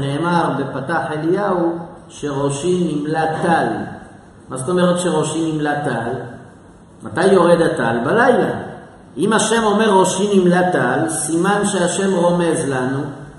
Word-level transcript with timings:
נאמר 0.00 0.50
בפתח 0.58 1.00
אליהו 1.10 1.78
שראשי 2.08 2.94
נמלא 2.94 3.26
טל. 3.42 3.66
מה 4.48 4.56
זאת 4.56 4.68
אומרת 4.68 4.98
שראשי 4.98 5.52
נמלא 5.52 5.74
טל? 5.84 6.12
מתי 7.02 7.26
יורד 7.26 7.60
הטל? 7.60 7.98
בלילה. 8.04 8.50
אם 9.16 9.32
השם 9.32 9.62
אומר 9.64 9.90
ראשי 9.90 10.38
נמלא 10.38 10.70
טל, 10.70 11.08
סימן 11.08 11.66
שהשם 11.66 12.14
רומז 12.14 12.68
לנו, 12.68 12.98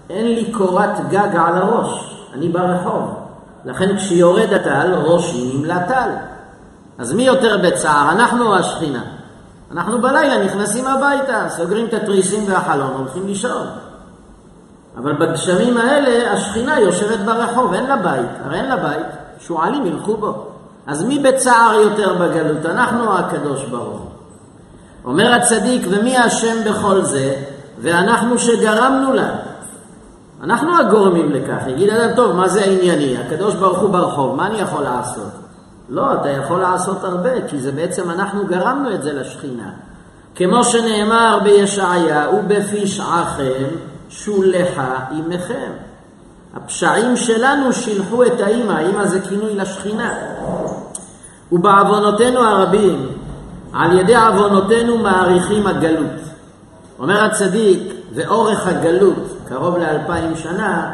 אין 0.10 0.26
לי 0.26 0.52
קורת 0.52 1.10
גג 1.10 1.36
על 1.36 1.58
הראש, 1.58 2.18
אני 2.34 2.50
ברחוב. 2.50 3.16
לכן 3.66 3.98
כשיורד 3.98 4.54
הטל, 4.54 4.94
ראשי 4.94 5.52
נמלא 5.54 5.80
טל. 5.88 6.10
אז 6.98 7.14
מי 7.14 7.24
יותר 7.24 7.58
בצער, 7.64 8.12
אנחנו 8.12 8.46
או 8.46 8.56
השכינה? 8.56 9.04
אנחנו 9.72 10.02
בלילה 10.02 10.46
נכנסים 10.46 10.88
הביתה, 10.88 11.50
סוגרים 11.50 11.86
את 11.86 11.94
התריסים 11.94 12.44
והחלון, 12.48 12.94
הולכים 12.98 13.28
לישון. 13.28 13.68
אבל 14.98 15.14
בגשמים 15.14 15.78
האלה 15.78 16.32
השכינה 16.32 16.80
יושבת 16.80 17.20
ברחוב, 17.20 17.74
אין 17.74 17.86
לה 17.86 17.96
בית. 17.98 18.30
הרי 18.46 18.58
אין 18.58 18.70
לה 18.70 18.76
בית, 18.76 19.06
שועלים 19.40 19.86
ילכו 19.86 20.18
בו. 20.18 20.46
אז 20.88 21.04
מי 21.04 21.20
בצער 21.20 21.74
יותר 21.74 22.14
בגלות, 22.14 22.66
אנחנו 22.66 23.08
או 23.08 23.18
הקדוש 23.18 23.64
ברוך 23.64 24.00
הוא? 24.00 24.10
אומר 25.06 25.34
הצדיק, 25.34 25.88
ומי 25.90 26.26
אשם 26.28 26.64
בכל 26.66 27.02
זה? 27.02 27.36
ואנחנו 27.82 28.40
שגרמנו 28.40 29.14
לה. 29.14 29.30
אנחנו 30.44 30.78
הגורמים 30.80 31.32
לכך. 31.32 31.68
יגיד 31.68 31.90
אדם, 31.90 32.16
טוב, 32.16 32.36
מה 32.36 32.48
זה 32.48 32.64
ענייני? 32.66 33.18
הקדוש 33.18 33.56
ברוך 33.56 33.80
הוא 33.80 33.90
ברחוב, 33.90 34.36
מה 34.36 34.48
אני 34.48 34.60
יכול 34.60 34.84
לעשות? 34.84 35.32
לא, 35.90 36.14
אתה 36.14 36.30
יכול 36.30 36.60
לעשות 36.60 37.04
הרבה, 37.04 37.48
כי 37.48 37.60
זה 37.60 37.72
בעצם 37.72 38.12
אנחנו 38.12 38.46
גרמנו 38.46 38.94
את 38.94 39.04
זה 39.04 39.14
לשכינה. 39.14 39.70
כמו 40.36 40.64
שנאמר 40.64 41.40
בישעיה, 41.44 42.30
ובפשעכם 42.30 43.64
שולחה 44.10 44.96
אימכם. 45.12 45.72
הפשעים 46.56 47.18
שלנו 47.18 47.74
שילחו 47.74 48.24
את 48.24 48.42
האימא, 48.42 48.72
האימא 48.72 49.06
זה 49.06 49.20
כינוי 49.20 49.56
לשכינה. 49.56 50.14
ובעוונותינו 51.52 52.40
הרבים, 52.40 53.08
על 53.74 54.00
ידי 54.00 54.16
עוונותינו 54.16 54.98
מעריכים 54.98 55.68
הגלות. 55.68 56.22
אומר 57.00 57.24
הצדיק, 57.24 57.94
ואורך 58.14 58.68
הגלות, 58.68 59.38
קרוב 59.48 59.78
לאלפיים 59.78 60.36
שנה, 60.36 60.94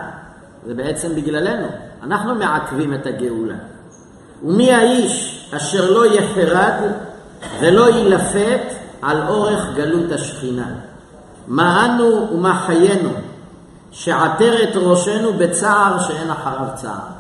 זה 0.65 0.73
בעצם 0.73 1.15
בגללנו. 1.15 1.67
אנחנו 2.03 2.35
מעכבים 2.35 2.93
את 2.93 3.05
הגאולה. 3.05 3.55
ומי 4.43 4.73
האיש 4.73 5.47
אשר 5.55 5.91
לא 5.91 6.05
יחרד 6.05 6.91
ולא 7.59 7.89
יילפת 7.89 8.61
על 9.01 9.27
אורך 9.27 9.67
גלות 9.75 10.11
השכינה. 10.11 10.67
מה 11.47 11.85
אנו 11.85 12.27
ומה 12.31 12.63
חיינו, 12.65 13.09
שעטר 13.91 14.63
את 14.63 14.75
ראשנו 14.75 15.33
בצער 15.33 15.99
שאין 15.99 16.31
אחריו 16.31 16.67
צער. 16.75 17.13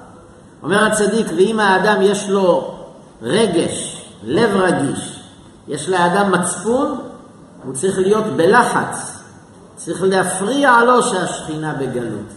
אומר 0.63 0.85
הצדיק, 0.85 1.27
ואם 1.37 1.59
האדם 1.59 2.01
יש 2.01 2.29
לו 2.29 2.75
רגש, 3.21 4.07
לב 4.23 4.49
רגיש, 4.55 5.23
יש 5.67 5.89
לאדם 5.89 6.31
מצפון, 6.31 7.01
הוא 7.63 7.73
צריך 7.73 7.97
להיות 7.97 8.25
בלחץ, 8.25 9.19
צריך 9.75 10.03
להפריע 10.03 10.83
לו 10.83 11.03
שהשכינה 11.03 11.73
בגלות. 11.73 12.31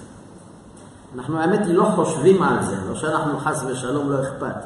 אנחנו 1.16 1.40
האמת 1.40 1.66
היא 1.66 1.74
לא 1.74 1.84
חושבים 1.94 2.42
על 2.42 2.62
זה, 2.62 2.76
לא 2.88 2.94
שאנחנו 2.94 3.38
חס 3.38 3.64
ושלום 3.66 4.12
לא 4.12 4.22
אכפת, 4.22 4.56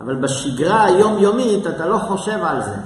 אבל 0.00 0.14
בשגרה 0.14 0.84
היומיומית 0.84 1.66
אתה 1.66 1.86
לא 1.86 1.98
חושב 1.98 2.38
על 2.44 2.62
זה. 2.62 2.76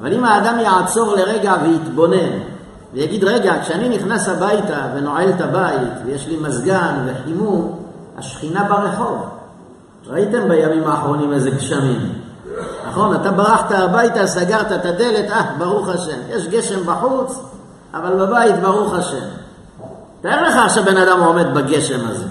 אבל 0.00 0.14
אם 0.14 0.24
האדם 0.24 0.58
יעצור 0.58 1.14
לרגע 1.16 1.54
ויתבונן, 1.62 2.51
ויגיד, 2.92 3.24
רגע, 3.24 3.54
כשאני 3.62 3.88
נכנס 3.88 4.28
הביתה 4.28 4.86
ונועל 4.94 5.30
את 5.30 5.40
הבית, 5.40 5.92
ויש 6.04 6.26
לי 6.26 6.36
מזגן 6.36 7.06
וחימום, 7.06 7.82
השכינה 8.18 8.64
ברחוב. 8.64 9.28
ראיתם 10.06 10.48
בימים 10.48 10.84
האחרונים 10.86 11.32
איזה 11.32 11.50
גשמים. 11.50 12.12
נכון, 12.88 13.14
אתה 13.14 13.30
ברחת 13.30 13.72
הביתה, 13.72 14.26
סגרת 14.26 14.72
את 14.72 14.84
הדלת, 14.84 15.30
אה, 15.30 15.42
ברוך 15.58 15.88
השם. 15.88 16.18
יש 16.28 16.46
גשם 16.46 16.86
בחוץ, 16.86 17.38
אבל 17.94 18.26
בבית, 18.26 18.54
ברוך 18.62 18.94
השם. 18.94 19.26
תאר 20.20 20.42
לך 20.42 20.56
עכשיו 20.64 20.84
בן 20.84 20.96
אדם 20.96 21.20
עומד 21.20 21.54
בגשם 21.54 22.08
הזה, 22.08 22.26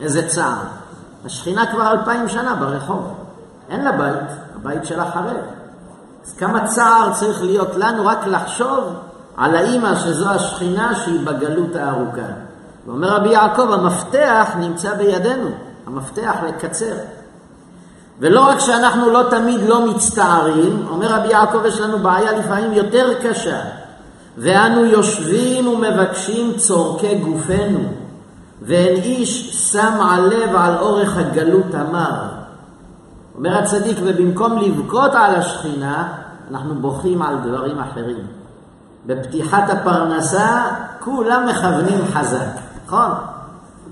איזה 0.00 0.28
צער. 0.28 0.62
השכינה 1.26 1.66
כבר 1.66 1.92
אלפיים 1.92 2.28
שנה 2.28 2.54
ברחוב. 2.54 3.14
אין 3.70 3.84
לה 3.84 3.92
בית, 3.92 4.30
הבית 4.56 4.84
שלה 4.84 5.10
חרב. 5.10 5.36
אז 6.26 6.32
כמה 6.38 6.66
צער 6.66 7.12
צריך 7.12 7.42
להיות 7.42 7.70
לנו 7.76 8.06
רק 8.06 8.26
לחשוב 8.26 8.84
על 9.36 9.56
האימא 9.56 9.94
שזו 9.94 10.28
השכינה 10.28 10.94
שהיא 10.94 11.26
בגלות 11.26 11.76
הארוכה. 11.76 12.32
ואומר 12.86 13.08
רבי 13.08 13.28
יעקב, 13.28 13.72
המפתח 13.72 14.50
נמצא 14.58 14.94
בידינו, 14.94 15.48
המפתח 15.86 16.34
לקצר. 16.48 16.94
ולא 18.20 18.40
רק 18.40 18.58
שאנחנו 18.58 19.10
לא 19.10 19.22
תמיד 19.30 19.60
לא 19.68 19.86
מצטערים, 19.86 20.86
אומר 20.90 21.06
רבי 21.06 21.28
יעקב, 21.28 21.64
יש 21.64 21.80
לנו 21.80 21.98
בעיה 21.98 22.32
לפעמים 22.32 22.72
יותר 22.72 23.14
קשה. 23.22 23.60
ואנו 24.38 24.84
יושבים 24.84 25.68
ומבקשים 25.68 26.52
צורכי 26.56 27.18
גופנו, 27.18 27.80
ואין 28.62 28.96
איש 28.96 29.50
שם 29.72 30.00
על 30.10 30.26
לב 30.26 30.56
על 30.56 30.78
אורך 30.78 31.16
הגלות 31.16 31.74
המר. 31.74 32.22
אומר 33.36 33.58
הצדיק, 33.58 33.98
ובמקום 34.02 34.58
לבכות 34.58 35.10
על 35.14 35.34
השכינה, 35.34 36.08
אנחנו 36.50 36.74
בוכים 36.74 37.22
על 37.22 37.36
דברים 37.44 37.78
אחרים. 37.78 38.35
בפתיחת 39.06 39.70
הפרנסה 39.70 40.64
כולם 41.00 41.46
מכוונים 41.48 41.98
חזק, 42.12 42.46
נכון? 42.86 43.10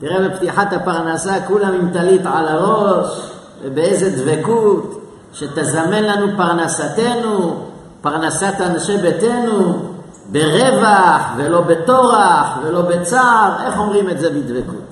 תראה 0.00 0.28
בפתיחת 0.28 0.72
הפרנסה 0.72 1.34
כולם 1.47 1.72
עם 1.72 1.91
טלית 1.92 2.26
על 2.26 2.48
הראש 2.48 3.30
ובאיזה 3.62 4.22
דבקות 4.22 5.00
שתזמן 5.32 6.02
לנו 6.02 6.26
פרנסתנו, 6.36 7.66
פרנסת 8.00 8.54
אנשי 8.60 8.97
ביתנו, 8.97 9.82
ברווח 10.32 11.22
ולא 11.36 11.60
בטורח 11.60 12.58
ולא 12.62 12.82
בצער, 12.82 13.66
איך 13.66 13.78
אומרים 13.78 14.10
את 14.10 14.19
זה 14.19 14.31
בדבקות? 14.31 14.84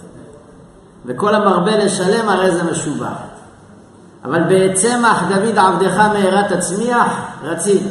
וכל 1.06 1.34
המרבה 1.34 1.76
לשלם 1.76 2.28
הרי 2.28 2.50
זה 2.50 2.62
משובח. 2.62 3.16
אבל 4.24 4.42
בצמח 4.48 5.22
דוד 5.28 5.58
עבדך 5.58 5.98
מהרה 5.98 6.42
תצמיח, 6.48 7.06
רצינו. 7.44 7.88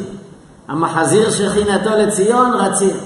המחזיר 0.72 1.30
שכינתו 1.30 1.90
לציון 1.90 2.54
רצינו. 2.54 2.98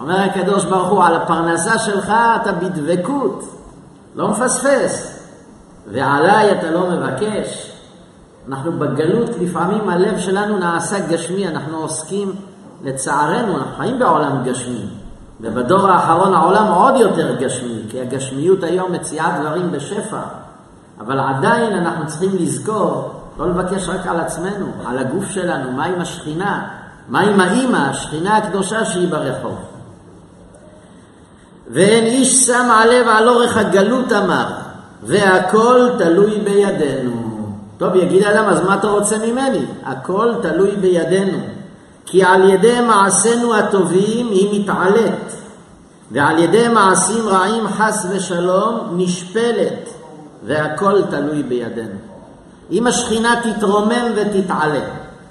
אומר 0.00 0.20
הקדוש 0.20 0.64
ברוך 0.64 0.88
הוא, 0.88 1.04
על 1.04 1.14
הפרנסה 1.14 1.78
שלך 1.78 2.12
אתה 2.42 2.52
בדבקות, 2.52 3.44
לא 4.14 4.28
מפספס. 4.28 5.20
ועליי 5.92 6.52
אתה 6.52 6.70
לא 6.70 6.90
מבקש. 6.90 7.72
אנחנו 8.48 8.72
בגלות, 8.72 9.30
לפעמים 9.40 9.88
הלב 9.88 10.18
שלנו 10.18 10.58
נעשה 10.58 10.98
גשמי, 11.08 11.48
אנחנו 11.48 11.76
עוסקים, 11.78 12.32
לצערנו, 12.84 13.56
אנחנו 13.56 13.76
חיים 13.76 13.98
בעולם 13.98 14.42
גשמי. 14.44 14.86
ובדור 15.40 15.88
האחרון 15.88 16.34
העולם 16.34 16.66
עוד 16.66 16.96
יותר 16.96 17.36
גשמי, 17.36 17.82
כי 17.88 18.00
הגשמיות 18.00 18.62
היום 18.62 18.92
מציעה 18.92 19.40
דברים 19.40 19.72
בשפע. 19.72 20.20
אבל 21.00 21.20
עדיין 21.20 21.72
אנחנו 21.72 22.06
צריכים 22.06 22.30
לזכור, 22.40 23.10
לא 23.38 23.48
לבקש 23.48 23.88
רק 23.88 24.06
על 24.06 24.20
עצמנו, 24.20 24.66
על 24.86 24.98
הגוף 24.98 25.30
שלנו, 25.30 25.72
מה 25.72 25.84
עם 25.84 26.00
השכינה, 26.00 26.68
מה 27.08 27.20
עם 27.20 27.40
האימא, 27.40 27.76
השכינה 27.76 28.36
הקדושה 28.36 28.84
שהיא 28.84 29.08
ברחוב. 29.08 29.56
ואין 31.70 32.04
איש 32.04 32.46
שם 32.46 32.70
הלב 32.70 33.08
על 33.08 33.28
אורך 33.28 33.56
הגלות 33.56 34.12
אמר, 34.12 34.46
והכל 35.02 35.88
תלוי 35.98 36.40
בידינו. 36.40 37.12
טוב, 37.78 37.96
יגיד 37.96 38.22
האדם, 38.22 38.44
אז 38.44 38.60
מה 38.60 38.74
אתה 38.74 38.86
רוצה 38.86 39.18
ממני? 39.18 39.64
הכל 39.84 40.32
תלוי 40.42 40.70
בידינו. 40.70 41.38
כי 42.06 42.24
על 42.24 42.50
ידי 42.50 42.80
מעשינו 42.80 43.54
הטובים 43.54 44.28
היא 44.30 44.60
מתעלית, 44.60 45.42
ועל 46.10 46.38
ידי 46.38 46.68
מעשים 46.68 47.28
רעים 47.28 47.68
חס 47.68 48.06
ושלום 48.10 48.94
נשפלת. 48.96 49.94
והכל 50.46 51.02
תלוי 51.10 51.42
בידינו. 51.42 51.98
אם 52.70 52.86
השכינה 52.86 53.40
תתרומם 53.42 54.12
ותתעלה, 54.16 54.80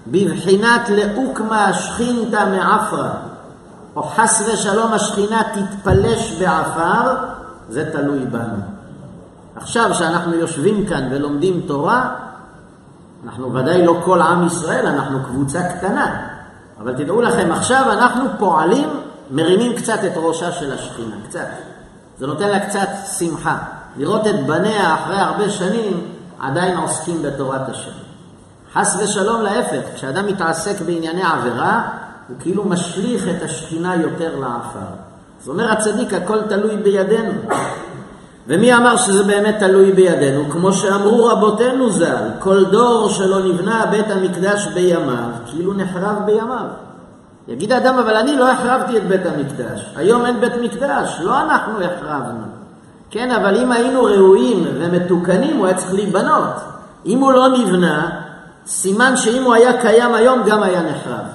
בבחינת 0.08 0.90
לאוקמה 0.90 1.74
שכינתה 1.74 2.46
מעפרה, 2.46 3.12
או 3.96 4.04
חס 4.04 4.50
ושלום 4.54 4.94
השכינה 4.94 5.42
תתפלש 5.54 6.32
בעפר, 6.40 7.16
זה 7.70 7.92
תלוי 7.92 8.26
בנו. 8.26 8.64
עכשיו 9.56 9.94
שאנחנו 9.94 10.34
יושבים 10.34 10.86
כאן 10.86 11.08
ולומדים 11.12 11.62
תורה, 11.68 12.16
אנחנו 13.26 13.54
ודאי 13.54 13.86
לא 13.86 14.02
כל 14.06 14.22
עם 14.22 14.48
ישראל, 14.48 14.88
אנחנו 14.88 15.20
קבוצה 15.24 15.64
קטנה. 15.64 16.28
אבל 16.80 16.94
תדעו 16.94 17.22
לכם, 17.22 17.52
עכשיו 17.52 17.86
אנחנו 17.92 18.24
פועלים, 18.40 18.90
מרימים 19.32 19.76
קצת 19.76 20.00
את 20.06 20.12
ראשה 20.16 20.52
של 20.52 20.74
השכינה, 20.74 21.16
קצת. 21.28 21.48
זה 22.20 22.28
נותן 22.28 22.48
לה 22.50 22.60
קצת 22.60 22.88
שמחה. 23.20 23.58
לראות 23.98 24.28
את 24.28 24.46
בניה 24.46 24.96
אחרי 24.96 25.18
הרבה 25.18 25.50
שנים 25.50 26.08
עדיין 26.40 26.78
עוסקים 26.78 27.22
בתורת 27.22 27.70
השם. 27.70 28.03
חס 28.74 28.98
ושלום 29.04 29.42
להפך, 29.42 29.82
כשאדם 29.96 30.28
מתעסק 30.28 30.82
בענייני 30.82 31.24
עבירה, 31.24 31.82
הוא 32.28 32.38
כאילו 32.40 32.64
משליך 32.64 33.28
את 33.28 33.44
השכינה 33.44 33.96
יותר 33.96 34.40
לעפר. 34.40 34.80
אז 35.44 35.50
אומר 35.50 35.72
הצדיק, 35.72 36.14
הכל 36.14 36.42
תלוי 36.42 36.78
בידינו. 36.78 37.32
ומי 38.48 38.74
אמר 38.76 38.98
שזה 38.98 39.24
באמת 39.24 39.56
תלוי 39.60 39.92
בידינו? 39.92 40.50
כמו 40.50 40.74
שאמרו 40.74 41.26
רבותינו 41.26 41.90
ז"ל, 41.90 42.28
כל 42.40 42.66
דור 42.66 43.10
שלא 43.10 43.44
נבנה 43.44 43.86
בית 43.92 44.12
המקדש 44.12 44.68
בימיו, 44.68 45.30
כאילו 45.46 45.74
נחרב 45.74 46.16
בימיו. 46.26 46.66
יגיד 47.48 47.72
האדם, 47.72 48.00
אבל 48.00 48.16
אני 48.16 48.38
לא 48.38 48.52
החרבתי 48.52 48.98
את 48.98 49.08
בית 49.08 49.26
המקדש. 49.26 49.94
היום 49.96 50.26
אין 50.26 50.40
בית 50.40 50.54
מקדש, 50.62 51.18
לא 51.22 51.42
אנחנו 51.42 51.74
החרבנו. 51.84 52.44
כן, 53.10 53.32
אבל 53.32 53.56
אם 53.56 53.72
היינו 53.72 54.04
ראויים 54.04 54.68
ומתוקנים, 54.80 55.58
הוא 55.58 55.66
היה 55.66 55.78
צריך 55.78 55.94
להיבנות. 55.94 56.54
אם 57.06 57.20
הוא 57.20 57.34
לא 57.34 57.48
נבנה, 57.48 58.23
סימן 58.68 59.18
שאם 59.18 59.44
הוא 59.44 59.54
היה 59.54 59.82
קיים 59.82 60.14
היום, 60.14 60.44
גם 60.46 60.64
היה 60.64 60.82
נחרב. 60.82 61.26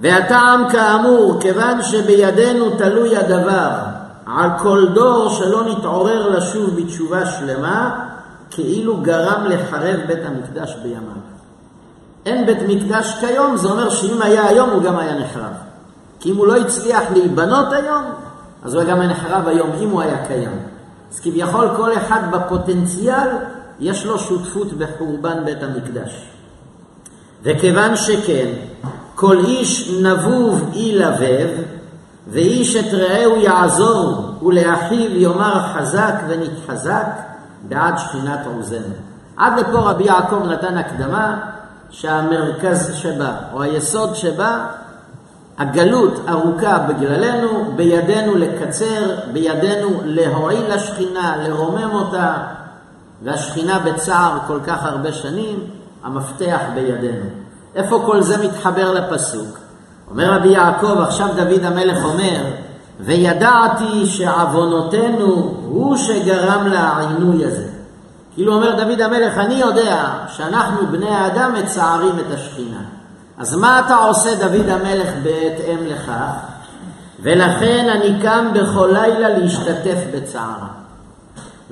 והטעם 0.00 0.64
כאמור, 0.72 1.40
כיוון 1.40 1.82
שבידינו 1.82 2.70
תלוי 2.70 3.16
הדבר, 3.16 3.68
על 4.26 4.50
כל 4.58 4.86
דור 4.94 5.28
שלא 5.28 5.64
נתעורר 5.64 6.28
לשוב 6.28 6.76
בתשובה 6.76 7.26
שלמה, 7.26 8.06
כאילו 8.50 8.96
גרם 8.96 9.44
לחרב 9.44 10.00
בית 10.06 10.18
המקדש 10.24 10.76
בימיו. 10.82 11.20
אין 12.26 12.46
בית 12.46 12.58
מקדש 12.68 13.16
כיום, 13.20 13.56
זה 13.56 13.68
אומר 13.68 13.90
שאם 13.90 14.22
היה 14.22 14.46
היום 14.46 14.70
הוא 14.70 14.82
גם 14.82 14.98
היה 14.98 15.18
נחרב. 15.18 15.52
כי 16.20 16.30
אם 16.30 16.36
הוא 16.36 16.46
לא 16.46 16.56
הצליח 16.56 17.02
להיבנות 17.12 17.72
היום, 17.72 18.04
אז 18.64 18.74
הוא 18.74 18.84
גם 18.84 19.00
היה 19.00 19.10
נחרב 19.10 19.48
היום 19.48 19.70
אם 19.80 19.90
הוא 19.90 20.02
היה 20.02 20.26
קיים. 20.26 20.58
אז 21.12 21.20
כביכול 21.20 21.68
כל 21.76 21.92
אחד 21.92 22.20
בפוטנציאל 22.30 23.28
יש 23.80 24.06
לו 24.06 24.18
שותפות 24.18 24.72
בחורבן 24.72 25.44
בית 25.44 25.62
המקדש. 25.62 26.30
וכיוון 27.42 27.96
שכן, 27.96 28.48
כל 29.14 29.38
איש 29.44 29.90
נבוב 30.02 30.70
אי 30.74 30.98
לבב, 30.98 31.48
ואיש 32.28 32.76
את 32.76 32.94
רעהו 32.94 33.36
יעזור, 33.36 34.34
ולאחיו 34.42 35.16
יאמר 35.16 35.62
חזק 35.74 36.14
ונתחזק, 36.28 37.06
בעד 37.68 37.98
שכינת 37.98 38.40
עוזנו. 38.56 38.94
עד 39.36 39.58
לפה 39.58 39.78
רבי 39.78 40.04
יעקב 40.04 40.46
נתן 40.46 40.78
הקדמה 40.78 41.40
שהמרכז 41.90 42.94
שבה, 42.94 43.32
או 43.52 43.62
היסוד 43.62 44.14
שבה, 44.14 44.66
הגלות 45.58 46.20
ארוכה 46.28 46.78
בגללנו, 46.78 47.72
בידינו 47.76 48.34
לקצר, 48.34 49.16
בידינו 49.32 50.00
להועיל 50.04 50.74
לשכינה, 50.74 51.36
לרומם 51.36 51.90
אותה, 51.92 52.34
והשכינה 53.22 53.78
בצער 53.78 54.38
כל 54.46 54.58
כך 54.66 54.84
הרבה 54.84 55.12
שנים, 55.12 55.58
המפתח 56.04 56.60
בידינו. 56.74 57.24
איפה 57.74 58.02
כל 58.06 58.22
זה 58.22 58.46
מתחבר 58.46 58.92
לפסוק? 58.92 59.58
אומר 60.10 60.32
רבי 60.32 60.48
יעקב, 60.48 61.00
עכשיו 61.00 61.28
דוד 61.36 61.64
המלך 61.64 62.04
אומר, 62.04 62.44
וידעתי 63.00 64.06
שעוונותינו 64.06 65.54
הוא 65.64 65.96
שגרם 65.96 66.66
לעינוי 66.66 67.44
הזה. 67.44 67.68
כאילו 68.34 68.54
אומר 68.54 68.84
דוד 68.84 69.00
המלך, 69.00 69.38
אני 69.38 69.54
יודע 69.54 70.10
שאנחנו 70.28 70.86
בני 70.86 71.08
האדם 71.08 71.54
מצערים 71.54 72.18
את 72.18 72.34
השכינה. 72.34 72.80
אז 73.38 73.54
מה 73.54 73.80
אתה 73.80 73.96
עושה 73.96 74.34
דוד 74.34 74.68
המלך 74.68 75.08
בהתאם 75.22 75.86
לכך? 75.86 76.32
ולכן 77.22 77.88
אני 77.88 78.22
קם 78.22 78.46
בכל 78.54 78.90
לילה 78.92 79.28
להשתתף 79.38 79.98
בצערה. 80.14 80.79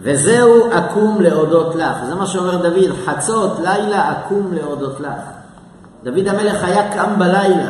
וזהו 0.02 0.72
אקום 0.72 1.20
להודות 1.20 1.74
לך. 1.74 1.96
זה 2.08 2.14
מה 2.14 2.26
שאומר 2.26 2.56
דוד, 2.56 2.90
חצות 3.04 3.58
לילה 3.58 4.12
אקום 4.12 4.52
להודות 4.52 5.00
לך. 5.00 5.22
דוד 6.04 6.28
המלך 6.28 6.64
היה 6.64 6.92
קם 6.92 7.18
בלילה, 7.18 7.68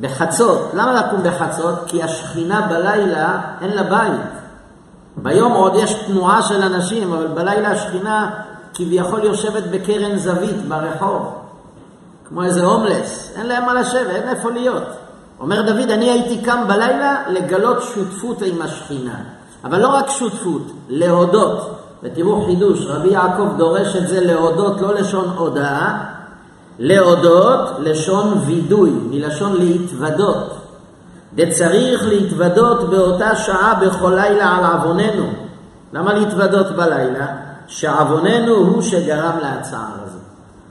בחצות. 0.00 0.70
למה 0.74 0.92
לקום 0.92 1.22
בחצות? 1.22 1.74
כי 1.86 2.02
השכינה 2.02 2.60
בלילה 2.60 3.40
אין 3.60 3.70
לה 3.70 3.82
בית. 3.82 4.20
ביום 5.16 5.52
עוד 5.52 5.72
יש 5.76 5.92
תנועה 6.06 6.42
של 6.42 6.62
אנשים, 6.62 7.12
אבל 7.12 7.26
בלילה 7.26 7.70
השכינה 7.70 8.30
כביכול 8.74 9.24
יושבת 9.24 9.62
בקרן 9.70 10.16
זווית 10.18 10.68
ברחוב, 10.68 11.34
כמו 12.28 12.42
איזה 12.42 12.64
הומלס, 12.64 13.32
אין 13.36 13.46
להם 13.46 13.66
מה 13.66 13.74
לשבת, 13.74 14.10
אין 14.10 14.28
איפה 14.28 14.50
להיות. 14.50 14.82
אומר 15.40 15.62
דוד, 15.62 15.90
אני 15.90 16.10
הייתי 16.10 16.44
קם 16.44 16.64
בלילה 16.68 17.22
לגלות 17.28 17.82
שותפות 17.82 18.42
עם 18.42 18.62
השכינה. 18.62 19.14
אבל 19.64 19.80
לא 19.80 19.88
רק 19.88 20.10
שותפות, 20.10 20.72
להודות. 20.88 21.76
ותראו 22.02 22.46
חידוש, 22.46 22.86
רבי 22.86 23.08
יעקב 23.08 23.46
דורש 23.56 23.96
את 23.96 24.08
זה 24.08 24.20
להודות, 24.20 24.80
לא 24.80 24.94
לשון 24.94 25.28
הודאה, 25.36 25.98
להודות 26.78 27.70
לשון 27.78 28.38
וידוי, 28.46 28.90
מלשון 29.10 29.56
להתוודות. 29.56 30.56
וצריך 31.36 32.06
להתוודות 32.08 32.90
באותה 32.90 33.36
שעה 33.36 33.74
בכל 33.74 34.12
לילה 34.16 34.56
על 34.56 34.64
עווננו. 34.64 35.26
למה 35.92 36.14
להתוודות 36.14 36.66
בלילה? 36.76 37.26
שעווננו 37.66 38.54
הוא 38.54 38.82
שגרם 38.82 39.38
להצער 39.42 39.86
הזה. 40.02 40.18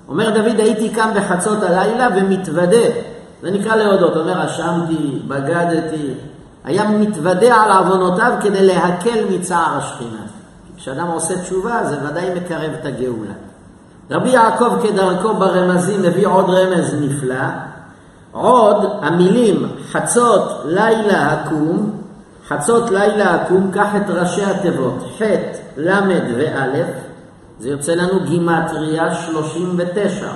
אומר 0.08 0.30
דוד, 0.30 0.60
הייתי 0.60 0.90
קם 0.90 1.10
בחצות 1.16 1.64
הלילה 1.64 2.08
ומתוודה. 2.16 2.88
זה 3.42 3.52
נקרא 3.52 3.76
להודות. 3.76 4.18
אומר, 4.18 4.46
אשמתי, 4.46 5.20
בגדתי. 5.28 6.14
היה 6.70 6.90
מתוודה 6.90 7.56
על 7.56 7.72
עוונותיו 7.72 8.34
כדי 8.42 8.68
להקל 8.68 9.20
מצער 9.30 9.78
השכינה. 9.78 10.22
כשאדם 10.78 11.08
עושה 11.08 11.42
תשובה, 11.42 11.84
זה 11.84 11.98
ודאי 12.10 12.30
מקרב 12.36 12.72
את 12.80 12.86
הגאולה. 12.86 13.34
רבי 14.12 14.30
יעקב 14.30 14.76
כדרכו 14.84 15.34
ברמזים 15.34 16.02
מביא 16.02 16.28
עוד 16.28 16.50
רמז 16.50 16.96
נפלא. 17.02 17.46
עוד 18.32 18.86
המילים 19.02 19.70
חצות 19.92 20.62
לילה 20.66 21.32
הקום, 21.32 21.92
חצות 22.48 22.92
לילה 22.92 23.36
הקום, 23.36 23.72
קח 23.74 23.96
את 23.96 24.10
ראשי 24.10 24.46
התיבות 24.46 25.04
ח', 25.18 25.22
ל' 25.78 25.90
וא', 26.38 26.84
זה 27.60 27.70
יוצא 27.70 27.92
לנו 27.92 28.20
גימטריה 28.26 29.16
39. 29.16 30.28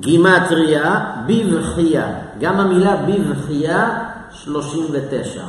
גימטריה 0.00 1.00
בבחייה, 1.26 2.06
גם 2.40 2.60
המילה 2.60 2.96
בבחייה 2.96 3.98
39. 4.46 5.40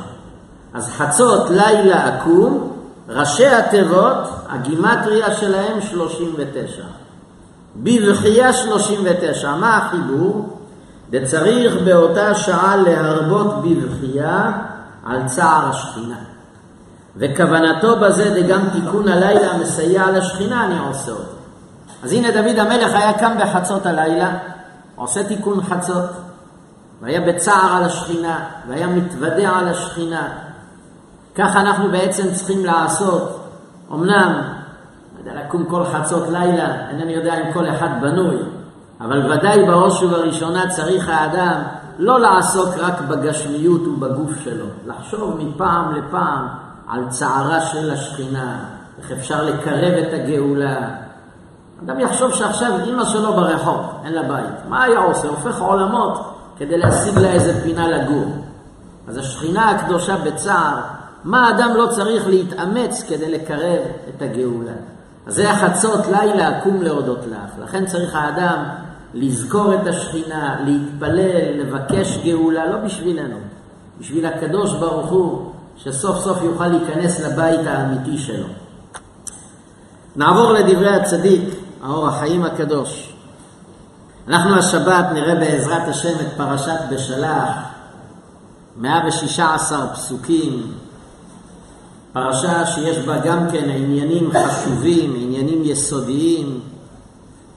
אז 0.74 0.88
חצות 0.88 1.50
לילה 1.50 2.04
עקום, 2.04 2.72
ראשי 3.08 3.46
התיבות, 3.46 4.16
הגימטריה 4.48 5.34
שלהם 5.34 5.80
39. 5.80 6.82
בבחייה 7.76 8.52
39. 8.52 9.54
מה 9.54 9.76
החיבור? 9.76 10.58
וצריך 11.10 11.74
באותה 11.84 12.34
שעה 12.34 12.76
להרבות 12.76 13.54
בבחייה 13.62 14.52
על 15.06 15.20
צער 15.26 15.68
השכינה. 15.68 16.18
וכוונתו 17.16 17.96
בזה 17.96 18.42
דגם 18.42 18.60
תיקון 18.72 19.08
הלילה 19.08 19.50
המסייע 19.50 20.10
לשכינה, 20.10 20.64
אני 20.64 20.78
עושה 20.88 21.10
אותו. 21.10 21.38
אז 22.02 22.12
הנה 22.12 22.30
דוד 22.30 22.58
המלך 22.58 22.94
היה 22.94 23.12
קם 23.12 23.32
בחצות 23.40 23.86
הלילה, 23.86 24.38
עושה 24.96 25.24
תיקון 25.24 25.62
חצות, 25.62 26.04
והיה 27.02 27.20
בצער 27.20 27.76
על 27.76 27.84
השכינה, 27.84 28.44
והיה 28.68 28.86
מתוודע 28.86 29.50
על 29.50 29.68
השכינה. 29.68 30.28
ככה 31.34 31.60
אנחנו 31.60 31.90
בעצם 31.90 32.32
צריכים 32.32 32.64
לעשות. 32.64 33.50
אמנם, 33.92 34.42
יודע, 35.18 35.44
לקום 35.44 35.64
כל 35.64 35.84
חצות 35.84 36.28
לילה, 36.28 36.88
אינני 36.90 37.12
יודע 37.12 37.34
אם 37.34 37.52
כל 37.52 37.68
אחד 37.68 37.88
בנוי, 38.00 38.36
אבל 39.00 39.32
ודאי 39.32 39.66
בראש 39.66 40.02
ובראשונה 40.02 40.68
צריך 40.68 41.08
האדם 41.08 41.62
לא 41.98 42.20
לעסוק 42.20 42.74
רק 42.78 43.00
בגשמיות 43.00 43.86
ובגוף 43.86 44.30
שלו, 44.44 44.66
לחשוב 44.86 45.36
מפעם 45.38 45.94
לפעם 45.94 46.46
על 46.88 47.04
צערה 47.08 47.60
של 47.60 47.90
השכינה, 47.90 48.58
איך 48.98 49.12
אפשר 49.12 49.44
לקרב 49.44 49.92
את 49.92 50.12
הגאולה. 50.12 50.88
אדם 51.84 52.00
יחשוב 52.00 52.34
שעכשיו 52.34 52.72
אימא 52.84 53.04
שלו 53.04 53.32
ברחוב, 53.32 54.00
אין 54.04 54.12
לה 54.12 54.22
בית. 54.22 54.54
מה 54.68 54.82
היה 54.82 54.98
עושה? 54.98 55.28
הופך 55.28 55.60
עולמות 55.60 56.37
כדי 56.58 56.78
להשיג 56.78 57.18
לה 57.18 57.32
איזה 57.32 57.62
פינה 57.62 57.88
לגור. 57.88 58.24
אז 59.08 59.16
השכינה 59.16 59.70
הקדושה 59.70 60.16
בצער, 60.16 60.80
מה 61.24 61.50
אדם 61.50 61.70
לא 61.76 61.86
צריך 61.86 62.26
להתאמץ 62.26 63.04
כדי 63.08 63.30
לקרב 63.30 63.80
את 64.08 64.22
הגאולה? 64.22 64.72
אז 65.26 65.34
זה 65.34 65.50
החצות 65.50 66.06
לילה 66.06 66.58
אקום 66.58 66.82
להודות 66.82 67.26
לך. 67.26 67.62
לכן 67.62 67.86
צריך 67.86 68.14
האדם 68.14 68.64
לזכור 69.14 69.74
את 69.74 69.86
השכינה, 69.86 70.56
להתפלל, 70.64 71.60
לבקש 71.60 72.18
גאולה, 72.24 72.66
לא 72.66 72.76
בשבילנו, 72.76 73.36
בשביל 74.00 74.26
הקדוש 74.26 74.74
ברוך 74.74 75.10
הוא, 75.10 75.52
שסוף 75.76 76.18
סוף 76.18 76.42
יוכל 76.42 76.68
להיכנס 76.68 77.20
לבית 77.20 77.66
האמיתי 77.66 78.18
שלו. 78.18 78.46
נעבור 80.16 80.52
לדברי 80.52 80.88
הצדיק, 80.88 81.42
האור 81.82 82.08
החיים 82.08 82.44
הקדוש. 82.44 83.17
אנחנו 84.28 84.54
השבת 84.58 85.06
נראה 85.12 85.34
בעזרת 85.34 85.88
השם 85.88 86.14
את 86.20 86.32
פרשת 86.36 86.78
בשלח, 86.90 87.48
116 88.76 89.86
פסוקים, 89.94 90.72
פרשה 92.12 92.66
שיש 92.66 92.98
בה 92.98 93.18
גם 93.18 93.50
כן 93.52 93.70
עניינים 93.70 94.30
חשובים, 94.32 95.14
עניינים 95.16 95.62
יסודיים. 95.64 96.60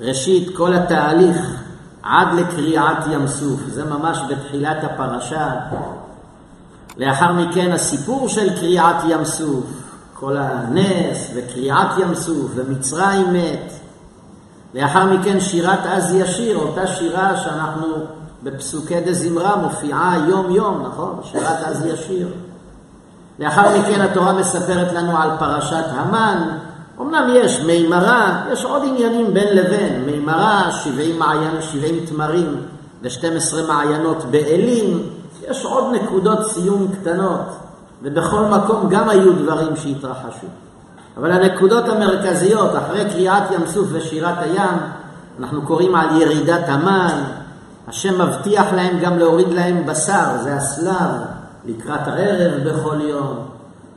ראשית, 0.01 0.55
כל 0.55 0.73
התהליך 0.73 1.37
עד 2.03 2.27
לקריעת 2.33 2.97
ים 3.11 3.27
סוף, 3.27 3.59
זה 3.67 3.85
ממש 3.85 4.19
בתחילת 4.29 4.83
הפרשה. 4.83 5.55
לאחר 6.97 7.33
מכן 7.33 7.71
הסיפור 7.71 8.27
של 8.27 8.59
קריעת 8.59 9.03
ים 9.09 9.25
סוף, 9.25 9.65
כל 10.13 10.37
הנס 10.37 11.27
וקריעת 11.35 11.89
ים 11.99 12.15
סוף 12.15 12.51
ומצרים 12.55 13.33
מת. 13.33 13.80
לאחר 14.73 15.05
מכן 15.05 15.39
שירת 15.39 15.79
אז 15.85 16.15
ישיר, 16.15 16.57
אותה 16.57 16.87
שירה 16.87 17.37
שאנחנו 17.37 17.87
בפסוקי 18.43 19.01
דה 19.01 19.13
זמרה 19.13 19.55
מופיעה 19.55 20.17
יום 20.29 20.51
יום, 20.51 20.83
נכון? 20.87 21.19
שירת 21.23 21.63
אז 21.65 21.85
ישיר. 21.85 22.27
לאחר 23.39 23.79
מכן 23.79 24.01
התורה 24.01 24.33
מספרת 24.33 24.93
לנו 24.93 25.17
על 25.17 25.29
פרשת 25.39 25.85
המן. 25.89 26.57
אמנם 27.01 27.27
יש 27.33 27.59
מימרה, 27.59 28.43
יש 28.51 28.65
עוד 28.65 28.83
עניינים 28.85 29.33
בין 29.33 29.55
לבין. 29.57 30.03
מימרה, 30.05 30.71
70 30.71 31.19
מעיין, 31.19 31.61
70 31.61 32.05
תמרים 32.05 32.55
ו-12 33.01 33.67
מעיינות 33.67 34.23
באלים. 34.31 35.03
יש 35.49 35.65
עוד 35.65 35.83
נקודות 35.93 36.51
סיום 36.51 36.87
קטנות, 37.01 37.41
ובכל 38.03 38.45
מקום 38.45 38.89
גם 38.89 39.09
היו 39.09 39.33
דברים 39.33 39.75
שהתרחשו. 39.75 40.47
אבל 41.17 41.31
הנקודות 41.31 41.89
המרכזיות, 41.89 42.71
אחרי 42.75 43.05
קריאת 43.09 43.51
ים 43.51 43.67
סוף 43.67 43.87
ושירת 43.91 44.37
הים, 44.41 44.79
אנחנו 45.39 45.61
קוראים 45.61 45.95
על 45.95 46.21
ירידת 46.21 46.63
המן, 46.69 47.23
השם 47.87 48.21
מבטיח 48.21 48.73
להם 48.73 48.99
גם 48.99 49.19
להוריד 49.19 49.49
להם 49.49 49.85
בשר, 49.85 50.37
זה 50.43 50.55
הסלב, 50.55 51.11
לקראת 51.65 52.07
הערב 52.07 52.69
בכל 52.69 52.97
יום. 53.01 53.35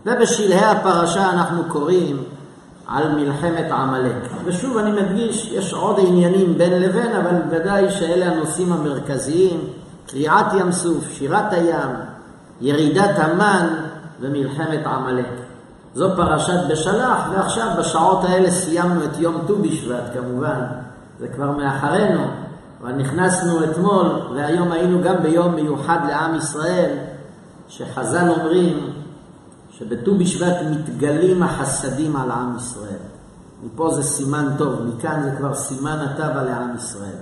ובשלהי 0.07 0.65
הפרשה 0.65 1.31
אנחנו 1.31 1.63
קוראים 1.69 2.17
על 2.87 3.15
מלחמת 3.15 3.71
עמלק. 3.71 4.17
ושוב 4.45 4.77
אני 4.77 5.03
מדגיש, 5.03 5.51
יש 5.53 5.73
עוד 5.73 5.97
עניינים 5.99 6.59
בין 6.59 6.83
לבין, 6.83 7.17
אבל 7.17 7.37
ודאי 7.51 7.91
שאלה 7.91 8.27
הנושאים 8.27 8.73
המרכזיים, 8.73 9.61
קריעת 10.07 10.47
ים 10.61 10.73
סוף, 10.73 11.05
שירת 11.11 11.53
הים, 11.53 11.91
ירידת 12.61 13.19
המן 13.19 13.67
ומלחמת 14.21 14.87
עמלק. 14.87 15.44
זו 15.95 16.11
פרשת 16.17 16.61
בשלח, 16.71 17.29
ועכשיו 17.33 17.69
בשעות 17.79 18.25
האלה 18.25 18.51
סיימנו 18.51 19.05
את 19.05 19.19
יום 19.19 19.43
ט"ו 19.47 19.57
בשבט 19.63 20.03
כמובן, 20.15 20.61
זה 21.21 21.29
כבר 21.29 21.51
מאחרינו, 21.51 22.21
אבל 22.83 22.93
נכנסנו 22.93 23.65
אתמול, 23.65 24.07
והיום 24.35 24.73
היינו 24.73 25.03
גם 25.03 25.23
ביום 25.23 25.55
מיוחד 25.55 25.99
לעם 26.09 26.35
ישראל, 26.35 26.91
שחז"ל 27.69 28.29
אומרים 28.29 28.91
שבט"ו 29.71 30.19
בשבט 30.19 30.57
מתגלים 30.71 31.43
החסדים 31.43 32.17
על 32.17 32.31
עם 32.31 32.57
ישראל. 32.57 33.05
מפה 33.65 33.91
זה 33.95 34.03
סימן 34.03 34.49
טוב, 34.59 34.83
מכאן 34.83 35.23
זה 35.23 35.31
כבר 35.39 35.55
סימן 35.55 35.99
הטבה 35.99 36.43
לעם 36.43 36.77
ישראל. 36.77 37.19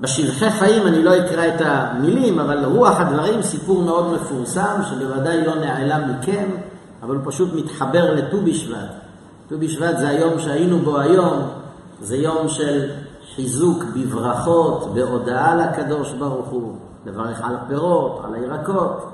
בשבחי 0.00 0.50
חיים 0.50 0.86
אני 0.86 1.02
לא 1.02 1.18
אקרא 1.18 1.48
את 1.48 1.60
המילים, 1.64 2.40
אבל 2.40 2.64
רוח 2.64 3.00
הדברים, 3.00 3.42
סיפור 3.42 3.82
מאוד 3.82 4.14
מפורסם, 4.14 4.80
שבוודאי 4.90 5.46
לא 5.46 5.54
נעלם 5.54 6.10
מכם, 6.10 6.50
אבל 7.02 7.16
הוא 7.16 7.22
פשוט 7.26 7.54
מתחבר 7.54 8.14
לט"ו 8.14 8.40
בשבט. 8.44 8.90
ט"ו 9.48 9.58
בשבט 9.58 9.98
זה 9.98 10.08
היום 10.08 10.38
שהיינו 10.38 10.78
בו 10.78 10.98
היום, 10.98 11.42
זה 12.00 12.16
יום 12.16 12.48
של 12.48 12.90
חיזוק 13.34 13.84
בברכות, 13.96 14.94
בהודעה 14.94 15.54
לקדוש 15.54 16.12
ברוך 16.12 16.48
הוא, 16.48 16.76
לברך 17.06 17.40
על 17.42 17.56
הפירות, 17.56 18.22
על 18.24 18.34
הירקות. 18.34 19.10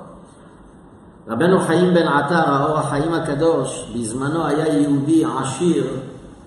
רבנו 1.29 1.61
חיים 1.61 1.95
בן 1.95 2.09
עטר, 2.09 2.51
האור 2.51 2.79
החיים 2.79 3.13
הקדוש, 3.13 3.93
בזמנו 3.95 4.47
היה 4.47 4.69
יהודי 4.69 5.25
עשיר 5.41 5.87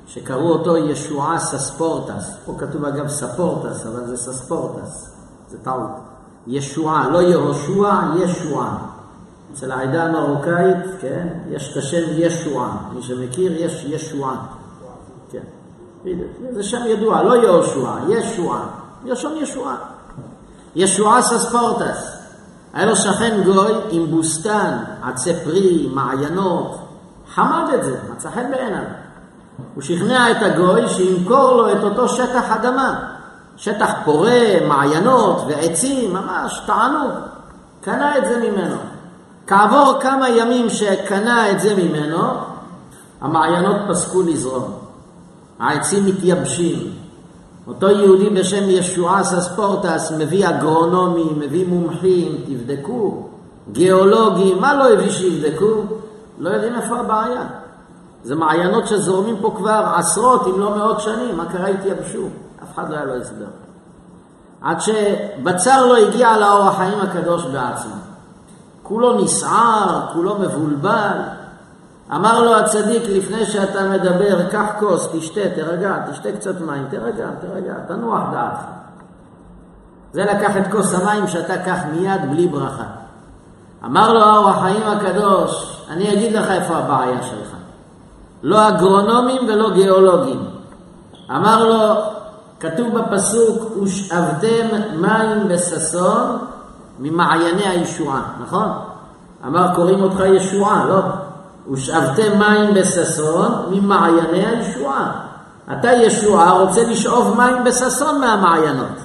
שקראו 0.07 0.49
אותו 0.49 0.77
ישועה 0.77 1.39
סספורטס. 1.39 2.37
פה 2.45 2.55
כתוב 2.57 2.85
אגב 2.85 3.07
ספורטס, 3.07 3.85
אבל 3.85 4.05
זה 4.05 4.17
סספורטס, 4.17 5.15
זה 5.49 5.57
טעות. 5.63 5.91
ישועה, 6.47 7.09
לא 7.09 7.21
יהושע, 7.21 7.91
ישועה. 8.15 8.77
אצל 9.53 9.71
העדה 9.71 10.03
המרוקאית, 10.03 10.77
כן, 11.01 11.27
יש 11.49 11.71
את 11.71 11.77
השם 11.77 12.03
ישועה. 12.13 12.77
מי 12.93 13.01
שמכיר, 13.01 13.51
יש 13.55 13.85
ישועה. 13.87 14.35
כן, 15.31 15.39
זה 16.51 16.63
שם 16.63 16.81
ידוע, 16.87 17.23
לא 17.23 17.35
יהושע, 17.43 17.91
ישועה. 18.09 18.65
יש 19.05 19.21
שם 19.21 19.31
ישועה. 19.41 19.75
ישועה 20.75 21.21
סספורטס. 21.21 22.19
היה 22.73 22.85
לו 22.85 22.95
שכן 22.95 23.41
גוי 23.45 23.71
עם 23.91 24.05
בוסתן, 24.05 24.77
עצי 25.03 25.33
פרי, 25.43 25.89
מעיינות. 25.93 26.77
חמד 27.33 27.73
את 27.73 27.83
זה, 27.83 27.97
מצא 28.11 28.29
חן 28.29 28.51
בעיניו. 28.51 28.83
הוא 29.75 29.83
שכנע 29.83 30.31
את 30.31 30.37
הגוי 30.41 30.89
שימכור 30.89 31.51
לו 31.51 31.71
את 31.71 31.83
אותו 31.83 32.09
שטח 32.09 32.51
אדמה. 32.51 32.99
שטח 33.57 33.91
פורה, 34.05 34.67
מעיינות 34.67 35.41
ועצים, 35.47 36.13
ממש 36.13 36.61
תענוג. 36.65 37.11
קנה 37.81 38.17
את 38.17 38.23
זה 38.25 38.37
ממנו. 38.37 38.75
כעבור 39.49 39.93
כמה 40.01 40.29
ימים 40.29 40.69
שקנה 40.69 41.51
את 41.51 41.59
זה 41.59 41.75
ממנו, 41.75 42.17
המעיינות 43.21 43.75
פסקו 43.89 44.21
לזרום. 44.21 44.71
העצים 45.59 46.05
מתייבשים. 46.05 46.91
אותו 47.67 47.89
יהודי 47.89 48.29
בשם 48.29 48.69
ישועה 48.69 49.23
סספורטס 49.23 50.11
מביא 50.17 50.49
אגרונומים, 50.49 51.39
מביא 51.39 51.67
מומחים, 51.67 52.37
תבדקו, 52.45 53.27
גיאולוגים, 53.71 54.61
מה 54.61 54.73
לא 54.73 54.93
הביא 54.93 55.09
שיבדקו? 55.09 55.83
לא 56.37 56.49
יודעים 56.49 56.75
איפה 56.75 56.97
הבעיה. 56.97 57.47
זה 58.23 58.35
מעיינות 58.35 58.87
שזורמים 58.87 59.35
פה 59.41 59.53
כבר 59.57 59.93
עשרות 59.95 60.47
אם 60.47 60.59
לא 60.59 60.77
מאות 60.77 60.99
שנים, 61.01 61.37
מה 61.37 61.45
קרה 61.45 61.67
התייבשו? 61.67 62.27
אף 62.63 62.75
אחד 62.75 62.89
לא 62.89 62.95
היה 62.95 63.05
לו 63.05 63.15
הסבר. 63.15 63.45
עד 64.61 64.77
שבצר 64.81 65.85
לו 65.85 65.95
הגיע 65.95 66.37
לאור 66.37 66.67
החיים 66.67 66.99
הקדוש 66.99 67.45
בעצמו. 67.45 68.08
כולו 68.89 69.21
נסער, 69.21 70.01
כולו 70.13 70.35
מבולבל. 70.39 71.17
אמר 72.15 72.41
לו 72.41 72.55
הצדיק, 72.55 73.03
לפני 73.09 73.45
שאתה 73.45 73.89
מדבר, 73.89 74.49
קח 74.49 74.65
כוס, 74.79 75.09
תשתה, 75.13 75.41
תרגע, 75.55 75.97
תשתה 76.11 76.31
קצת 76.31 76.61
מים, 76.61 76.85
תרגע, 76.89 77.27
תרגע, 77.41 77.73
תנוח 77.87 78.21
דעתך. 78.31 78.61
זה 80.13 80.25
לקח 80.25 80.57
את 80.57 80.71
כוס 80.71 80.93
המים 80.93 81.27
שאתה 81.27 81.57
קח 81.57 81.77
מיד 81.91 82.31
בלי 82.31 82.47
ברכה. 82.47 82.83
אמר 83.85 84.13
לו 84.13 84.23
האור 84.23 84.49
החיים 84.49 84.83
הקדוש, 84.87 85.81
אני 85.89 86.13
אגיד 86.13 86.33
לך 86.33 86.51
איפה 86.51 86.75
הבעיה 86.77 87.23
שלך. 87.23 87.55
לא 88.43 88.67
אגרונומים 88.67 89.41
ולא 89.47 89.73
גיאולוגים. 89.73 90.45
אמר 91.31 91.63
לו, 91.63 92.01
כתוב 92.59 92.97
בפסוק, 92.97 93.77
ושאבתם 93.83 94.67
מים 94.95 95.47
בששון 95.47 96.48
ממעייני 96.99 97.67
הישועה, 97.67 98.21
נכון? 98.41 98.67
אמר, 99.45 99.75
קוראים 99.75 100.03
אותך 100.03 100.19
ישועה, 100.19 100.85
לא? 100.85 100.99
ושאבתם 101.71 102.39
מים 102.39 102.73
בששון 102.73 103.51
ממעייני 103.71 104.45
הישועה. 104.45 105.11
אתה 105.71 105.91
ישועה 105.91 106.51
רוצה 106.51 106.83
לשאוב 106.83 107.37
מים 107.37 107.63
בששון 107.63 108.21
מהמעיינות. 108.21 108.97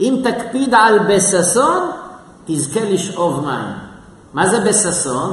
אם 0.00 0.22
תקפיד 0.24 0.74
על 0.74 0.98
בששון, 0.98 1.90
תזכה 2.44 2.80
לשאוב 2.84 3.44
מים. 3.46 3.72
מה 4.34 4.46
זה 4.46 4.60
בששון? 4.60 5.32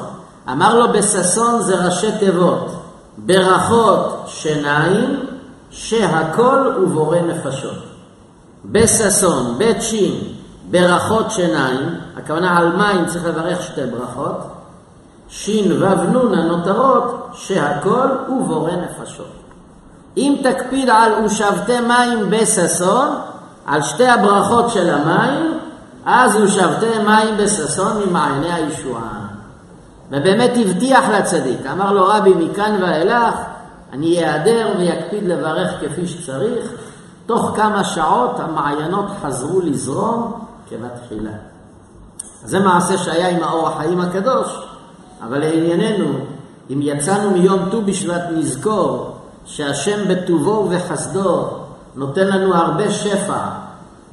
אמר 0.51 0.79
לו 0.79 0.93
בששון 0.93 1.62
זה 1.62 1.86
ראשי 1.86 2.12
תיבות. 2.19 2.71
ברכות 3.17 4.24
שיניים, 4.27 5.19
שהכל 5.69 6.74
הוא 6.75 6.88
בורא 6.88 7.17
נפשות. 7.19 7.77
בששון, 8.65 9.57
בית 9.57 9.81
שין, 9.81 10.38
ברכות 10.71 11.31
שיניים, 11.31 11.95
הכוונה 12.17 12.57
על 12.57 12.75
מים 12.75 13.05
צריך 13.05 13.25
לברך 13.25 13.61
שתי 13.61 13.81
ברכות, 13.85 14.38
שין 15.29 15.83
וו 15.83 16.03
נון 16.03 16.33
הנותרות, 16.33 17.29
שהכל 17.33 18.07
הוא 18.27 18.47
בורא 18.47 18.71
נפשות. 18.71 19.31
אם 20.17 20.35
תקפיד 20.43 20.89
על 20.89 21.25
ושבתי 21.25 21.81
מים 21.81 22.29
בששון, 22.29 23.07
על 23.65 23.81
שתי 23.81 24.07
הברכות 24.07 24.69
של 24.69 24.89
המים, 24.89 25.59
אז 26.05 26.35
ושבתי 26.35 26.99
מים 27.05 27.38
בששון 27.38 28.03
ממעייני 28.05 28.53
הישועה. 28.53 29.19
ובאמת 30.11 30.51
הבטיח 30.55 31.09
לצדיק, 31.09 31.65
אמר 31.65 31.91
לו 31.91 32.05
רבי 32.07 32.33
מכאן 32.33 32.77
ואילך, 32.81 33.35
אני 33.93 34.25
אעדר 34.25 34.67
ויקפיד 34.77 35.23
לברך 35.23 35.71
כפי 35.81 36.07
שצריך, 36.07 36.71
תוך 37.25 37.51
כמה 37.55 37.83
שעות 37.83 38.39
המעיינות 38.39 39.05
חזרו 39.21 39.61
לזרום 39.61 40.49
כבתחילה. 40.69 41.31
זה 42.43 42.59
מעשה 42.59 42.97
שהיה 42.97 43.29
עם 43.29 43.43
האור 43.43 43.67
החיים 43.67 44.01
הקדוש, 44.01 44.47
אבל 45.21 45.39
לענייננו, 45.39 46.13
אם 46.69 46.79
יצאנו 46.81 47.31
מיום 47.31 47.69
ט"ו 47.71 47.81
בשבט 47.81 48.21
נזכור 48.35 49.15
שהשם 49.45 50.07
בטובו 50.09 50.51
ובחסדו 50.51 51.47
נותן 51.95 52.27
לנו 52.27 52.55
הרבה 52.55 52.91
שפע. 52.91 53.39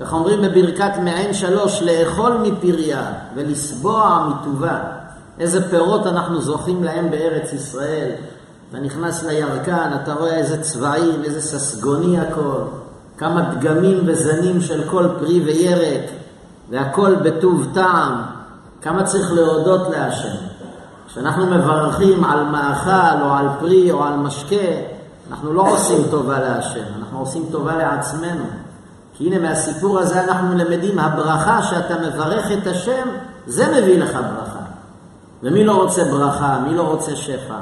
איך 0.01 0.13
אומרים 0.13 0.43
בברכת 0.43 0.93
מעין 1.05 1.35
שלוש, 1.35 1.83
לאכול 1.83 2.39
מפריה 2.43 3.13
ולסבוע 3.35 4.29
מטובה. 4.29 4.79
איזה 5.41 5.71
פירות 5.71 6.07
אנחנו 6.07 6.41
זוכים 6.41 6.85
להם 6.85 7.11
בארץ 7.11 7.53
ישראל. 7.53 8.11
אתה 8.71 8.79
נכנס 8.81 9.25
לירקן, 9.25 9.91
אתה 10.03 10.15
רואה 10.15 10.37
איזה 10.37 10.63
צבעים, 10.63 11.25
איזה 11.25 11.41
ססגוני 11.41 12.21
הכל, 12.21 12.63
כמה 13.19 13.55
דגמים 13.55 14.01
וזנים 14.07 14.61
של 14.61 14.83
כל 14.91 15.09
פרי 15.19 15.41
וירק, 15.41 16.11
והכל 16.71 17.15
בטוב 17.15 17.67
טעם. 17.75 18.23
כמה 18.83 19.03
צריך 19.03 19.33
להודות 19.33 19.89
להשם. 19.91 20.37
כשאנחנו 21.09 21.47
מברכים 21.47 22.25
על 22.25 22.45
מאכל 22.45 23.23
או 23.23 23.31
על 23.31 23.47
פרי 23.61 23.91
או 23.91 24.05
על 24.05 24.17
משקה, 24.17 24.67
אנחנו 25.31 25.53
לא 25.53 25.71
עושים 25.71 25.99
טובה 26.11 26.41
להשם, 26.41 26.85
אנחנו 26.99 27.19
עושים 27.19 27.45
טובה 27.53 27.77
לעצמנו. 27.77 28.45
כי 29.15 29.27
הנה 29.27 29.49
מהסיפור 29.49 29.99
הזה 29.99 30.25
אנחנו 30.25 30.59
למדים, 30.59 30.99
הברכה 30.99 31.63
שאתה 31.63 31.95
מברך 31.99 32.53
את 32.53 32.67
השם, 32.67 33.09
זה 33.47 33.67
מביא 33.69 33.99
לך 33.99 34.13
ברכה. 34.13 34.61
ומי 35.43 35.65
לא 35.65 35.83
רוצה 35.83 36.05
ברכה? 36.05 36.59
מי 36.69 36.75
לא 36.75 36.83
רוצה 36.83 37.17
שפע? 37.17 37.59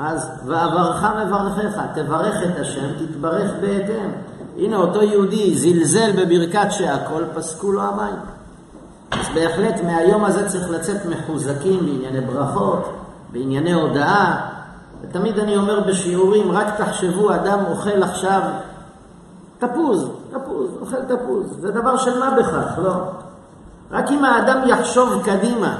אז 0.00 0.30
ואברך 0.46 1.04
מברכך, 1.26 1.80
תברך 1.94 2.36
את 2.42 2.60
השם, 2.60 2.86
תתברך 2.98 3.50
בהתאם. 3.60 4.10
הנה 4.58 4.76
אותו 4.76 5.02
יהודי 5.02 5.54
זלזל 5.54 6.12
בברכת 6.12 6.66
שהכל 6.70 7.24
פסקו 7.34 7.72
לו 7.72 7.82
המים. 7.82 8.14
אז 9.10 9.26
בהחלט 9.34 9.80
מהיום 9.84 10.24
הזה 10.24 10.48
צריך 10.48 10.70
לצאת 10.70 11.06
מחוזקים 11.06 11.78
בענייני 11.80 12.20
ברכות, 12.20 12.92
בענייני 13.32 13.72
הודאה. 13.72 14.36
ותמיד 15.02 15.38
אני 15.38 15.56
אומר 15.56 15.80
בשיעורים, 15.80 16.52
רק 16.52 16.80
תחשבו, 16.80 17.34
אדם 17.34 17.58
אוכל 17.70 18.02
עכשיו 18.02 18.40
תפוז, 19.58 20.10
תפוז, 20.30 20.70
אוכל 20.80 21.02
תפוז. 21.02 21.46
זה 21.60 21.70
דבר 21.70 21.96
של 21.96 22.18
מה 22.18 22.30
בכך, 22.38 22.78
לא? 22.82 22.92
רק 23.90 24.10
אם 24.10 24.24
האדם 24.24 24.58
יחשוב 24.66 25.22
קדימה 25.24 25.78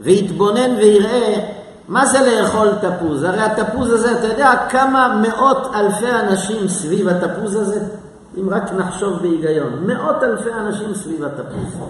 ויתבונן 0.00 0.70
ויראה 0.76 1.59
מה 1.90 2.06
זה 2.06 2.18
לאכול 2.20 2.68
תפוז? 2.80 3.22
הרי 3.22 3.40
התפוז 3.40 3.92
הזה, 3.92 4.18
אתה 4.18 4.26
יודע 4.26 4.52
כמה 4.68 5.20
מאות 5.22 5.74
אלפי 5.74 6.10
אנשים 6.10 6.68
סביב 6.68 7.08
התפוז 7.08 7.56
הזה? 7.56 7.80
אם 8.40 8.50
רק 8.50 8.72
נחשוב 8.72 9.18
בהיגיון, 9.22 9.86
מאות 9.86 10.22
אלפי 10.22 10.52
אנשים 10.52 10.94
סביב 10.94 11.24
התפוז. 11.24 11.82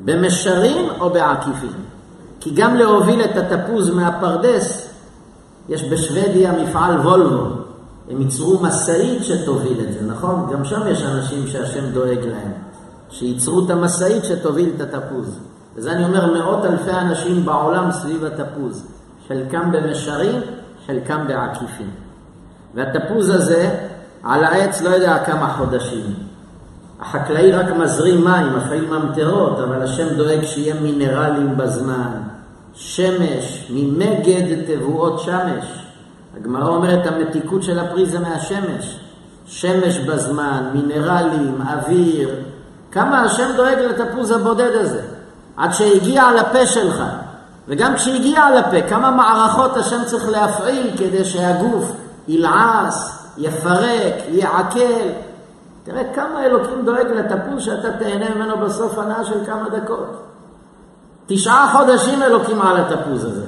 במישרים 0.00 0.90
או 1.00 1.10
בעקיפין. 1.10 1.72
כי 2.40 2.50
גם 2.54 2.74
להוביל 2.76 3.20
את 3.24 3.36
התפוז 3.36 3.90
מהפרדס, 3.90 4.88
יש 5.68 5.84
בשוודיה 5.84 6.52
מפעל 6.52 7.00
וולבו. 7.00 7.46
הם 8.10 8.20
ייצרו 8.20 8.58
משאית 8.62 9.24
שתוביל 9.24 9.80
את 9.88 9.92
זה, 9.92 10.00
נכון? 10.06 10.50
גם 10.52 10.64
שם 10.64 10.80
יש 10.86 11.02
אנשים 11.02 11.46
שהשם 11.46 11.90
דואג 11.92 12.24
להם. 12.24 12.52
שייצרו 13.10 13.64
את 13.64 13.70
המשאית 13.70 14.24
שתוביל 14.24 14.70
את 14.76 14.80
התפוז. 14.80 15.38
וזה 15.76 15.92
אני 15.92 16.04
אומר 16.04 16.32
מאות 16.32 16.64
אלפי 16.64 16.90
אנשים 16.90 17.44
בעולם 17.44 17.92
סביב 17.92 18.24
התפוז. 18.24 18.84
חלקם 19.30 19.72
במישרים, 19.72 20.40
חלקם 20.86 21.26
בעקיפין. 21.28 21.90
והתפוז 22.74 23.30
הזה 23.30 23.70
על 24.24 24.44
העץ 24.44 24.82
לא 24.82 24.88
יודע 24.88 25.24
כמה 25.24 25.48
חודשים. 25.48 26.14
החקלאי 27.00 27.52
רק 27.52 27.66
מזרים 27.70 28.24
מים, 28.24 28.56
החיים 28.56 28.90
ממטרות, 28.90 29.58
אבל 29.58 29.82
השם 29.82 30.14
דואג 30.16 30.44
שיהיה 30.44 30.74
מינרלים 30.74 31.56
בזמן. 31.56 32.10
שמש, 32.74 33.70
ממגד 33.70 34.64
תבואות 34.66 35.20
שמש. 35.20 35.84
הגמרא 36.36 36.68
אומרת 36.68 37.06
המתיקות 37.06 37.62
של 37.62 37.78
הפרי 37.78 38.06
זה 38.06 38.18
מהשמש. 38.18 39.00
שמש 39.46 39.98
בזמן, 39.98 40.70
מינרלים, 40.72 41.60
אוויר. 41.60 42.30
כמה 42.92 43.22
השם 43.22 43.48
דואג 43.56 43.78
לתפוז 43.78 44.30
הבודד 44.30 44.72
הזה. 44.74 45.02
עד 45.56 45.72
שהגיע 45.72 46.24
לפה 46.40 46.66
שלך. 46.66 47.02
וגם 47.70 47.94
כשהגיע 47.94 48.44
לפה, 48.50 48.88
כמה 48.88 49.10
מערכות 49.10 49.76
השם 49.76 50.04
צריך 50.04 50.28
להפעיל 50.28 50.90
כדי 50.98 51.24
שהגוף 51.24 51.92
ילעס, 52.28 53.26
יפרק, 53.38 54.14
יעכל. 54.28 55.08
תראה 55.84 56.02
כמה 56.14 56.44
אלוקים 56.44 56.84
דואג 56.84 57.06
לתפוז 57.06 57.62
שאתה 57.62 57.92
תהנה 57.92 58.34
ממנו 58.34 58.56
בסוף 58.56 58.98
הנאה 58.98 59.24
של 59.24 59.44
כמה 59.46 59.68
דקות. 59.68 60.22
תשעה 61.26 61.72
חודשים 61.76 62.22
אלוקים 62.22 62.62
על 62.62 62.76
התפוז 62.76 63.24
הזה. 63.24 63.46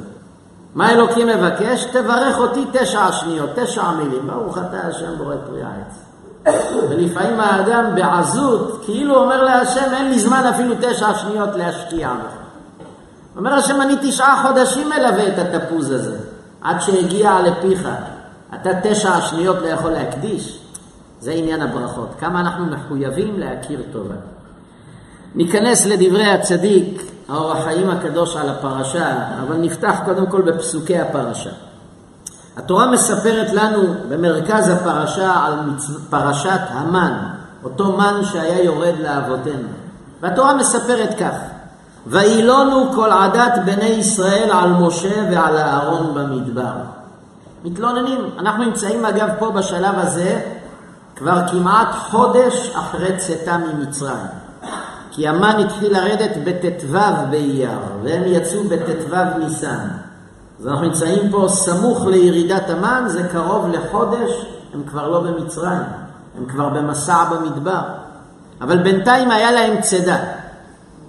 מה 0.75 0.93
אלוקים 0.93 1.27
מבקש? 1.27 1.85
תברך 1.85 2.39
אותי 2.39 2.67
תשע 2.73 3.13
שניות, 3.13 3.51
תשע 3.55 3.91
מילים. 3.91 4.27
ברוך 4.27 4.59
אתה 4.59 4.87
השם 4.89 5.17
בורא 5.19 5.35
פרי 5.47 5.63
העץ. 5.63 6.03
ולפעמים 6.91 7.41
האדם 7.41 7.95
בעזות, 7.95 8.81
כאילו 8.85 9.15
אומר 9.17 9.45
להשם, 9.45 9.95
אין 9.95 10.11
לי 10.11 10.19
זמן 10.19 10.47
אפילו 10.47 10.75
תשע 10.81 11.15
שניות 11.15 11.51
להשקיע 11.57 12.13
בך. 12.13 12.42
אומר 13.37 13.55
השם, 13.55 13.81
אני 13.83 13.95
תשעה 14.03 14.43
חודשים 14.47 14.89
מלווה 14.89 15.29
את 15.29 15.39
התפוז 15.39 15.91
הזה, 15.91 16.17
עד 16.63 16.81
שהגיע 16.81 17.41
לפיך. 17.41 17.89
אתה 18.55 18.71
תשע 18.83 19.21
שניות 19.21 19.57
לא 19.63 19.67
יכול 19.67 19.91
להקדיש? 19.91 20.59
זה 21.21 21.33
עניין 21.33 21.63
הברכות. 21.63 22.09
כמה 22.21 22.41
אנחנו 22.41 22.67
מחויבים 22.67 23.41
להכיר 23.41 23.83
טובה. 23.93 24.15
ניכנס 25.35 25.87
לדברי 25.87 26.31
הצדיק, 26.31 27.03
האור 27.29 27.53
החיים 27.53 27.91
הקדוש 27.91 28.37
על 28.37 28.49
הפרשה, 28.49 29.17
אבל 29.43 29.57
נפתח 29.57 30.01
קודם 30.05 30.27
כל 30.27 30.43
בפסוקי 30.43 30.99
הפרשה. 30.99 31.51
התורה 32.57 32.87
מספרת 32.87 33.53
לנו 33.53 33.83
במרכז 34.09 34.69
הפרשה 34.69 35.33
על. 35.45 35.55
פרשת 36.11 36.61
המן, 36.69 37.13
אותו 37.65 37.97
מן 37.97 38.21
שהיה 38.25 38.65
יורד 38.65 38.95
לאבותינו. 38.99 39.69
והתורה 40.21 40.55
מספרת 40.55 41.19
כך: 41.21 41.35
וילונו 42.07 42.93
כל 42.93 43.11
עדת 43.11 43.53
בני 43.65 43.85
ישראל 43.85 44.51
על 44.53 44.71
משה 44.71 45.23
ועל 45.31 45.57
אהרון 45.57 46.15
במדבר. 46.15 46.73
מתלוננים, 47.65 48.19
אנחנו 48.39 48.65
נמצאים 48.65 49.05
אגב 49.05 49.29
פה 49.39 49.51
בשלב 49.51 49.95
הזה 49.99 50.41
כבר 51.17 51.49
כמעט 51.51 51.89
חודש 52.11 52.73
אחרי 52.75 53.17
צאתה 53.17 53.59
ממצרים. 53.59 54.27
כי 55.11 55.29
המן 55.29 55.57
התחיל 55.65 55.93
לרדת 55.93 56.37
בט"ו 56.45 56.99
באייר, 57.31 57.79
והם 58.03 58.23
יצאו 58.27 58.65
בט"ו 58.65 59.39
ניסן. 59.39 59.89
אז 60.61 60.69
אנחנו 60.69 60.87
נמצאים 60.87 61.31
פה 61.31 61.47
סמוך 61.49 62.07
לירידת 62.07 62.71
המן, 62.71 63.05
זה 63.07 63.23
קרוב 63.33 63.69
לחודש, 63.69 64.47
הם 64.75 64.83
כבר 64.87 65.09
לא 65.09 65.21
במצרים, 65.21 65.83
הם 66.39 66.47
כבר 66.47 66.69
במסע 66.69 67.25
במדבר. 67.25 67.81
אבל 68.61 68.83
בינתיים 68.83 69.31
היה 69.31 69.53
להם 69.53 69.81
צידה. 69.81 70.17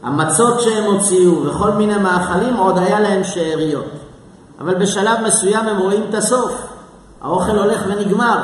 המצות 0.04 0.62
שהם 0.62 0.84
הוציאו 0.84 1.44
וכל 1.46 1.72
מיני 1.72 1.98
מאכלים, 1.98 2.56
עוד 2.56 2.78
היה 2.78 3.00
להם 3.00 3.24
שאריות. 3.24 3.86
אבל 4.60 4.76
בשלב 4.76 5.18
מסוים 5.26 5.68
הם 5.68 5.78
רואים 5.78 6.04
את 6.10 6.16
הסוף. 6.16 6.52
האוכל 7.22 7.58
הולך 7.58 7.84
ונגמר. 7.88 8.38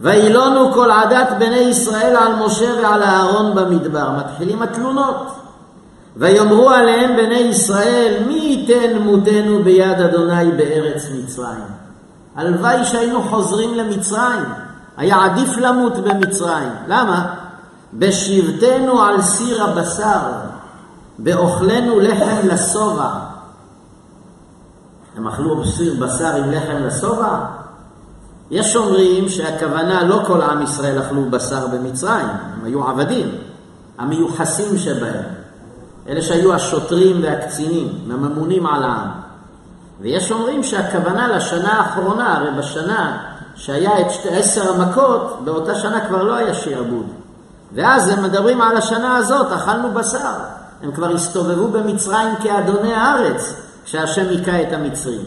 וילונו 0.00 0.72
כל 0.72 0.90
עדת 0.90 1.28
בני 1.38 1.56
ישראל 1.56 2.16
על 2.16 2.34
משה 2.46 2.70
ועל 2.82 3.02
אהרון 3.02 3.54
במדבר. 3.54 4.10
מתחילים 4.10 4.62
התלונות. 4.62 5.16
ויאמרו 6.16 6.70
עליהם 6.70 7.16
בני 7.16 7.34
ישראל, 7.38 8.22
מי 8.26 8.34
ייתן 8.34 8.98
מותנו 9.02 9.62
ביד 9.64 10.00
אדוני 10.00 10.52
בארץ 10.52 11.02
מצרים? 11.14 11.64
הלוואי 12.36 12.84
שהיינו 12.84 13.22
חוזרים 13.22 13.74
למצרים. 13.74 14.44
היה 14.96 15.24
עדיף 15.24 15.56
למות 15.56 15.96
במצרים. 15.96 16.70
למה? 16.88 17.34
בשבתנו 17.94 19.02
על 19.02 19.22
סיר 19.22 19.64
הבשר, 19.64 20.20
באוכלנו 21.18 22.00
לחם 22.00 22.48
לשובע. 22.48 23.10
הם 25.16 25.28
אכלו 25.28 25.66
סיר 25.66 25.94
בשר 26.00 26.36
עם 26.36 26.50
לחם 26.50 26.76
לשובע? 26.76 27.38
יש 28.50 28.76
אומרים 28.76 29.28
שהכוונה 29.28 30.02
לא 30.04 30.22
כל 30.26 30.42
עם 30.42 30.62
ישראל 30.62 31.02
אכלו 31.02 31.30
בשר 31.30 31.66
במצרים, 31.66 32.26
הם 32.26 32.64
היו 32.64 32.88
עבדים, 32.88 33.28
המיוחסים 33.98 34.78
שבהם, 34.78 35.24
אלה 36.08 36.22
שהיו 36.22 36.54
השוטרים 36.54 37.22
והקצינים, 37.22 37.88
הממונים 38.10 38.66
על 38.66 38.82
העם. 38.82 39.08
ויש 40.00 40.32
אומרים 40.32 40.62
שהכוונה 40.62 41.28
לשנה 41.36 41.72
האחרונה, 41.72 42.36
הרי 42.36 42.50
בשנה 42.58 43.22
שהיה 43.54 44.00
את 44.00 44.06
עשר 44.30 44.72
המכות, 44.72 45.40
באותה 45.44 45.74
שנה 45.74 46.06
כבר 46.08 46.22
לא 46.22 46.34
היה 46.34 46.54
שעבוד. 46.54 47.06
ואז 47.74 48.08
הם 48.08 48.22
מדברים 48.22 48.60
על 48.60 48.76
השנה 48.76 49.16
הזאת, 49.16 49.52
אכלנו 49.52 49.90
בשר. 49.92 50.34
הם 50.82 50.92
כבר 50.92 51.14
הסתובבו 51.14 51.68
במצרים 51.68 52.36
כאדוני 52.42 52.94
הארץ, 52.94 53.54
כשהשם 53.84 54.28
היכה 54.28 54.62
את 54.62 54.72
המצרים. 54.72 55.22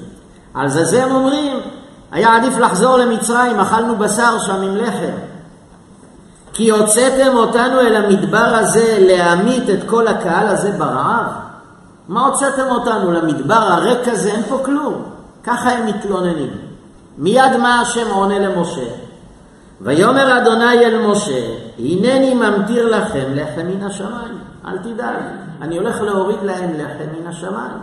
על 0.53 0.69
זה 0.69 0.83
זה 0.83 1.03
הם 1.03 1.11
אומרים, 1.11 1.59
היה 2.11 2.35
עדיף 2.35 2.57
לחזור 2.57 2.97
למצרים, 2.97 3.59
אכלנו 3.59 3.95
בשר 3.95 4.39
שם 4.39 4.61
עם 4.61 4.75
לחם. 4.75 5.15
כי 6.53 6.69
הוצאתם 6.69 7.35
אותנו 7.35 7.79
אל 7.79 7.95
המדבר 7.95 8.55
הזה 8.55 8.97
להמית 8.99 9.69
את 9.69 9.79
כל 9.85 10.07
הקהל 10.07 10.47
הזה 10.47 10.71
ברעב? 10.71 11.25
מה 12.07 12.25
הוצאתם 12.25 12.67
אותנו 12.67 13.11
למדבר 13.11 13.53
הריק 13.55 14.07
הזה? 14.07 14.31
אין 14.31 14.43
פה 14.49 14.59
כלום. 14.65 15.03
ככה 15.43 15.71
הם 15.71 15.85
מתלוננים. 15.85 16.51
מיד 17.17 17.57
מה 17.57 17.81
השם 17.81 18.11
עונה 18.11 18.39
למשה? 18.39 19.04
ויאמר 19.81 20.37
אדוני 20.37 20.79
אל 20.85 21.07
משה, 21.07 21.47
הנני 21.79 22.33
ממטיר 22.33 22.97
לכם 22.97 23.25
לחם 23.33 23.65
מן 23.65 23.83
השמיים. 23.83 24.37
אל 24.67 24.77
תדאג, 24.77 25.23
אני 25.61 25.77
הולך 25.77 26.01
להוריד 26.01 26.39
להם 26.43 26.71
לחם 26.73 27.19
מן 27.19 27.27
השמיים. 27.27 27.77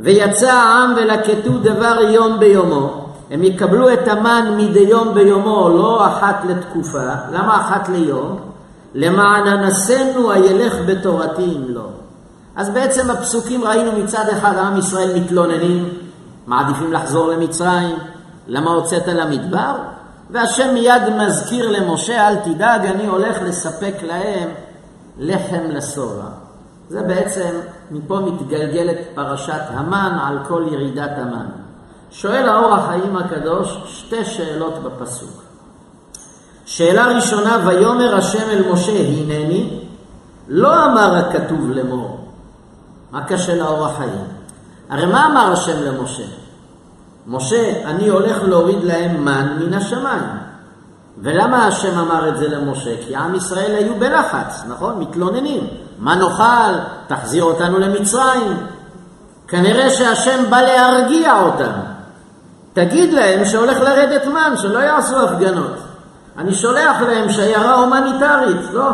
ויצא 0.00 0.52
העם 0.52 0.94
ולקטו 0.96 1.58
דבר 1.58 2.00
יום 2.00 2.38
ביומו. 2.38 3.06
הם 3.30 3.42
יקבלו 3.42 3.92
את 3.92 4.08
המן 4.08 4.54
מדי 4.56 4.80
יום 4.80 5.14
ביומו, 5.14 5.68
לא 5.68 6.06
אחת 6.06 6.44
לתקופה. 6.48 7.08
למה 7.32 7.56
אחת 7.56 7.88
ליום? 7.88 8.40
למען 8.94 9.46
אנסנו 9.46 10.32
הילך 10.32 10.74
בתורתי 10.86 11.44
אם 11.44 11.64
לא. 11.68 11.86
אז 12.56 12.70
בעצם 12.70 13.08
בפסוקים 13.08 13.64
ראינו 13.64 13.92
מצד 13.92 14.24
אחד 14.32 14.58
עם 14.58 14.78
ישראל 14.78 15.20
מתלוננים, 15.20 15.88
מעדיפים 16.46 16.92
לחזור 16.92 17.28
למצרים, 17.28 17.96
למה 18.46 18.70
הוצאת 18.70 19.06
למדבר? 19.08 19.72
והשם 20.30 20.74
מיד 20.74 21.02
מזכיר 21.18 21.70
למשה, 21.70 22.28
אל 22.28 22.36
תדאג, 22.36 22.86
אני 22.86 23.06
הולך 23.06 23.36
לספק 23.42 23.94
להם 24.02 24.48
לחם 25.18 25.62
לשובע. 25.68 26.28
זה 26.88 27.02
בעצם, 27.02 27.50
מפה 27.90 28.20
מתגלגלת 28.20 28.96
פרשת 29.14 29.62
המן 29.68 30.18
על 30.22 30.38
כל 30.48 30.64
ירידת 30.72 31.10
המן. 31.16 31.46
שואל 32.10 32.48
האור 32.48 32.74
החיים 32.74 33.16
הקדוש 33.16 33.82
שתי 33.86 34.24
שאלות 34.24 34.82
בפסוק. 34.82 35.42
שאלה 36.64 37.06
ראשונה, 37.06 37.58
ויאמר 37.66 38.16
השם 38.16 38.50
אל 38.50 38.72
משה, 38.72 38.92
הנני, 38.92 39.80
לא 40.48 40.84
אמר 40.84 41.16
הכתוב 41.16 41.70
לאמור. 41.70 42.18
מה 43.10 43.24
קשה 43.24 43.54
לאור 43.54 43.86
החיים? 43.86 44.24
הרי 44.90 45.06
מה 45.06 45.26
אמר 45.26 45.52
השם 45.52 45.82
למשה? 45.82 46.24
משה, 47.26 47.72
אני 47.84 48.08
הולך 48.08 48.42
להוריד 48.42 48.84
להם 48.84 49.24
מן 49.24 49.56
מן 49.60 49.74
השמיים. 49.74 50.24
ולמה 51.22 51.66
השם 51.66 51.98
אמר 51.98 52.28
את 52.28 52.36
זה 52.36 52.48
למשה? 52.48 52.90
כי 53.06 53.16
עם 53.16 53.34
ישראל 53.34 53.74
היו 53.74 53.94
בלחץ, 53.94 54.62
נכון? 54.68 54.98
מתלוננים. 54.98 55.66
מה 55.98 56.14
נאכל? 56.14 56.78
תחזיר 57.06 57.44
אותנו 57.44 57.78
למצרים. 57.78 58.56
כנראה 59.48 59.90
שהשם 59.90 60.50
בא 60.50 60.60
להרגיע 60.60 61.40
אותם. 61.40 61.72
תגיד 62.72 63.12
להם 63.12 63.44
שהולך 63.44 63.80
לרדת 63.80 64.26
מן, 64.26 64.56
שלא 64.56 64.78
יעשו 64.78 65.20
הפגנות. 65.24 65.76
אני 66.38 66.54
שולח 66.54 67.00
להם 67.00 67.32
שיירה 67.32 67.74
הומניטרית, 67.74 68.70
לא. 68.72 68.90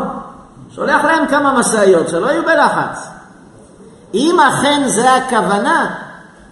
שולח 0.75 1.03
להם 1.05 1.27
כמה 1.27 1.53
משאיות, 1.53 2.09
שלא 2.09 2.27
יהיו 2.27 2.43
בלחץ. 2.43 3.07
אם 4.13 4.37
אכן 4.39 4.83
זה 4.87 5.13
הכוונה, 5.13 5.95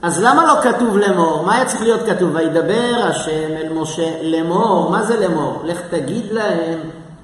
אז 0.01 0.23
למה 0.23 0.45
לא 0.45 0.61
כתוב 0.61 0.97
לאמור? 0.97 1.43
מה 1.45 1.55
היה 1.55 1.65
צריך 1.65 1.81
להיות 1.81 2.01
כתוב? 2.05 2.35
וידבר 2.35 2.95
השם 3.03 3.57
אל 3.57 3.73
משה 3.73 4.23
לאמור. 4.23 4.91
מה 4.91 5.03
זה 5.03 5.19
לאמור? 5.19 5.61
לך 5.65 5.81
תגיד 5.89 6.25
להם, 6.31 6.79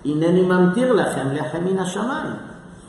הנני 0.05 0.41
ממטיר 0.41 0.93
לכם 0.93 1.27
לחם 1.33 1.65
מן 1.65 1.79
השמיים. 1.79 2.33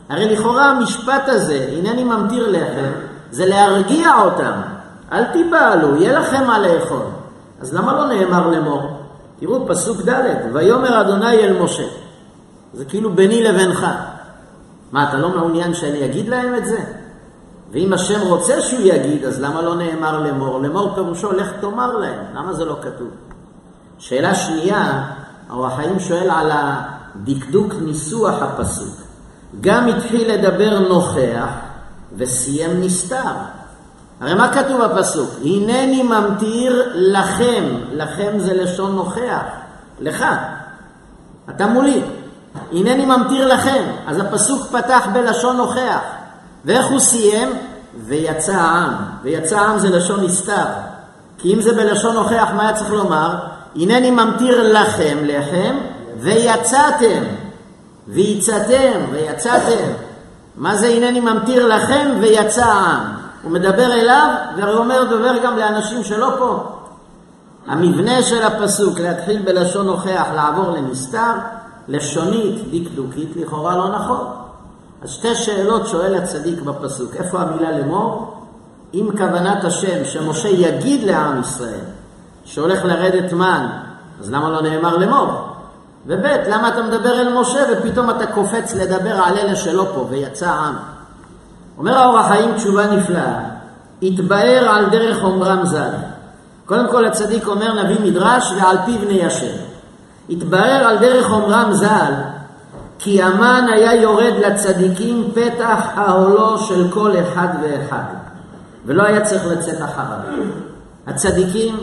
הרי 0.09 0.35
לכאורה 0.35 0.64
המשפט 0.64 1.22
הזה, 1.27 1.66
הנני 1.79 2.05
ממטיר 2.05 2.51
לחם, 2.51 2.90
זה 3.31 3.46
להרגיע 3.46 4.14
אותם. 4.20 4.53
אל 5.12 5.24
תיבהלו, 5.24 5.96
יהיה 5.96 6.18
לכם 6.18 6.46
מה 6.46 6.59
לאכול. 6.59 7.03
אז 7.61 7.74
למה 7.74 7.92
לא 7.92 8.07
נאמר 8.07 8.48
לאמור? 8.51 8.83
תראו, 9.40 9.68
פסוק 9.68 10.09
ד', 10.09 10.22
ויאמר 10.53 11.01
אדוני 11.01 11.38
אל 11.38 11.62
משה. 11.62 11.87
זה 12.72 12.85
כאילו 12.85 13.12
ביני 13.12 13.42
לבינך. 13.42 13.87
מה, 14.92 15.09
אתה 15.09 15.16
לא 15.16 15.29
מעוניין 15.29 15.74
שאני 15.74 16.05
אגיד 16.05 16.29
להם 16.29 16.55
את 16.55 16.66
זה? 16.66 16.79
ואם 17.72 17.92
השם 17.92 18.20
רוצה 18.20 18.61
שהוא 18.61 18.81
יגיד, 18.81 19.24
אז 19.24 19.40
למה 19.40 19.62
לא 19.62 19.76
נאמר 19.76 20.20
לאמור? 20.20 20.61
לאמור 20.61 20.94
פירושו, 20.94 21.33
לך 21.33 21.52
תאמר 21.61 21.96
להם. 21.96 22.20
למה 22.35 22.52
זה 22.52 22.64
לא 22.64 22.76
כתוב? 22.83 23.09
שאלה 23.98 24.35
שנייה, 24.35 25.04
האור 25.50 25.66
החיים 25.66 26.00
שואל 26.00 26.31
על 26.31 26.50
הדקדוק 26.52 27.74
ניסוח 27.81 28.42
הפסוק. 28.42 28.94
גם 29.61 29.88
התחיל 29.88 30.33
לדבר 30.33 30.78
נוכח 30.78 31.48
וסיים 32.16 32.81
נסתר. 32.81 33.33
הרי 34.20 34.35
מה 34.35 34.54
כתוב 34.54 34.85
בפסוק? 34.85 35.31
הנני 35.44 36.02
ממטיר 36.02 36.92
לכם, 36.94 37.64
לכם 37.92 38.38
זה 38.38 38.54
לשון 38.54 38.96
נוכח, 38.96 39.42
לך, 40.00 40.24
אתה 41.50 41.66
מולי. 41.66 42.02
הנני 42.72 43.07
ממטיר 43.07 43.54
לכם, 43.54 43.83
אז 44.07 44.18
הפסוק 44.18 44.66
פתח 44.66 45.07
בלשון 45.12 45.57
נוכח. 45.57 46.00
ואיך 46.64 46.87
הוא 46.87 46.99
סיים? 46.99 47.49
ויצא 48.07 48.53
העם. 48.53 48.94
ויצא 49.23 49.59
העם 49.59 49.79
זה 49.79 49.88
לשון 49.88 50.25
נסתר. 50.25 50.64
כי 51.38 51.55
אם 51.55 51.61
זה 51.61 51.75
בלשון 51.75 52.14
נוכח, 52.14 52.49
מה 52.57 52.62
היה 52.62 52.73
צריך 52.73 52.92
לומר? 52.92 53.35
הנני 53.77 54.11
ממטיר 54.11 54.81
לכם 54.83 55.18
לחם, 55.23 55.77
ויצאתם. 56.21 57.23
ויצאתם, 58.09 59.01
ויצאתם. 59.12 59.88
מה 60.57 60.77
זה 60.77 60.88
הנני 60.88 61.21
ממטיר 61.21 61.66
לכם 61.66 62.11
ויצא 62.21 62.64
העם? 62.64 63.01
הוא 63.42 63.53
מדבר 63.53 63.92
אליו, 63.92 64.29
והוא 64.57 64.79
אומר, 64.79 65.05
דובר 65.05 65.38
גם 65.44 65.57
לאנשים 65.57 66.05
שלא 66.05 66.31
פה. 66.38 66.64
המבנה 67.66 68.23
של 68.23 68.42
הפסוק, 68.42 69.01
להתחיל 69.01 69.42
בלשון 69.42 69.87
נוכח, 69.87 70.27
לעבור 70.35 70.71
לנסתר, 70.71 71.33
לשונית, 71.88 72.55
דקדוקית, 72.73 73.37
לכאורה 73.37 73.77
לא 73.77 73.88
נכון. 73.88 74.27
אז 75.03 75.11
שתי 75.11 75.35
שאלות 75.35 75.87
שואל 75.87 76.15
הצדיק 76.15 76.61
בפסוק. 76.61 77.17
איפה 77.17 77.41
המילה 77.41 77.79
לאמור? 77.79 78.35
אם 78.95 79.09
כוונת 79.19 79.65
השם 79.65 80.05
שמשה 80.05 80.49
יגיד 80.49 81.03
לעם 81.03 81.41
ישראל 81.41 81.85
שהולך 82.45 82.85
לרדת 82.85 83.33
מן, 83.33 83.67
אז 84.21 84.31
למה 84.31 84.51
לא 84.51 84.63
נאמר 84.63 84.97
לאמור? 84.97 85.33
וב' 86.07 86.27
למה 86.49 86.69
אתה 86.69 86.83
מדבר 86.83 87.21
אל 87.21 87.41
משה 87.41 87.65
ופתאום 87.73 88.11
אתה 88.11 88.27
קופץ 88.27 88.75
לדבר 88.75 89.15
על 89.15 89.39
אלה 89.39 89.57
שלא 89.57 89.87
פה 89.95 90.07
ויצא 90.11 90.51
עם? 90.51 90.75
אומר 91.79 91.99
האור 91.99 92.19
החיים 92.19 92.55
תשובה 92.55 92.87
נפלאה, 92.87 93.41
התבאר 94.03 94.69
על 94.69 94.91
דרך 94.91 95.25
אומרם 95.25 95.67
ז"ל. 95.67 95.91
קודם 96.67 96.89
כל 96.91 97.05
הצדיק 97.05 97.47
אומר 97.47 97.83
נביא 97.83 98.11
מדרש 98.11 98.53
ועל 98.57 98.77
פיו 98.85 99.09
ניישר. 99.09 99.57
התבאר 100.31 100.87
על 100.87 100.99
דרך 100.99 101.31
אומרם 101.31 101.73
ז"ל 101.73 102.13
כי 102.99 103.23
המן 103.23 103.67
היה 103.73 103.95
יורד 103.95 104.35
לצדיקים 104.47 105.31
פתח 105.35 105.89
העולו 105.95 106.59
של 106.59 106.91
כל 106.91 107.13
אחד 107.21 107.49
ואחד, 107.63 108.05
ולא 108.87 109.03
היה 109.03 109.21
צריך 109.21 109.47
לצאת 109.47 109.83
אחריו. 109.83 110.19
הצדיקים 111.07 111.77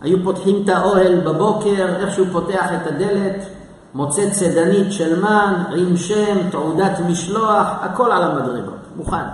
היו 0.00 0.24
פותחים 0.24 0.62
את 0.64 0.68
האוהל 0.68 1.20
בבוקר, 1.20 1.86
איך 1.96 2.14
שהוא 2.14 2.26
פותח 2.32 2.66
את 2.74 2.86
הדלת, 2.86 3.46
מוצא 3.94 4.30
צדנית 4.30 4.92
של 4.92 5.20
מן, 5.20 5.62
עם 5.76 5.96
שם, 5.96 6.50
תעודת 6.50 7.00
משלוח, 7.08 7.66
הכל 7.80 8.12
על 8.12 8.22
המדרגות, 8.22 8.74
מוכן. 8.96 9.24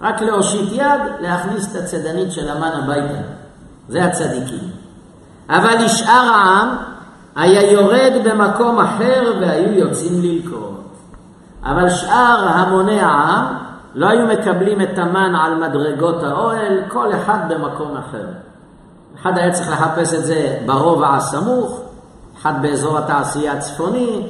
רק 0.00 0.22
להושיט 0.22 0.72
יד, 0.72 1.00
להכניס 1.20 1.70
את 1.70 1.82
הצדנית 1.82 2.32
של 2.32 2.48
המן 2.48 2.70
הביתה. 2.82 3.20
זה 3.88 4.04
הצדיקים. 4.04 4.70
אבל 5.48 5.74
לשאר 5.84 6.30
העם, 6.34 6.76
היה 7.36 7.72
יורד 7.72 8.12
במקום 8.24 8.80
אחר 8.80 9.32
והיו 9.40 9.72
יוצאים 9.72 10.22
ללקוט. 10.22 10.76
אבל 11.64 11.88
שאר 11.88 12.48
המוני 12.48 13.00
העם 13.00 13.44
לא 13.94 14.06
היו 14.06 14.26
מקבלים 14.26 14.80
את 14.80 14.98
המן 14.98 15.34
על 15.34 15.68
מדרגות 15.68 16.22
האוהל, 16.22 16.78
כל 16.88 17.12
אחד 17.12 17.38
במקום 17.48 17.96
אחר. 17.96 18.26
אחד 19.20 19.38
היה 19.38 19.52
צריך 19.52 19.70
לחפש 19.70 20.14
את 20.14 20.24
זה 20.24 20.58
ברובע 20.66 21.14
הסמוך, 21.14 21.80
אחד 22.38 22.62
באזור 22.62 22.98
התעשייה 22.98 23.52
הצפוני, 23.52 24.28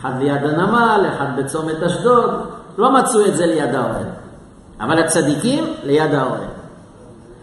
אחד 0.00 0.10
ליד 0.18 0.44
הנמל, 0.44 1.06
אחד 1.14 1.26
בצומת 1.36 1.82
אשדוד, 1.82 2.30
לא 2.78 2.92
מצאו 2.92 3.26
את 3.26 3.36
זה 3.36 3.46
ליד 3.46 3.74
האוהל. 3.74 4.06
אבל 4.80 4.98
הצדיקים 4.98 5.64
ליד 5.82 6.14
האוהל. 6.14 6.40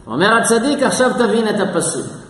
אומר 0.08 0.38
הצדיק, 0.38 0.84
עכשיו 0.84 1.12
תבין 1.17 1.50
את 1.50 1.60
הפסוק. 1.60 2.21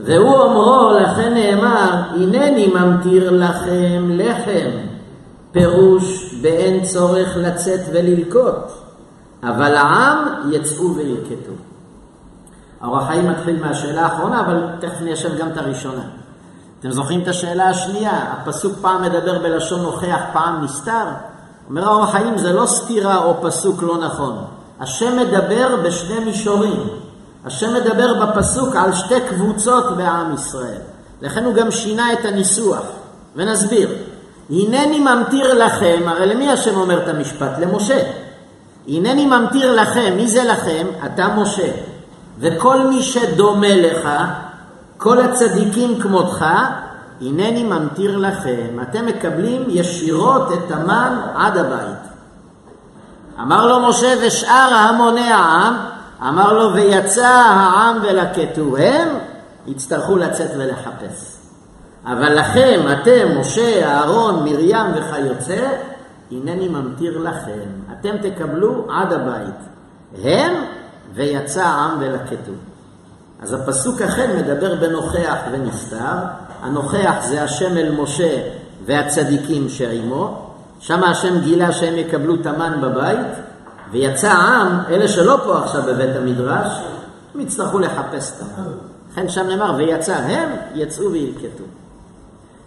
והוא 0.00 0.36
אומרו, 0.36 0.98
לכן 1.00 1.34
נאמר, 1.34 1.90
הנני 2.14 2.72
ממטיר 2.74 3.30
לכם 3.30 4.08
לחם. 4.10 4.70
פירוש 5.52 6.34
באין 6.42 6.84
צורך 6.84 7.36
לצאת 7.36 7.80
וללקוט, 7.92 8.72
אבל 9.42 9.74
העם 9.74 10.18
יצאו 10.52 10.94
וילקטו. 10.94 11.52
האור 12.80 12.98
החיים 12.98 13.30
מתחיל 13.30 13.62
מהשאלה 13.62 14.02
האחרונה, 14.02 14.40
אבל 14.40 14.66
תכף 14.80 15.00
ניישב 15.00 15.38
גם 15.38 15.48
את 15.48 15.56
הראשונה. 15.56 16.02
אתם 16.80 16.90
זוכרים 16.90 17.22
את 17.22 17.28
השאלה 17.28 17.68
השנייה? 17.68 18.32
הפסוק 18.32 18.72
פעם 18.80 19.02
מדבר 19.02 19.38
בלשון 19.38 19.82
נוכח, 19.82 20.20
פעם 20.32 20.64
נסתר. 20.64 21.04
אומר 21.68 21.84
האור 21.84 22.04
החיים, 22.04 22.38
זה 22.38 22.52
לא 22.52 22.66
סתירה 22.66 23.24
או 23.24 23.34
פסוק 23.42 23.82
לא 23.82 23.98
נכון. 23.98 24.44
השם 24.80 25.16
מדבר 25.16 25.76
בשני 25.84 26.24
מישורים. 26.24 26.88
השם 27.48 27.74
מדבר 27.74 28.24
בפסוק 28.24 28.76
על 28.76 28.92
שתי 28.92 29.20
קבוצות 29.28 29.96
בעם 29.96 30.34
ישראל. 30.34 30.80
לכן 31.22 31.44
הוא 31.44 31.54
גם 31.54 31.70
שינה 31.70 32.12
את 32.12 32.24
הניסוח. 32.24 32.82
ונסביר. 33.36 33.88
הנני 34.50 34.98
ממטיר 34.98 35.54
לכם, 35.54 36.02
הרי 36.06 36.26
למי 36.26 36.50
השם 36.50 36.76
אומר 36.76 37.02
את 37.02 37.08
המשפט? 37.08 37.58
למשה. 37.58 37.98
הנני 38.88 39.26
ממטיר 39.26 39.80
לכם, 39.80 40.12
מי 40.16 40.28
זה 40.28 40.44
לכם? 40.44 40.86
אתה 41.06 41.28
משה. 41.28 41.68
וכל 42.38 42.86
מי 42.86 43.02
שדומה 43.02 43.74
לך, 43.76 44.08
כל 44.96 45.20
הצדיקים 45.20 46.00
כמותך, 46.00 46.44
הנני 47.20 47.64
ממטיר 47.64 48.16
לכם. 48.16 48.78
אתם 48.82 49.06
מקבלים 49.06 49.64
ישירות 49.68 50.52
את 50.52 50.70
המן 50.70 51.20
עד 51.34 51.56
הבית. 51.56 52.08
אמר 53.40 53.66
לו 53.66 53.88
משה 53.88 54.14
ושאר 54.22 54.74
המוני 54.74 55.32
העם, 55.32 55.76
אמר 56.22 56.52
לו, 56.52 56.74
ויצא 56.74 57.26
העם 57.26 57.96
ולקטוהם, 58.02 59.08
יצטרכו 59.66 60.16
לצאת 60.16 60.50
ולחפש. 60.58 61.36
אבל 62.06 62.38
לכם, 62.38 62.80
אתם, 62.92 63.38
משה, 63.40 63.86
אהרון, 63.86 64.44
מרים 64.44 64.86
וכיוצא, 64.94 65.68
הנני 66.32 66.68
ממטיר 66.68 67.18
לכם, 67.18 67.68
אתם 67.92 68.16
תקבלו 68.22 68.86
עד 68.90 69.12
הבית. 69.12 69.54
הם 70.24 70.52
ויצא 71.14 71.64
העם 71.64 71.96
ולקטו. 72.00 72.52
אז 73.42 73.52
הפסוק 73.52 74.02
אכן 74.02 74.36
מדבר 74.36 74.74
בנוכח 74.74 75.38
ונסתר, 75.52 76.16
הנוכח 76.62 77.14
זה 77.28 77.42
השם 77.42 77.76
אל 77.76 77.94
משה 78.00 78.42
והצדיקים 78.86 79.68
שעימו, 79.68 80.50
שם 80.80 81.04
השם 81.04 81.40
גילה 81.40 81.72
שהם 81.72 81.96
יקבלו 81.96 82.36
תמן 82.36 82.78
בבית, 82.80 83.26
ויצא 83.90 84.28
העם, 84.28 84.80
אלה 84.88 85.08
שלא 85.08 85.40
פה 85.44 85.58
עכשיו 85.58 85.82
בבית 85.82 86.16
המדרש, 86.16 86.72
הם 87.34 87.40
יצטרכו 87.40 87.78
לחפש 87.78 88.30
תמן. 88.30 88.64
לכן 89.12 89.28
שם 89.28 89.46
נאמר, 89.46 89.74
ויצא 89.76 90.14
הם, 90.14 90.48
יצאו 90.74 91.12
וילקטו. 91.12 91.64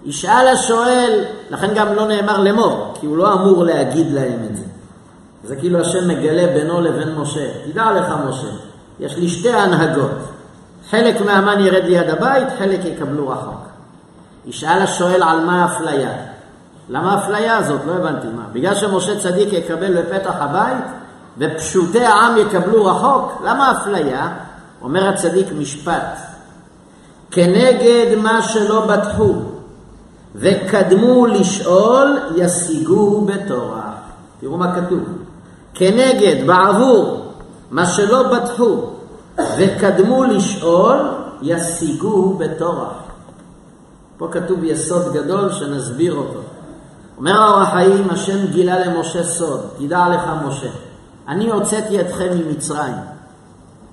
ישאל 0.05 0.47
השואל, 0.47 1.23
לכן 1.49 1.73
גם 1.75 1.93
לא 1.93 2.07
נאמר 2.07 2.39
לאמור, 2.39 2.93
כי 2.99 3.05
הוא 3.05 3.17
לא 3.17 3.33
אמור 3.33 3.63
להגיד 3.63 4.11
להם 4.11 4.39
את 4.49 4.55
זה. 4.57 4.63
זה 5.43 5.55
כאילו 5.55 5.79
השם 5.79 6.07
מגלה 6.07 6.53
בינו 6.53 6.81
לבין 6.81 7.15
משה. 7.15 7.47
תדע 7.65 7.91
לך 7.91 8.13
משה, 8.29 8.47
יש 8.99 9.17
לי 9.17 9.27
שתי 9.27 9.53
הנהגות. 9.53 10.11
חלק 10.89 11.21
מהמן 11.21 11.59
ירד 11.59 11.83
ליד 11.83 12.09
הבית, 12.09 12.47
חלק 12.59 12.85
יקבלו 12.85 13.29
רחוק. 13.29 13.61
ישאל 14.45 14.81
השואל 14.81 15.23
על 15.23 15.45
מה 15.45 15.63
האפליה. 15.63 16.11
למה 16.89 17.13
האפליה 17.13 17.57
הזאת? 17.57 17.81
לא 17.87 17.93
הבנתי 17.93 18.27
מה. 18.27 18.43
בגלל 18.53 18.75
שמשה 18.75 19.19
צדיק 19.19 19.53
יקבל 19.53 20.01
בפתח 20.01 20.35
הבית 20.39 20.83
ופשוטי 21.37 22.05
העם 22.05 22.37
יקבלו 22.37 22.85
רחוק? 22.85 23.41
למה 23.45 23.67
האפליה? 23.67 24.29
אומר 24.81 25.09
הצדיק 25.09 25.47
משפט. 25.57 26.17
כנגד 27.31 28.15
מה 28.17 28.41
שלא 28.41 28.85
בטחו 28.85 29.33
וקדמו 30.35 31.25
לשאול 31.25 32.19
ישיגו 32.35 33.21
בתורה. 33.21 33.91
תראו 34.39 34.57
מה 34.57 34.75
כתוב. 34.75 34.99
כנגד, 35.73 36.47
בעבור, 36.47 37.31
מה 37.71 37.85
שלא 37.85 38.23
בטחו 38.23 38.77
וקדמו 39.57 40.23
לשאול 40.23 40.97
ישיגו 41.41 42.37
בתורה. 42.37 42.89
פה 44.17 44.27
כתוב 44.31 44.63
יסוד 44.63 45.13
גדול 45.13 45.51
שנסביר 45.51 46.13
אותו. 46.13 46.39
אומר 47.17 47.41
האור 47.41 47.61
החיים, 47.61 48.09
השם 48.09 48.47
גילה 48.51 48.79
למשה 48.79 49.23
סוד, 49.23 49.61
תדע 49.77 50.05
לך 50.09 50.21
משה, 50.45 50.67
אני 51.27 51.49
הוצאתי 51.49 52.01
אתכם 52.01 52.27
ממצרים. 52.37 52.95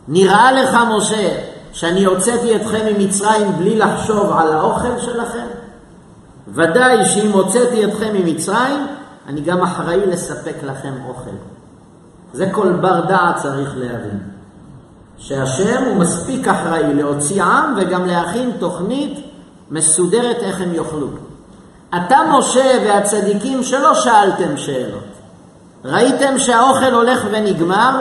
נראה 0.09 0.53
לך 0.53 0.79
משה 0.97 1.39
שאני 1.73 2.05
הוצאתי 2.05 2.57
אתכם 2.57 2.87
ממצרים 2.93 3.53
בלי 3.59 3.79
לחשוב 3.79 4.33
על 4.33 4.53
האוכל 4.53 4.99
שלכם? 4.99 5.47
ודאי 6.49 7.05
שאם 7.05 7.31
הוצאתי 7.31 7.85
אתכם 7.85 8.15
ממצרים, 8.15 8.87
אני 9.29 9.41
גם 9.41 9.63
אחראי 9.63 10.07
לספק 10.07 10.55
לכם 10.63 10.93
אוכל. 11.09 11.31
זה 12.33 12.51
כל 12.53 12.73
בר 12.73 13.01
דעת 13.01 13.37
צריך 13.37 13.75
להבין. 13.77 14.19
שהשם 15.19 15.85
הוא 15.85 15.97
מספיק 15.97 16.49
אחראי 16.49 16.95
להוציא 16.95 17.43
עם 17.43 17.75
וגם 17.77 18.07
להכין 18.07 18.53
תוכנית 18.59 19.19
מסודרת 19.71 20.37
איך 20.37 20.61
הם 20.61 20.75
יאכלו. 20.75 21.09
אתה 21.97 22.17
משה 22.31 22.79
והצדיקים 22.85 23.63
שלא 23.63 23.95
שאלתם 23.95 24.57
שאלות. 24.57 25.08
ראיתם 25.89 26.39
שהאוכל 26.39 26.95
הולך 26.95 27.25
ונגמר, 27.31 28.01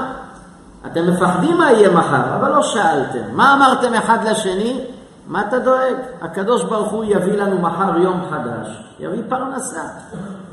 אתם 0.86 1.08
מפחדים 1.08 1.58
מה 1.58 1.72
יהיה 1.72 1.90
מחר, 1.90 2.36
אבל 2.40 2.52
לא 2.52 2.64
שאלתם. 2.64 3.20
מה 3.34 3.54
אמרתם 3.54 3.94
אחד 3.94 4.28
לשני? 4.28 4.82
מה 5.28 5.42
אתה 5.48 5.60
דואג? 5.60 5.96
הקדוש 6.22 6.64
ברוך 6.64 6.92
הוא 6.92 7.04
יביא 7.04 7.38
לנו 7.38 7.60
מחר 7.60 7.98
יום 7.98 8.22
חדש, 8.32 8.84
יביא 9.00 9.22
פרנסה. 9.30 9.82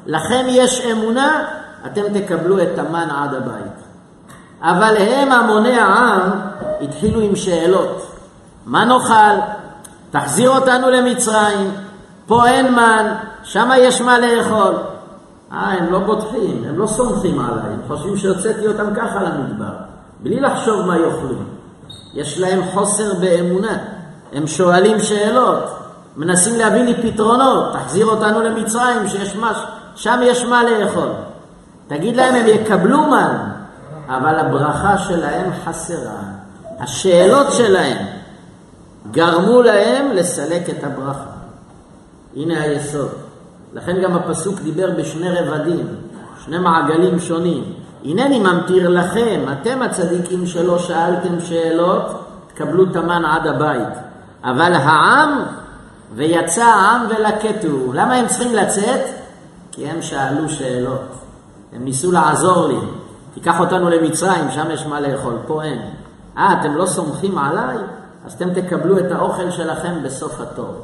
לכם 0.07 0.45
יש 0.49 0.87
אמונה, 0.93 1.45
אתם 1.87 2.03
תקבלו 2.21 2.63
את 2.63 2.79
המן 2.79 3.09
עד 3.11 3.35
הבית. 3.35 3.85
אבל 4.63 4.97
הם, 4.97 5.33
המוני 5.33 5.79
העם, 5.79 6.31
התחילו 6.81 7.21
עם 7.21 7.37
שאלות. 7.37 8.17
מה 8.67 8.85
נאכל? 8.85 9.41
תחזיר 10.11 10.51
אותנו 10.51 10.91
למצרים, 10.91 11.75
פה 12.27 12.47
אין 12.47 12.75
מן, 12.75 13.15
שם 13.43 13.71
יש 13.79 14.01
מה 14.01 14.19
לאכול. 14.19 14.75
אה, 15.53 15.73
הם 15.73 15.93
לא 15.93 15.99
בוטחים, 15.99 16.65
הם 16.69 16.79
לא 16.79 16.87
סומכים 16.87 17.41
עליי, 17.41 17.73
הם 17.73 17.81
חושבים 17.89 18.17
שהוצאתי 18.17 18.67
אותם 18.67 18.95
ככה 18.95 19.23
למדבר, 19.23 19.73
בלי 20.21 20.41
לחשוב 20.41 20.87
מה 20.87 20.99
יאכלו. 20.99 21.37
יש 22.15 22.41
להם 22.41 22.61
חוסר 22.73 23.15
באמונה, 23.21 23.79
הם 24.33 24.47
שואלים 24.47 25.01
שאלות, 25.01 25.65
מנסים 26.17 26.59
להביא 26.59 26.83
לי 26.83 27.03
פתרונות, 27.03 27.73
תחזיר 27.73 28.07
אותנו 28.07 28.41
למצרים, 28.41 29.09
שיש 29.09 29.37
מש... 29.37 29.57
שם 29.95 30.21
יש 30.23 30.45
מה 30.45 30.63
לאכול. 30.65 31.09
תגיד 31.87 32.17
להם, 32.17 32.35
הם 32.35 32.47
יקבלו 32.47 33.03
מן, 33.03 33.37
אבל 34.09 34.39
הברכה 34.39 34.99
שלהם 34.99 35.51
חסרה. 35.65 36.21
השאלות 36.81 37.53
שלהם 37.53 38.07
גרמו 39.11 39.63
להם 39.63 40.13
לסלק 40.13 40.71
את 40.71 40.85
הברכה. 40.85 41.31
הנה 42.37 42.61
היסוד. 42.61 43.24
לכן 43.75 44.03
גם 44.03 44.17
הפסוק 44.17 44.61
דיבר 44.61 44.91
בשני 44.99 45.31
רבדים, 45.31 45.87
שני 46.45 46.59
מעגלים 46.59 47.21
שונים. 47.21 47.65
הנני 48.05 48.39
ממטיר 48.39 48.89
לכם, 48.89 49.41
אתם 49.53 49.83
הצדיקים 49.83 50.47
שלא 50.47 50.79
שאלתם 50.79 51.41
שאלות, 51.41 52.03
תקבלו 52.49 52.87
תמן 52.87 53.25
עד 53.25 53.47
הבית. 53.47 53.89
אבל 54.45 54.73
העם, 54.73 55.43
ויצא 56.15 56.65
העם 56.65 57.07
ולקטו. 57.09 57.93
למה 57.93 58.15
הם 58.15 58.27
צריכים 58.27 58.55
לצאת? 58.55 59.01
כי 59.73 59.87
הם 59.87 60.03
שאלו 60.03 60.49
שאלות. 60.49 61.03
הם 61.73 61.85
ניסו 61.85 62.13
לעזור 62.13 62.69
לי. 62.69 62.79
תיקח 63.35 63.61
אותנו 63.61 63.91
למצרים, 63.91 64.51
שם 64.51 64.71
יש 64.71 64.87
מה 64.87 65.01
לאכול, 65.01 65.35
פה 65.47 65.63
אין. 65.63 65.81
אה, 66.39 66.61
אתם 66.61 66.75
לא 66.75 66.87
סומכים 66.87 67.39
עליי? 67.39 67.77
אז 68.27 68.33
אתם 68.33 68.55
תקבלו 68.55 68.99
את 68.99 69.11
האוכל 69.11 69.51
שלכם 69.51 69.95
בסוף 70.03 70.41
התור. 70.41 70.75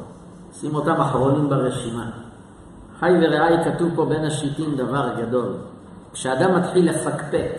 שים 0.61 0.75
אותם 0.75 1.01
אחרונים 1.01 1.49
ברשימה. 1.49 2.05
חי 3.01 3.11
ורעי 3.21 3.55
כתוב 3.65 3.89
פה 3.95 4.05
בין 4.05 4.25
השיטים 4.25 4.75
דבר 4.75 5.09
גדול. 5.17 5.53
כשאדם 6.13 6.55
מתחיל 6.55 6.89
לפקפק, 6.89 7.51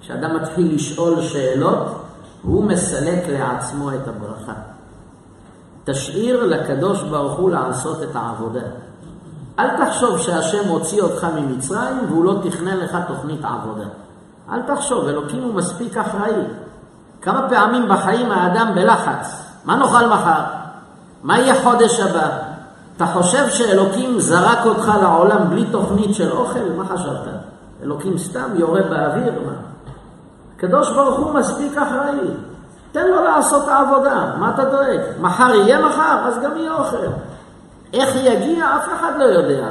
כשאדם 0.00 0.36
מתחיל 0.36 0.74
לשאול 0.74 1.22
שאלות, 1.22 2.04
הוא 2.42 2.64
מסלק 2.64 3.28
לעצמו 3.28 3.90
את 3.90 4.08
הברכה. 4.08 4.52
תשאיר 5.84 6.46
לקדוש 6.46 7.02
ברוך 7.02 7.38
הוא 7.38 7.50
לעשות 7.50 8.02
את 8.02 8.16
העבודה. 8.16 8.60
אל 9.58 9.68
תחשוב 9.76 10.18
שהשם 10.18 10.68
הוציא 10.68 11.02
אותך 11.02 11.26
ממצרים 11.36 11.98
והוא 12.08 12.24
לא 12.24 12.34
תכנן 12.42 12.76
לך 12.76 12.96
תוכנית 13.08 13.44
עבודה. 13.44 13.86
אל 14.52 14.62
תחשוב, 14.62 15.08
אלוקים 15.08 15.42
הוא 15.42 15.54
מספיק 15.54 15.96
אחראי. 15.96 16.42
כמה 17.22 17.48
פעמים 17.48 17.88
בחיים 17.88 18.30
האדם 18.30 18.72
בלחץ, 18.74 19.42
מה 19.64 19.76
נאכל 19.76 20.06
מחר? 20.06 20.42
מה 21.22 21.38
יהיה 21.38 21.62
חודש 21.62 22.00
הבא? 22.00 22.51
אתה 22.96 23.06
חושב 23.06 23.48
שאלוקים 23.48 24.20
זרק 24.20 24.66
אותך 24.66 24.92
לעולם 25.02 25.50
בלי 25.50 25.64
תוכנית 25.64 26.14
של 26.14 26.32
אוכל? 26.32 26.72
מה 26.76 26.84
חשבת? 26.84 27.28
אלוקים 27.82 28.18
סתם 28.18 28.50
יורה 28.54 28.82
באוויר? 28.82 29.32
מה? 29.46 29.52
הקדוש 30.56 30.92
ברוך 30.92 31.18
הוא 31.18 31.34
מספיק 31.34 31.78
אחראי. 31.78 32.28
תן 32.92 33.08
לו 33.08 33.24
לעשות 33.24 33.64
את 33.64 33.68
העבודה, 33.68 34.32
מה 34.38 34.50
אתה 34.54 34.64
דואג? 34.64 35.00
מחר 35.20 35.54
יהיה 35.54 35.86
מחר, 35.86 36.18
אז 36.26 36.38
גם 36.38 36.56
יהיה 36.56 36.74
אוכל. 36.74 36.96
איך 37.92 38.16
יגיע, 38.16 38.76
אף 38.76 38.88
אחד 38.94 39.12
לא 39.18 39.24
יודע. 39.24 39.66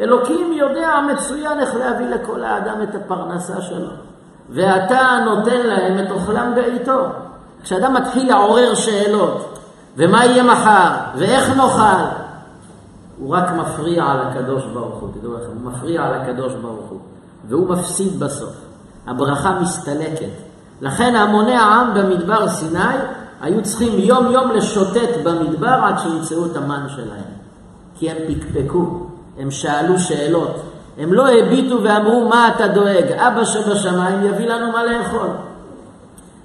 אלוקים 0.00 0.52
יודע 0.52 1.00
מצוין 1.12 1.60
איך 1.60 1.74
להביא 1.74 2.06
לכל 2.06 2.44
האדם 2.44 2.82
את 2.82 2.94
הפרנסה 2.94 3.60
שלו. 3.60 3.90
ואתה 4.50 5.18
נותן 5.24 5.60
להם 5.66 5.98
את 5.98 6.10
אוכלם 6.10 6.52
בעיתו. 6.54 7.00
כשאדם 7.62 7.94
מתחיל 7.94 8.28
לעורר 8.28 8.74
שאלות, 8.74 9.58
ומה 9.96 10.24
יהיה 10.24 10.42
מחר, 10.42 10.90
ואיך 11.16 11.56
נאכל, 11.56 12.04
הוא 13.20 13.34
רק 13.36 13.50
מפריע 13.50 14.04
על 14.04 14.20
הקדוש 14.20 14.64
ברוך 14.74 15.00
הוא, 15.00 15.08
תדעו 15.14 15.34
לכם, 15.34 15.46
הוא 15.46 15.72
מפריע 15.72 16.02
על 16.02 16.14
הקדוש 16.14 16.52
ברוך 16.52 16.90
הוא, 16.90 16.98
והוא 17.48 17.68
מפסיד 17.68 18.20
בסוף. 18.20 18.54
הברכה 19.06 19.58
מסתלקת. 19.60 20.30
לכן 20.80 21.14
המוני 21.14 21.54
העם 21.54 21.94
במדבר 21.94 22.48
סיני 22.48 22.96
היו 23.40 23.62
צריכים 23.62 23.98
יום 23.98 24.32
יום 24.32 24.50
לשוטט 24.50 25.16
במדבר 25.24 25.80
עד 25.84 25.98
שימצאו 25.98 26.46
את 26.46 26.56
המן 26.56 26.86
שלהם. 26.88 27.30
כי 27.94 28.10
הם 28.10 28.16
פקפקו, 28.28 29.06
הם 29.38 29.50
שאלו 29.50 29.98
שאלות, 29.98 30.62
הם 30.98 31.12
לא 31.12 31.28
הביטו 31.28 31.82
ואמרו 31.82 32.28
מה 32.28 32.48
אתה 32.48 32.68
דואג, 32.68 33.12
אבא 33.12 33.44
שבשמיים 33.44 34.24
יביא 34.24 34.46
לנו 34.46 34.72
מה 34.72 34.84
לאכול. 34.84 35.28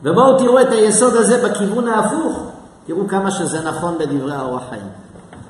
ובואו 0.04 0.38
תראו 0.40 0.62
את 0.62 0.72
היסוד 0.72 1.14
הזה 1.16 1.50
בכיוון 1.50 1.88
ההפוך, 1.88 2.40
תראו 2.86 3.08
כמה 3.08 3.32
שזה 3.32 3.62
נכון 3.62 3.98
בדברי 3.98 4.36
האור 4.36 4.58
החיים. 4.58 4.88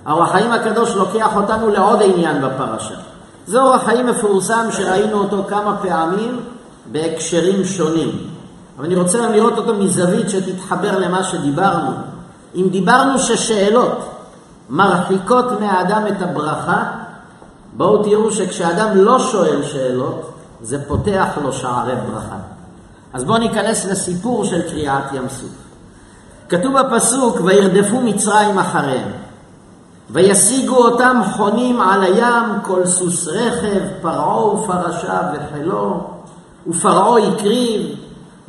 האור 0.05 0.23
החיים 0.23 0.51
הקדוש 0.51 0.95
לוקח 0.95 1.35
אותנו 1.35 1.69
לעוד 1.69 2.01
עניין 2.01 2.41
בפרשה. 2.41 2.95
זה 3.47 3.61
אור 3.61 3.73
החיים 3.73 4.07
מפורסם 4.07 4.67
שראינו 4.71 5.17
אותו 5.17 5.43
כמה 5.49 5.77
פעמים 5.81 6.39
בהקשרים 6.91 7.65
שונים. 7.65 8.09
אבל 8.77 8.85
אני 8.85 8.95
רוצה 8.95 9.29
לראות 9.29 9.57
אותו 9.57 9.73
מזווית 9.73 10.29
שתתחבר 10.29 10.99
למה 10.99 11.23
שדיברנו. 11.23 11.91
אם 12.55 12.67
דיברנו 12.71 13.19
ששאלות 13.19 14.09
מרחיקות 14.69 15.59
מהאדם 15.59 16.03
את 16.07 16.21
הברכה, 16.21 16.83
בואו 17.73 18.03
תראו 18.03 18.31
שכשאדם 18.31 18.97
לא 18.97 19.19
שואל 19.19 19.63
שאלות, 19.63 20.31
זה 20.61 20.87
פותח 20.87 21.27
לו 21.43 21.53
שערי 21.53 21.95
ברכה. 21.95 22.37
אז 23.13 23.23
בואו 23.23 23.37
ניכנס 23.37 23.85
לסיפור 23.85 24.45
של 24.45 24.61
קריעת 24.61 25.13
ים 25.13 25.29
סוף. 25.29 25.49
כתוב 26.49 26.81
בפסוק, 26.81 27.37
וירדפו 27.43 28.01
מצרים 28.01 28.59
אחריהם, 28.59 29.11
וישיגו 30.09 30.75
אותם 30.75 31.21
חונים 31.31 31.81
על 31.81 32.03
הים, 32.03 32.43
כל 32.63 32.85
סוס 32.85 33.27
רכב, 33.27 33.81
פרעה 34.01 34.45
ופרשה 34.45 35.19
וחילו, 35.33 36.03
ופרעה 36.67 37.27
הקריב, 37.27 37.95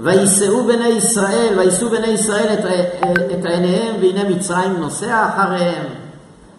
ויישאו 0.00 0.64
בני 0.64 0.88
ישראל, 0.88 1.54
ויישאו 1.58 1.88
בני 1.88 2.06
ישראל 2.06 2.54
את, 2.54 2.64
את 3.30 3.44
עיניהם, 3.44 3.94
והנה 4.00 4.28
מצרים 4.28 4.76
נוסע 4.80 5.28
אחריהם, 5.28 5.84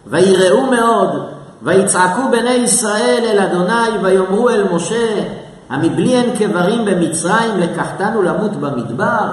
ויראו 0.06 0.66
מאוד, 0.66 1.26
ויצעקו 1.62 2.22
בני 2.30 2.50
ישראל 2.50 3.24
אל 3.24 3.38
אדוני, 3.38 3.98
ויאמרו 4.02 4.48
אל 4.48 4.64
משה, 4.72 5.22
המבלי 5.70 6.16
הן 6.16 6.36
קברים 6.36 6.84
במצרים, 6.84 7.58
לקחתנו 7.58 8.22
למות 8.22 8.56
במדבר? 8.56 9.26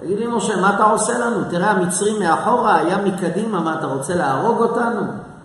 תגיד 0.00 0.18
לי, 0.18 0.26
משה, 0.26 0.56
מה 0.56 0.74
אתה 0.74 0.84
עושה 0.84 1.18
לנו? 1.18 1.44
תראה, 1.50 1.70
המצרים 1.70 2.18
מאחורה, 2.18 2.76
היה 2.76 2.98
מקדימה, 2.98 3.60
מה 3.60 3.74
אתה 3.78 3.86
רוצה 3.86 4.14
להרוג 4.14 4.58
אותנו? 4.58 5.00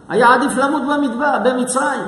היה 0.10 0.34
עדיף 0.34 0.58
למות 0.58 0.82
במדבר, 0.82 1.38
במצרים. 1.44 2.02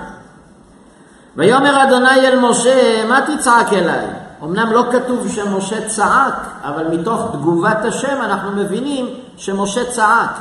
ויאמר 1.36 1.84
אדוני 1.84 2.28
אל 2.28 2.40
משה, 2.40 3.06
מה 3.10 3.20
תצעק 3.22 3.74
אליי? 3.74 4.08
אמנם 4.44 4.72
לא 4.72 4.86
כתוב 4.92 5.28
שמשה 5.28 5.88
צעק, 5.88 6.48
אבל 6.64 6.88
מתוך 6.88 7.22
תגובת 7.32 7.86
השם 7.86 8.22
אנחנו 8.22 8.52
מבינים 8.52 9.06
שמשה 9.38 9.92
צעק. 9.92 10.32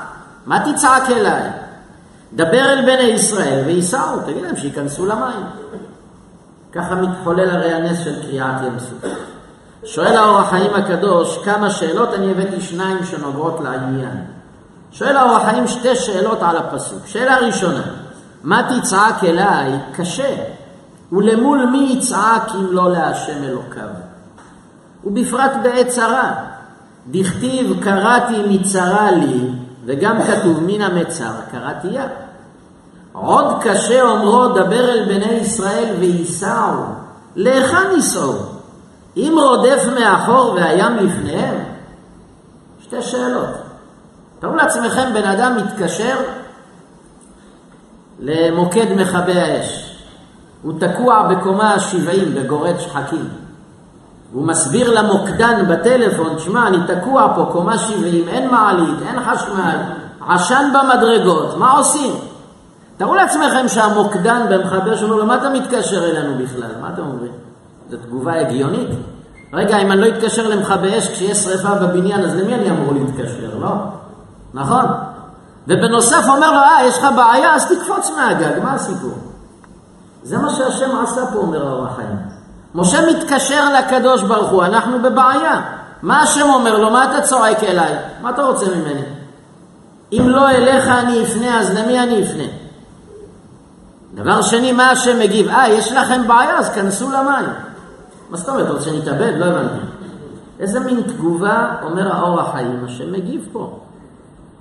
מה 0.46 0.72
תצעק 0.72 1.10
אליי? 1.10 1.50
דבר 2.32 2.72
אל 2.72 2.82
בני 2.82 3.02
ישראל 3.02 3.62
וייסעו, 3.66 4.20
תגיד 4.26 4.42
להם 4.42 4.56
שייכנסו 4.56 5.06
למים. 5.06 5.46
ככה 6.72 6.94
מתחולל 6.94 7.50
הרי 7.50 7.72
הנס 7.72 7.98
של 8.04 8.22
קריעת 8.22 8.62
ים 8.66 8.78
סוף. 8.78 9.10
שואל 9.86 10.16
האור 10.16 10.38
החיים 10.38 10.74
הקדוש 10.74 11.38
כמה 11.44 11.70
שאלות, 11.70 12.14
אני 12.14 12.30
הבאתי 12.30 12.60
שניים 12.60 12.98
שנוגעות 13.04 13.60
לעניין. 13.64 14.24
שואל 14.92 15.16
האור 15.16 15.36
החיים 15.36 15.68
שתי 15.68 15.96
שאלות 15.96 16.38
על 16.42 16.56
הפסוק. 16.56 17.06
שאלה 17.06 17.36
ראשונה, 17.38 17.82
מה 18.42 18.62
תצעק 18.62 19.24
אליי? 19.24 19.72
קשה. 19.92 20.36
ולמול 21.12 21.66
מי 21.66 21.78
יצעק 21.78 22.50
אם 22.54 22.66
לא 22.70 22.90
להשם 22.90 23.44
אלוקיו? 23.44 23.88
ובפרט 25.04 25.52
בעת 25.62 25.88
צרה. 25.88 26.34
דכתיב 27.10 27.82
קראתי 27.82 28.42
מצרה 28.48 29.10
לי, 29.10 29.50
וגם 29.84 30.22
כתוב 30.22 30.60
מן 30.62 30.82
המצר 30.82 31.32
קראתי 31.52 31.88
יה. 31.88 32.06
עוד 33.12 33.46
קשה 33.62 34.02
אומרו 34.02 34.48
דבר 34.48 34.90
אל 34.90 35.04
בני 35.04 35.32
ישראל 35.32 35.94
וייסעו, 35.98 36.82
להיכן 37.36 37.90
ייסעו? 37.94 38.55
אם 39.16 39.38
רודף 39.42 39.84
מאחור 40.00 40.54
והים 40.54 40.96
לפניהם? 40.96 41.54
שתי 42.80 43.02
שאלות. 43.02 43.48
תראו 44.38 44.54
לעצמכם, 44.54 45.14
בן 45.14 45.24
אדם 45.24 45.56
מתקשר 45.56 46.16
למוקד 48.18 48.86
מכבי 48.96 49.40
האש. 49.40 49.98
הוא 50.62 50.72
תקוע 50.80 51.22
בקומה 51.22 51.74
ה-70 51.74 52.40
בגורד 52.40 52.78
שחקים. 52.78 53.28
הוא 54.32 54.46
מסביר 54.46 55.00
למוקדן 55.00 55.66
בטלפון, 55.68 56.38
שמע, 56.38 56.66
אני 56.66 56.76
תקוע 56.86 57.32
פה, 57.36 57.48
קומה 57.52 57.78
70, 57.78 58.28
אין 58.28 58.50
מעלית, 58.50 59.02
אין 59.08 59.20
חשמל, 59.24 59.76
עשן 60.28 60.72
במדרגות, 60.74 61.56
מה 61.58 61.70
עושים? 61.70 62.14
תארו 62.96 63.14
לעצמכם 63.14 63.68
שהמוקדן 63.68 64.46
במכבי 64.50 64.94
אש 64.94 65.02
אומר 65.02 65.16
לו, 65.16 65.26
מה 65.26 65.36
אתה 65.36 65.48
מתקשר 65.48 66.04
אלינו 66.10 66.34
בכלל? 66.44 66.70
מה 66.80 66.88
אתם 66.94 67.02
אומרים? 67.02 67.45
זו 67.90 67.96
תגובה 67.96 68.40
הגיונית. 68.40 68.88
רגע, 69.52 69.78
אם 69.78 69.92
אני 69.92 70.00
לא 70.00 70.08
אתקשר 70.08 70.48
למכבי 70.48 70.98
אש 70.98 71.08
כשיש 71.08 71.38
שריפה 71.38 71.74
בבניין, 71.74 72.24
אז 72.24 72.34
למי 72.34 72.54
אני 72.54 72.70
אמור 72.70 72.92
להתקשר, 72.92 73.58
לא? 73.60 73.68
נכון? 74.54 74.84
ובנוסף 75.68 76.24
אומר 76.28 76.50
לו, 76.50 76.58
אה, 76.58 76.86
יש 76.86 76.98
לך 76.98 77.06
בעיה, 77.16 77.54
אז 77.54 77.72
תקפוץ 77.72 78.10
מהגג, 78.16 78.62
מה 78.62 78.74
הסיפור? 78.74 79.14
זה 80.22 80.38
מה 80.38 80.50
שהשם 80.50 80.98
עשה 81.02 81.26
פה, 81.32 81.38
אומר 81.38 81.68
האור 81.68 81.86
החיים. 81.86 82.16
משה 82.74 82.98
מתקשר 83.10 83.64
לקדוש 83.78 84.22
ברוך 84.22 84.50
הוא, 84.50 84.64
אנחנו 84.64 85.02
בבעיה. 85.02 85.60
מה 86.02 86.22
השם 86.22 86.48
אומר 86.48 86.78
לו? 86.78 86.90
מה 86.90 87.04
אתה 87.04 87.22
צועק 87.22 87.64
אליי? 87.64 87.94
מה 88.22 88.30
אתה 88.30 88.42
רוצה 88.42 88.66
ממני? 88.66 89.02
אם 90.12 90.28
לא 90.28 90.50
אליך 90.50 90.88
אני 90.88 91.22
אפנה, 91.22 91.60
אז 91.60 91.74
למי 91.78 91.98
אני 92.00 92.22
אפנה? 92.22 92.44
דבר 94.14 94.42
שני, 94.42 94.72
מה 94.72 94.90
השם 94.90 95.18
מגיב? 95.18 95.48
אה, 95.48 95.68
יש 95.68 95.92
לכם 95.92 96.28
בעיה, 96.28 96.58
אז 96.58 96.70
כנסו 96.70 97.10
למים. 97.10 97.65
מה 98.30 98.36
זאת 98.36 98.48
אומרת, 98.48 98.70
רוצה 98.70 98.84
שנתאבד? 98.84 99.32
לא 99.36 99.44
הבנתי. 99.44 99.86
איזה 100.60 100.80
מין 100.80 101.02
תגובה 101.02 101.74
אומר 101.82 102.12
האור 102.12 102.40
החיים, 102.40 102.84
השם 102.84 103.12
מגיב 103.12 103.48
פה. 103.52 103.78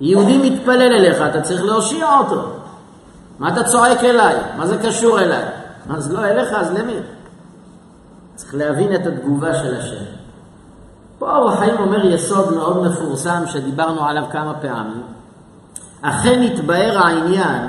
יהודי 0.00 0.50
מתפלל 0.50 0.92
אליך, 0.92 1.22
אתה 1.30 1.40
צריך 1.40 1.64
להושיע 1.64 2.18
אותו. 2.18 2.42
מה 3.38 3.48
אתה 3.48 3.64
צועק 3.64 4.04
אליי? 4.04 4.36
מה 4.56 4.66
זה 4.66 4.76
קשור 4.76 5.20
אליי? 5.20 5.44
אז 5.90 6.12
לא 6.12 6.24
אליך, 6.24 6.52
אז 6.52 6.72
למי? 6.72 6.96
צריך 8.34 8.54
להבין 8.54 8.94
את 8.94 9.06
התגובה 9.06 9.54
של 9.54 9.76
השם. 9.76 10.04
פה 11.18 11.32
האור 11.32 11.50
החיים 11.50 11.76
אומר 11.78 12.06
יסוד 12.06 12.54
מאוד 12.54 12.86
מפורסם 12.86 13.42
שדיברנו 13.46 14.04
עליו 14.04 14.24
כמה 14.32 14.54
פעמים. 14.54 15.02
אכן 16.02 16.42
התבאר 16.42 16.98
העניין 16.98 17.68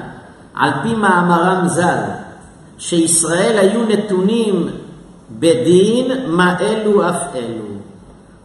על 0.53 0.71
פי 0.83 0.95
מאמרם 0.95 1.67
ז"ל, 1.67 2.03
שישראל 2.77 3.57
היו 3.57 3.83
נתונים 3.83 4.69
בדין 5.31 6.11
מה 6.27 6.59
אלו 6.59 7.09
אף 7.09 7.35
אלו. 7.35 7.63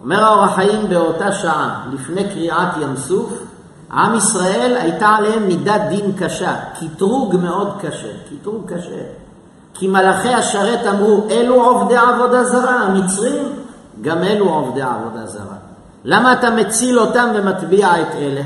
אומר 0.03 0.25
האור 0.25 0.45
החיים 0.45 0.89
באותה 0.89 1.33
שעה, 1.33 1.85
לפני 1.93 2.25
קריעת 2.25 2.77
ים 2.81 2.97
סוף, 2.97 3.33
עם 3.93 4.15
ישראל 4.15 4.77
הייתה 4.81 5.09
עליהם 5.09 5.47
מידת 5.47 5.81
דין 5.89 6.13
קשה, 6.19 6.55
קטרוג 6.81 7.37
מאוד 7.37 7.73
קשה, 7.81 8.09
קטרוג 8.31 8.73
קשה. 8.73 9.03
כי 9.75 9.89
מלאכי 9.89 10.35
השרת 10.35 10.87
אמרו, 10.87 11.27
אלו 11.31 11.65
עובדי 11.65 11.97
עבודה 11.97 12.45
זרה, 12.45 12.75
המצרים, 12.75 13.49
גם 14.03 14.23
אלו 14.23 14.49
עובדי 14.49 14.83
עבודה 14.83 15.27
זרה. 15.27 15.57
למה 16.05 16.33
אתה 16.33 16.51
מציל 16.51 16.99
אותם 16.99 17.29
ומטביע 17.35 18.01
את 18.01 18.15
אלה? 18.15 18.43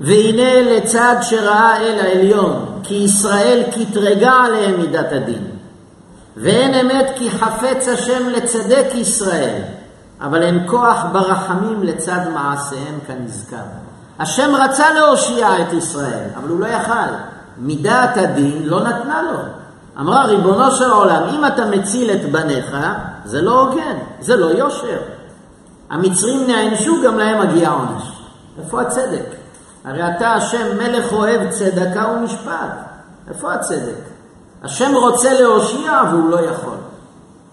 והנה 0.00 0.76
לצד 0.76 1.16
שראה 1.22 1.76
אל 1.76 1.98
העליון, 2.00 2.66
כי 2.82 2.94
ישראל 2.94 3.62
קטרגה 3.70 4.32
עליהם 4.32 4.80
מידת 4.80 5.12
הדין. 5.12 5.55
ואין 6.36 6.74
אמת 6.74 7.06
כי 7.16 7.30
חפץ 7.30 7.88
השם 7.88 8.28
לצדק 8.28 8.86
ישראל, 8.94 9.62
אבל 10.20 10.42
אין 10.42 10.66
כוח 10.66 11.04
ברחמים 11.12 11.82
לצד 11.82 12.20
מעשיהם 12.34 12.98
כנזכר. 13.06 13.56
השם 14.18 14.54
רצה 14.54 14.92
להושיע 14.92 15.48
את 15.62 15.72
ישראל, 15.72 16.28
אבל 16.36 16.48
הוא 16.48 16.60
לא 16.60 16.66
יכל. 16.66 17.12
מידת 17.58 18.16
הדין 18.16 18.62
לא 18.64 18.80
נתנה 18.80 19.22
לו. 19.22 19.38
אמרה, 20.00 20.24
ריבונו 20.24 20.70
של 20.70 20.90
עולם, 20.90 21.22
אם 21.28 21.46
אתה 21.46 21.64
מציל 21.66 22.10
את 22.10 22.32
בניך, 22.32 22.76
זה 23.24 23.42
לא 23.42 23.60
הוגן, 23.60 23.96
זה 24.20 24.36
לא 24.36 24.46
יושר. 24.46 24.98
המצרים 25.90 26.46
נענשו, 26.46 27.02
גם 27.04 27.18
להם 27.18 27.48
מגיע 27.48 27.70
עונש. 27.70 28.02
איפה 28.58 28.80
הצדק? 28.80 29.26
הרי 29.84 30.08
אתה 30.16 30.32
השם 30.32 30.78
מלך 30.78 31.12
אוהב 31.12 31.50
צדקה 31.50 32.06
ומשפט. 32.08 32.72
איפה 33.28 33.52
הצדק? 33.52 34.15
השם 34.62 34.94
רוצה 34.94 35.40
להושיע 35.40 36.02
והוא 36.10 36.30
לא 36.30 36.40
יכול. 36.40 36.76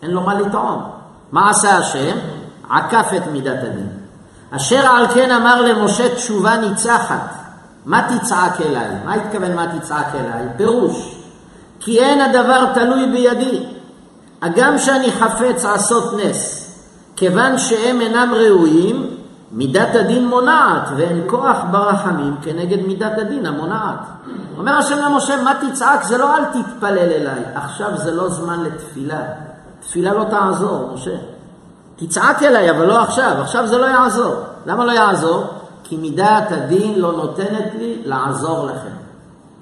אין 0.02 0.12
לו 0.12 0.22
מה 0.22 0.34
לטעום. 0.34 0.84
מה 1.32 1.50
עשה 1.50 1.78
השם? 1.78 2.18
עקף 2.70 3.12
את 3.18 3.28
מידת 3.32 3.63
הדין. 3.63 3.89
אשר 4.52 4.86
על 4.88 5.08
כן 5.08 5.32
אמר 5.32 5.62
למשה 5.62 6.16
תשובה 6.16 6.58
ניצחת. 6.58 7.34
מה 7.86 8.08
תצעק 8.10 8.62
אליי? 8.62 8.89
מה 9.06 9.13
התכוון 9.13 9.56
מה 9.56 9.80
תצעק 9.80 10.16
אליי? 10.16 10.48
פירוש. 10.58 11.16
כי 11.80 12.00
אין 12.00 12.22
הדבר 12.22 12.74
תלוי 12.74 13.06
בידי. 13.12 13.66
הגם 14.44 14.78
שאני 14.78 15.12
חפץ 15.12 15.66
לעשות 15.66 16.14
נס, 16.14 16.72
כיוון 17.16 17.58
שהם 17.58 18.01
אינם 18.01 18.34
ראויים, 18.34 19.18
מידת 19.54 19.95
הדין 19.95 20.28
מונעת, 20.28 20.88
ואין 20.97 21.22
כוח 21.28 21.58
ברחמים 21.72 22.36
כנגד 22.41 22.82
מידת 22.88 23.18
הדין 23.18 23.45
המונעת. 23.45 23.99
אומר 24.58 24.78
השם 24.78 24.97
למשה, 24.97 25.43
מה 25.43 25.54
תצעק? 25.62 26.04
זה 26.04 26.18
לא 26.18 26.38
אל 26.38 26.45
תתפלל 26.45 26.97
אליי, 26.97 27.43
עכשיו 27.56 27.97
זה 27.97 28.12
לא 28.12 28.30
זמן 28.30 28.64
לתפילה. 28.64 29.22
תפילה 29.80 30.14
לא 30.14 30.24
תעזור, 30.24 30.91
משה. 30.93 31.16
תצעק 31.95 32.43
אליי, 32.43 32.72
אבל 32.72 32.86
לא 32.86 33.01
עכשיו, 33.01 33.38
עכשיו 33.41 33.68
זה 33.68 33.78
לא 33.78 33.86
יעזור. 33.86 34.36
למה 34.66 34.86
לא 34.86 34.91
יעזור? 34.91 35.43
כי 35.84 35.97
מידת 35.97 36.51
הדין 36.51 36.99
לא 36.99 37.12
נותנת 37.12 37.74
לי 37.78 38.01
לעזור 38.06 38.66
לכם. 38.66 38.95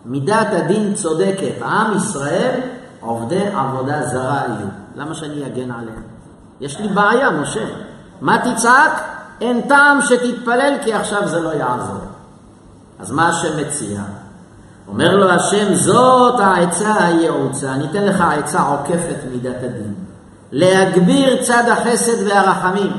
מידת 0.05 0.47
הדין 0.51 0.93
צודקת. 0.93 1.61
עם 1.61 1.97
ישראל 1.97 2.59
עובדי 3.01 3.47
עבודה 3.55 4.05
זרה 4.05 4.41
יהיו. 4.47 4.67
למה 4.95 5.13
שאני 5.13 5.45
אגן 5.45 5.71
עליהם? 5.71 6.03
יש 6.61 6.79
לי 6.79 6.87
בעיה, 6.87 7.29
משה. 7.31 7.65
מה 8.21 8.37
תצעק? 8.37 9.20
אין 9.41 9.61
טעם 9.61 10.01
שתתפלל 10.01 10.73
כי 10.83 10.93
עכשיו 10.93 11.27
זה 11.27 11.39
לא 11.39 11.49
יעזור. 11.49 12.01
אז 12.99 13.11
מה 13.11 13.29
השם 13.29 13.57
מציע? 13.57 14.01
אומר 14.87 15.15
לו 15.15 15.29
השם, 15.29 15.75
זאת 15.75 16.39
העצה 16.39 17.05
הייעוצה, 17.05 17.71
אני 17.71 17.85
אתן 17.85 18.03
לך 18.03 18.23
עצה 18.37 18.61
עוקפת 18.61 19.17
מידת 19.31 19.63
הדין. 19.63 19.93
להגביר 20.51 21.43
צד 21.43 21.63
החסד 21.71 22.27
והרחמים. 22.27 22.91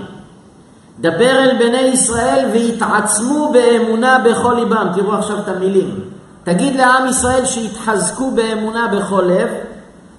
דבר 1.01 1.39
אל 1.39 1.59
בני 1.59 1.81
ישראל 1.81 2.51
ויתעצמו 2.53 3.53
באמונה 3.53 4.19
בכל 4.19 4.55
ליבם. 4.59 4.89
תראו 4.95 5.15
עכשיו 5.15 5.39
את 5.39 5.49
המילים. 5.49 6.01
תגיד 6.45 6.77
לעם 6.77 7.09
ישראל 7.09 7.47
שיתחזקו 7.47 8.31
באמונה 8.31 8.89
בכל 8.89 9.23
לב 9.23 9.49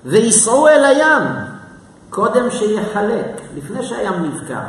וייסעו 0.05 0.67
אל 0.67 0.85
הים 0.85 1.23
קודם 2.09 2.51
שיחלק, 2.51 3.41
לפני 3.57 3.83
שהים 3.83 4.23
נבקע. 4.23 4.61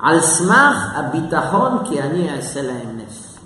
על 0.00 0.20
סמך 0.20 0.92
הביטחון 0.94 1.78
כי 1.84 2.02
אני 2.02 2.36
אעשה 2.36 2.62
להם 2.62 2.98
נס. 2.98 3.38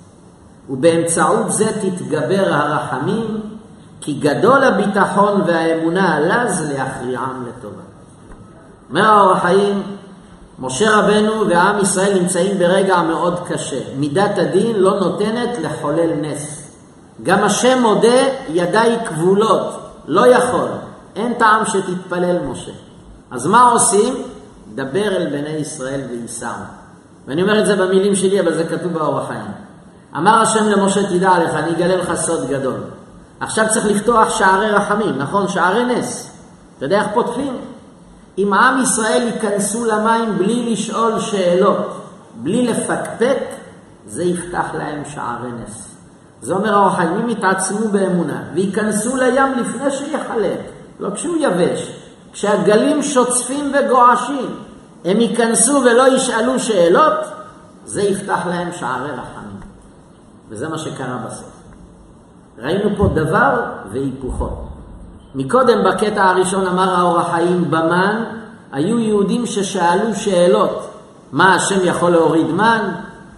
ובאמצעות 0.71 1.53
זה 1.53 1.67
תתגבר 1.81 2.55
הרחמים, 2.55 3.41
כי 4.01 4.13
גדול 4.13 4.65
הביטחון 4.65 5.43
והאמונה 5.47 6.15
הלז 6.15 6.73
להכריעם 6.73 7.47
לטובה. 7.49 7.83
אומר 8.91 9.11
האור 9.11 9.33
החיים, 9.33 9.83
משה 10.59 10.97
רבנו 10.97 11.49
ועם 11.49 11.81
ישראל 11.81 12.19
נמצאים 12.19 12.59
ברגע 12.59 13.03
מאוד 13.03 13.41
קשה. 13.49 13.81
מידת 13.97 14.39
הדין 14.39 14.77
לא 14.77 15.01
נותנת 15.01 15.59
לחולל 15.63 16.11
נס. 16.21 16.71
גם 17.23 17.45
השם 17.45 17.83
מודה, 17.83 18.29
ידיי 18.49 18.99
כבולות, 19.07 19.81
לא 20.07 20.27
יכול. 20.27 20.69
אין 21.17 21.35
טעם 21.35 21.67
שתתפלל 21.67 22.39
משה. 22.47 22.73
אז 23.31 23.47
מה 23.47 23.63
עושים? 23.63 24.15
דבר 24.75 25.16
אל 25.16 25.27
בני 25.27 25.51
ישראל 25.51 26.01
וייסעו. 26.11 26.62
ואני 27.27 27.43
אומר 27.43 27.61
את 27.61 27.66
זה 27.66 27.77
במילים 27.77 28.14
שלי, 28.14 28.41
אבל 28.41 28.55
זה 28.55 28.64
כתוב 28.64 28.93
באור 28.93 29.18
החיים. 29.18 29.51
אמר 30.16 30.43
השם 30.43 30.64
למשה, 30.68 31.09
תדע 31.09 31.45
לך, 31.45 31.55
אני 31.55 31.70
אגלה 31.70 31.97
לך 31.97 32.14
סוד 32.14 32.49
גדול. 32.51 32.81
עכשיו 33.41 33.66
צריך 33.70 33.87
לפתוח 33.87 34.39
שערי 34.39 34.70
רחמים, 34.70 35.18
נכון? 35.18 35.49
שערי 35.49 35.85
נס. 35.85 36.31
אתה 36.77 36.85
יודע 36.85 37.01
איך 37.01 37.09
פותחים? 37.14 37.57
אם 38.39 38.55
עם 38.55 38.83
ישראל 38.83 39.23
ייכנסו 39.23 39.85
למים 39.85 40.39
בלי 40.39 40.73
לשאול 40.73 41.20
שאלות, 41.20 42.03
בלי 42.35 42.66
לפקפק, 42.66 43.39
זה 44.07 44.25
יפתח 44.25 44.66
להם 44.75 45.03
שערי 45.14 45.51
נס. 45.62 45.89
זה 46.43 46.55
אומר 46.55 46.75
האור 46.75 46.87
החיים, 46.87 47.12
אם 47.12 47.29
יתעצמו 47.29 47.89
באמונה 47.89 48.43
וייכנסו 48.55 49.16
לים 49.16 49.53
לפני 49.61 49.91
שיחלק, 49.91 50.61
לא 51.01 51.11
כשהוא 51.14 51.37
יבש, 51.41 52.02
כשהגלים 52.33 53.03
שוצפים 53.03 53.72
וגועשים, 53.74 54.57
הם 55.05 55.20
ייכנסו 55.20 55.83
ולא 55.85 56.16
ישאלו 56.16 56.59
שאלות, 56.59 57.12
זה 57.85 58.03
יפתח 58.03 58.41
להם 58.47 58.68
שערי 58.72 59.11
רחמים. 59.11 59.61
וזה 60.49 60.68
מה 60.68 60.78
שקרה 60.78 61.16
בסוף. 61.26 61.53
ראינו 62.59 62.97
פה 62.97 63.09
דבר 63.14 63.62
והיפוכו. 63.93 64.49
מקודם 65.35 65.85
בקטע 65.85 66.24
הראשון 66.24 66.66
אמר 66.66 66.95
האור 66.95 67.20
החיים 67.20 67.70
במן, 67.70 68.24
היו 68.72 68.99
יהודים 68.99 69.47
ששאלו 69.47 70.14
שאלות. 70.14 70.91
מה, 71.33 71.55
השם 71.55 71.78
יכול 71.85 72.11
להוריד 72.11 72.47
מן? 72.47 72.89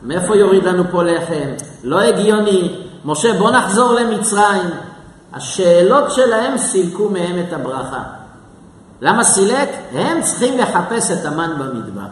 מאיפה 0.03 0.37
יוריד 0.37 0.65
לנו 0.65 0.85
פה 0.91 1.03
לחם? 1.03 1.49
לא 1.85 2.01
הגיוני. 2.01 2.85
משה, 3.05 3.33
בוא 3.39 3.51
נחזור 3.51 3.93
למצרים. 3.93 4.71
השאלות 5.33 6.11
שלהם 6.11 6.59
סילקו 6.59 7.09
מהם 7.09 7.37
את 7.49 7.53
הברכה. 7.53 8.03
למה 9.05 9.25
סילק? 9.25 9.69
הם 9.93 10.23
צריכים 10.23 10.59
לחפש 10.59 11.11
את 11.11 11.27
המן 11.27 11.51
במדבר. 11.59 12.07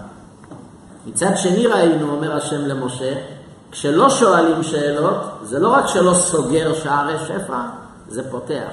מצד 1.07 1.37
שני 1.37 1.67
ראינו, 1.67 2.11
אומר 2.11 2.37
השם 2.37 2.67
למשה, 2.67 3.15
כשלא 3.71 4.11
שואלים 4.11 4.63
שאלות, 4.63 5.17
זה 5.43 5.59
לא 5.59 5.69
רק 5.69 5.87
שלא 5.87 6.15
סוגר 6.15 6.75
שערי 6.75 7.19
שפע, 7.19 7.63
זה 8.09 8.31
פותח. 8.31 8.71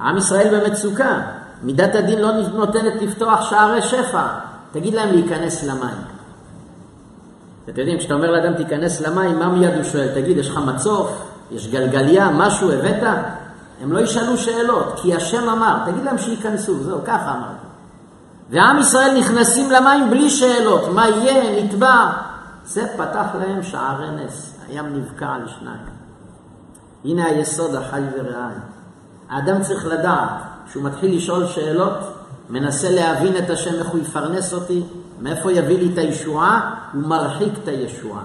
עם 0.00 0.16
ישראל 0.16 0.60
במצוקה, 0.60 1.20
מידת 1.62 1.94
הדין 1.94 2.18
לא 2.20 2.32
נותנת 2.32 3.02
לפתוח 3.02 3.50
שערי 3.50 3.82
שפע, 3.82 4.26
תגיד 4.72 4.94
להם 4.94 5.12
להיכנס 5.12 5.64
למים. 5.64 6.00
אתם 7.64 7.80
יודעים, 7.80 7.98
כשאתה 7.98 8.14
אומר 8.14 8.30
לאדם 8.30 8.54
תיכנס 8.54 9.00
למים, 9.00 9.38
מה 9.38 9.48
מיד 9.48 9.74
הוא 9.74 9.84
שואל? 9.84 10.08
תגיד, 10.14 10.38
יש 10.38 10.48
לך 10.48 10.56
מצוף? 10.56 11.22
יש 11.50 11.68
גלגליה? 11.68 12.30
משהו 12.30 12.72
הבאת? 12.72 13.02
הם 13.80 13.92
לא 13.92 14.00
ישאלו 14.00 14.38
שאלות, 14.38 15.00
כי 15.02 15.14
השם 15.14 15.48
אמר, 15.48 15.78
תגיד 15.86 16.04
להם 16.04 16.18
שייכנסו, 16.18 16.82
זהו, 16.82 16.98
ככה 17.04 17.32
אמרת. 17.32 17.56
ועם 18.50 18.78
ישראל 18.78 19.18
נכנסים 19.18 19.70
למים 19.70 20.10
בלי 20.10 20.30
שאלות, 20.30 20.88
מה 20.94 21.08
יהיה, 21.08 21.64
נטבע. 21.64 22.12
זה 22.64 22.86
פתח 22.96 23.26
להם 23.38 23.62
שערי 23.62 24.10
נס, 24.10 24.54
הים 24.68 24.86
נבקע 24.96 25.28
על 25.28 25.48
שניים. 25.48 26.00
הנה 27.04 27.24
היסוד 27.24 27.74
החי 27.74 28.00
וריאלי. 28.12 28.60
האדם 29.30 29.62
צריך 29.62 29.86
לדעת, 29.86 30.28
כשהוא 30.66 30.84
מתחיל 30.84 31.16
לשאול 31.16 31.46
שאלות, 31.46 31.94
מנסה 32.50 32.90
להבין 32.90 33.36
את 33.36 33.50
השם, 33.50 33.74
איך 33.74 33.86
הוא 33.86 34.00
יפרנס 34.00 34.52
אותי, 34.52 34.82
מאיפה 35.20 35.52
יביא 35.52 35.78
לי 35.78 35.92
את 35.92 35.98
הישועה, 35.98 36.74
הוא 36.92 37.02
מרחיק 37.02 37.52
את 37.62 37.68
הישועה. 37.68 38.22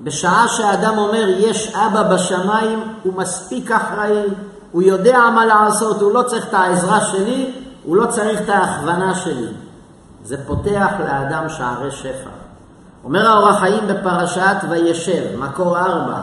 בשעה 0.00 0.48
שהאדם 0.48 0.98
אומר, 0.98 1.24
יש 1.28 1.74
אבא 1.74 2.14
בשמיים, 2.14 2.82
הוא 3.02 3.14
מספיק 3.14 3.70
אחראי, 3.70 4.24
הוא 4.72 4.82
יודע 4.82 5.18
מה 5.34 5.46
לעשות, 5.46 6.00
הוא 6.00 6.14
לא 6.14 6.22
צריך 6.22 6.48
את 6.48 6.54
העזרה 6.54 7.00
שלי, 7.00 7.52
הוא 7.84 7.96
לא 7.96 8.06
צריך 8.06 8.40
את 8.40 8.48
ההכוונה 8.48 9.14
שלי. 9.14 9.48
זה 10.24 10.36
פותח 10.46 10.88
לאדם 11.00 11.48
שערי 11.48 11.90
שפע. 11.90 12.30
אומר 13.04 13.28
האור 13.28 13.48
החיים 13.48 13.86
בפרשת 13.86 14.56
וישב, 14.68 15.38
מקור 15.38 15.78
ארבע, 15.78 16.20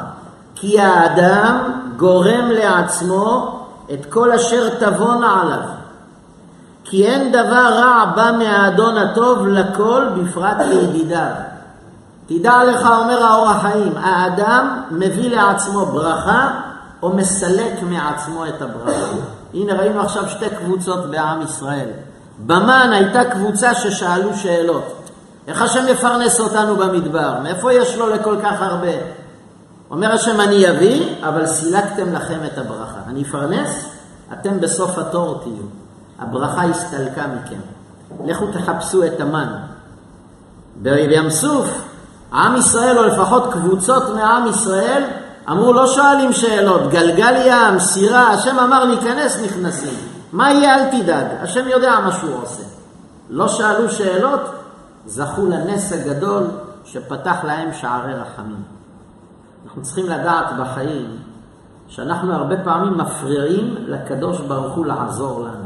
כי 0.55 0.79
האדם 0.79 1.71
גורם 1.97 2.49
לעצמו 2.49 3.59
את 3.93 4.05
כל 4.09 4.31
אשר 4.31 4.69
תבונה 4.79 5.41
עליו. 5.41 5.69
כי 6.83 7.05
אין 7.05 7.31
דבר 7.31 7.67
רע 7.73 8.05
בא 8.15 8.31
מהאדון 8.37 8.97
הטוב 8.97 9.47
לכל, 9.47 10.05
בפרט 10.15 10.57
לידידיו. 10.59 11.31
תדע 12.25 12.63
לך, 12.63 12.89
אומר 13.01 13.23
האור 13.23 13.49
החיים, 13.49 13.93
האדם 13.97 14.81
מביא 14.91 15.35
לעצמו 15.35 15.85
ברכה 15.85 16.49
או 17.03 17.09
מסלק 17.09 17.73
מעצמו 17.81 18.45
את 18.45 18.61
הברכה. 18.61 19.15
הנה 19.53 19.73
ראינו 19.73 20.01
עכשיו 20.01 20.29
שתי 20.29 20.45
קבוצות 20.49 21.11
בעם 21.11 21.41
ישראל. 21.41 21.89
במן 22.39 22.89
הייתה 22.93 23.23
קבוצה 23.23 23.73
ששאלו 23.73 24.35
שאלות. 24.35 25.09
איך 25.47 25.61
השם 25.61 25.87
יפרנס 25.87 26.39
אותנו 26.39 26.75
במדבר? 26.75 27.39
מאיפה 27.43 27.73
יש 27.73 27.97
לו 27.97 28.09
לכל 28.09 28.35
כך 28.43 28.61
הרבה? 28.61 28.91
אומר 29.91 30.11
השם, 30.13 30.41
אני 30.41 30.69
אביא, 30.71 31.15
אבל 31.27 31.45
סילקתם 31.45 32.13
לכם 32.13 32.39
את 32.45 32.57
הברכה. 32.57 32.99
אני 33.07 33.23
אפרנס, 33.23 33.85
אתם 34.33 34.59
בסוף 34.59 34.97
התור 34.97 35.39
תהיו. 35.43 35.63
הברכה 36.19 36.63
הסתלקה 36.63 37.23
מכם. 37.27 37.59
לכו 38.25 38.45
תחפשו 38.47 39.03
את 39.05 39.21
המן. 39.21 39.55
בים 40.75 41.29
סוף, 41.29 41.67
עם 42.33 42.55
ישראל, 42.57 42.97
או 42.97 43.03
לפחות 43.03 43.53
קבוצות 43.53 44.03
מעם 44.15 44.47
ישראל, 44.47 45.03
אמרו, 45.49 45.73
לא 45.73 45.87
שואלים 45.87 46.33
שאלות, 46.33 46.89
גלגל 46.89 47.35
ים, 47.45 47.79
סירה, 47.79 48.29
השם 48.29 48.59
אמר 48.59 48.83
להיכנס, 48.85 49.43
נכנסים. 49.43 49.93
מה 50.33 50.51
יהיה, 50.51 50.75
אל 50.75 51.01
תדאג, 51.01 51.25
השם 51.41 51.67
יודע 51.67 51.99
מה 51.99 52.11
שהוא 52.11 52.41
עושה. 52.43 52.63
לא 53.29 53.47
שאלו 53.47 53.89
שאלות, 53.89 54.41
זכו 55.05 55.45
לנס 55.45 55.93
הגדול 55.93 56.43
שפתח 56.85 57.43
להם 57.43 57.73
שערי 57.73 58.13
רחמים. 58.13 58.63
אנחנו 59.65 59.81
צריכים 59.81 60.05
לדעת 60.05 60.45
בחיים 60.59 61.17
שאנחנו 61.87 62.33
הרבה 62.33 62.55
פעמים 62.63 62.97
מפריעים 62.97 63.75
לקדוש 63.79 64.39
ברוך 64.39 64.75
הוא 64.75 64.85
לעזור 64.85 65.39
לנו. 65.39 65.65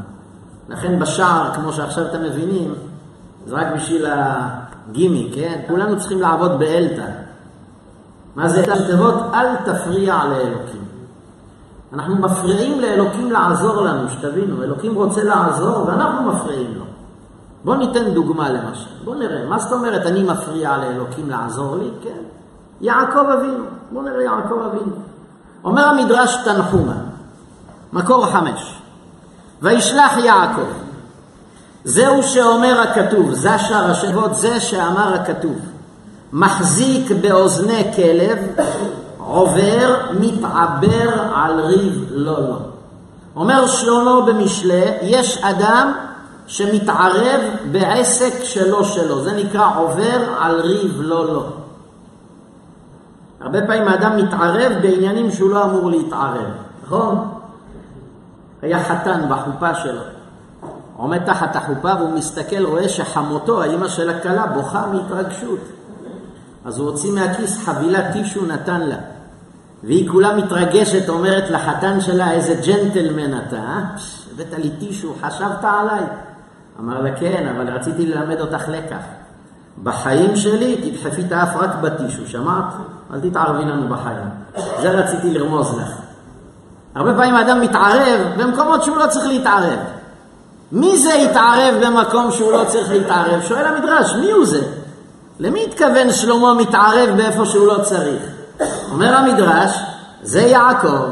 לכן 0.69 0.99
בשער, 0.99 1.53
כמו 1.55 1.73
שעכשיו 1.73 2.05
אתם 2.05 2.23
מבינים, 2.23 2.73
זה 3.45 3.55
רק 3.55 3.67
בשביל 3.75 4.05
הגימי, 4.09 5.31
כן? 5.35 5.61
כולנו 5.67 5.99
צריכים 5.99 6.21
לעבוד 6.21 6.59
באלתא. 6.59 7.05
מה 8.35 8.49
זה 8.49 8.63
תיבות? 8.87 9.15
אל 9.33 9.55
תפריע 9.55 10.23
לאלוקים. 10.25 10.89
אנחנו 11.93 12.15
מפריעים 12.15 12.79
לאלוקים 12.79 13.31
לעזור 13.31 13.81
לנו, 13.81 14.09
שתבינו, 14.09 14.63
אלוקים 14.63 14.95
רוצה 14.95 15.23
לעזור 15.23 15.85
ואנחנו 15.87 16.31
מפריעים 16.31 16.73
לו. 16.77 16.83
בואו 17.63 17.77
ניתן 17.77 18.09
דוגמה 18.09 18.49
למשל, 18.49 18.89
בואו 19.03 19.15
נראה, 19.15 19.45
מה 19.45 19.59
זאת 19.59 19.71
אומרת 19.71 20.05
אני 20.05 20.23
מפריע 20.23 20.77
לאלוקים 20.77 21.29
לעזור 21.29 21.75
לי? 21.75 21.89
כן, 22.03 22.21
יעקב 22.81 23.25
אבינו, 23.39 23.63
בואו 23.91 24.03
נראה 24.03 24.23
יעקב 24.23 24.59
אבינו. 24.65 24.95
אומר 25.63 25.85
המדרש 25.85 26.37
תנחומה, 26.45 26.95
מקור 27.93 28.25
חמש, 28.25 28.81
וישלח 29.61 30.17
יעקב, 30.17 30.71
זהו 31.83 32.23
שאומר 32.23 32.81
הכתוב, 32.81 33.33
זה 33.33 33.55
ראשי 33.89 34.07
תיבות, 34.07 34.35
זה 34.35 34.59
שאמר 34.59 35.13
הכתוב, 35.13 35.59
מחזיק 36.33 37.11
באוזני 37.21 37.91
כלב, 37.95 38.37
עובר, 39.17 39.95
מתעבר 40.19 41.09
על 41.35 41.59
ריב 41.59 42.05
לא 42.11 42.39
לא. 42.47 42.57
אומר 43.35 43.67
שלמה 43.67 44.21
במשלי, 44.27 44.85
יש 45.01 45.37
אדם 45.43 45.93
שמתערב 46.47 47.41
בעסק 47.71 48.43
שלו 48.43 48.85
שלו, 48.85 49.23
זה 49.23 49.31
נקרא 49.31 49.69
עובר 49.77 50.19
על 50.39 50.61
ריב 50.61 50.97
לא 51.01 51.27
לא. 51.27 51.43
הרבה 53.41 53.67
פעמים 53.67 53.87
האדם 53.87 54.17
מתערב 54.17 54.71
בעניינים 54.81 55.31
שהוא 55.31 55.49
לא 55.49 55.63
אמור 55.63 55.91
להתערב, 55.91 56.51
נכון? 56.85 57.27
היה 58.61 58.83
חתן 58.83 59.21
בחופה 59.29 59.75
שלו, 59.75 60.01
עומד 60.97 61.25
תחת 61.25 61.55
החופה 61.55 61.91
והוא 61.99 62.11
מסתכל, 62.11 62.65
רואה 62.65 62.89
שחמותו, 62.89 63.61
האימא 63.61 63.87
של 63.87 64.09
הכלה, 64.09 64.47
בוכה 64.47 64.85
מהתרגשות. 64.87 65.59
אז 66.65 66.79
הוא 66.79 66.89
הוציא 66.89 67.11
מהכיס 67.11 67.63
חבילת 67.65 68.05
טישו 68.13 68.45
נתן 68.45 68.81
לה. 68.81 68.95
והיא 69.83 70.09
כולה 70.09 70.35
מתרגשת, 70.35 71.09
אומרת 71.09 71.49
לחתן 71.49 72.01
שלה, 72.01 72.31
איזה 72.31 72.55
ג'נטלמן 72.65 73.37
אתה, 73.37 73.55
אה? 73.55 73.81
הבאת 74.33 74.53
לי 74.57 74.69
טישו, 74.79 75.13
חשבת 75.21 75.63
עליי? 75.63 76.03
אמר 76.79 77.01
לה, 77.01 77.15
כן, 77.15 77.53
אבל 77.55 77.69
רציתי 77.69 78.05
ללמד 78.05 78.41
אותך 78.41 78.69
לקח. 78.69 79.01
בחיים 79.83 80.35
שלי 80.35 80.91
תדחפי 80.91 81.21
את 81.21 81.31
האף 81.31 81.55
רק 81.55 81.75
בטישו, 81.81 82.27
שמעת? 82.27 82.65
אל 83.13 83.19
תתערבי 83.19 83.65
לנו 83.65 83.87
בחיים. 83.87 84.29
זה 84.81 84.91
רציתי 84.91 85.33
לרמוז 85.33 85.79
לך. 85.79 85.91
הרבה 86.95 87.13
פעמים 87.13 87.35
האדם 87.35 87.61
מתערב 87.61 88.19
במקומות 88.37 88.83
שהוא 88.83 88.97
לא 88.97 89.07
צריך 89.07 89.25
להתערב. 89.27 89.79
מי 90.71 90.97
זה 90.97 91.13
יתערב 91.13 91.75
במקום 91.85 92.31
שהוא 92.31 92.51
לא 92.51 92.63
צריך 92.67 92.91
להתערב? 92.91 93.41
שואל 93.41 93.65
המדרש, 93.65 94.15
מי 94.15 94.31
הוא 94.31 94.45
זה? 94.45 94.61
למי 95.39 95.63
התכוון 95.63 96.11
שלמה 96.11 96.53
מתערב 96.53 97.09
באיפה 97.17 97.45
שהוא 97.45 97.67
לא 97.67 97.83
צריך? 97.83 98.21
אומר 98.91 99.15
המדרש, 99.15 99.79
זה 100.23 100.41
יעקב. 100.41 101.05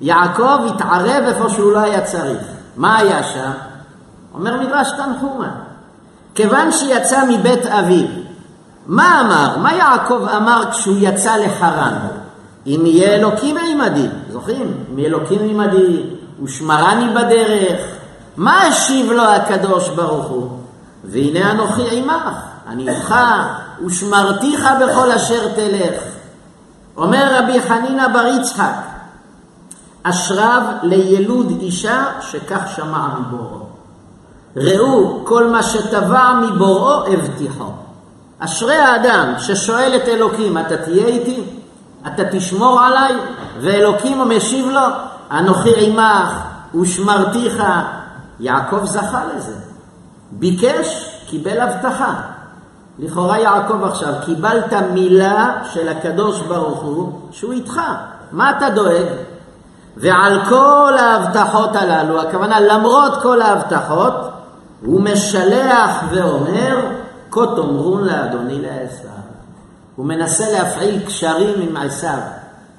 יעקב 0.00 0.58
התערב 0.66 1.24
איפה 1.26 1.48
שהוא 1.48 1.72
לא 1.72 1.78
היה 1.78 2.00
צריך. 2.00 2.42
מה 2.76 2.98
היה 2.98 3.22
שם? 3.22 3.50
אומר 4.34 4.60
מדרש 4.60 4.88
תנחומה. 4.90 5.50
כיוון 6.34 6.72
שיצא 6.72 7.24
מבית 7.28 7.66
אביו, 7.66 8.06
מה 8.86 9.20
אמר? 9.20 9.58
מה 9.58 9.74
יעקב 9.74 10.26
אמר 10.36 10.62
כשהוא 10.70 10.96
יצא 11.00 11.36
לחרן? 11.36 11.98
אם 12.66 12.82
יהיה 12.84 13.14
אלוקים 13.14 13.56
עמדי, 13.56 14.06
זוכרים? 14.30 14.74
אם 14.92 14.98
יהיה 14.98 15.08
אלוקים 15.08 15.38
עמדי, 15.42 16.02
ושמרני 16.42 17.14
בדרך. 17.14 17.80
מה 18.36 18.62
השיב 18.62 19.12
לו 19.12 19.22
הקדוש 19.22 19.88
ברוך 19.88 20.26
הוא? 20.26 20.50
והנה 21.04 21.50
אנוכי 21.50 21.82
עמך, 21.90 22.34
אני 22.66 22.90
איתך, 22.90 23.14
ושמרתיך 23.86 24.68
בכל 24.80 25.12
אשר 25.12 25.48
תלך. 25.54 26.02
אומר 26.96 27.38
רבי 27.38 27.60
חנינא 27.60 28.08
בר 28.08 28.26
יצחק, 28.26 28.74
אשריו 30.02 30.62
לילוד 30.82 31.58
אישה 31.60 32.04
שכך 32.20 32.62
שמע 32.76 33.06
מבוראו. 33.18 33.66
ראו, 34.56 35.24
כל 35.24 35.46
מה 35.46 35.62
שטבע 35.62 36.32
מבוראו 36.32 37.06
הבטיחו. 37.06 37.70
אשרי 38.38 38.76
האדם 38.76 39.32
ששואל 39.38 39.96
את 39.96 40.08
אלוקים, 40.08 40.58
אתה 40.58 40.76
תהיה 40.76 41.06
איתי? 41.06 41.44
אתה 42.06 42.22
תשמור 42.30 42.80
עליי? 42.80 43.16
ואלוקים 43.60 44.28
משיב 44.28 44.68
לו, 44.68 44.86
אנוכי 45.30 45.72
עמך 45.76 46.30
ושמרתיך. 46.80 47.62
יעקב 48.40 48.84
זכה 48.84 49.22
לזה. 49.36 49.54
ביקש, 50.30 51.10
קיבל 51.26 51.60
הבטחה. 51.60 52.14
לכאורה 52.98 53.38
יעקב 53.38 53.84
עכשיו, 53.84 54.12
קיבלת 54.24 54.72
מילה 54.92 55.52
של 55.72 55.88
הקדוש 55.88 56.40
ברוך 56.40 56.82
הוא 56.82 57.12
שהוא 57.30 57.52
איתך. 57.52 57.80
מה 58.32 58.50
אתה 58.50 58.70
דואג? 58.70 59.06
ועל 59.96 60.44
כל 60.48 60.92
ההבטחות 60.98 61.76
הללו, 61.76 62.20
הכוונה 62.20 62.60
למרות 62.60 63.22
כל 63.22 63.42
ההבטחות, 63.42 64.14
הוא 64.84 65.00
משלח 65.00 66.02
ואומר, 66.10 66.80
כה 67.30 67.46
תאמרון 67.56 68.04
לאדוני 68.04 68.60
לעשו. 68.62 69.08
הוא 69.96 70.06
מנסה 70.06 70.52
להפעיל 70.52 71.00
קשרים 71.06 71.54
עם 71.60 71.76
עשיו. 71.76 72.18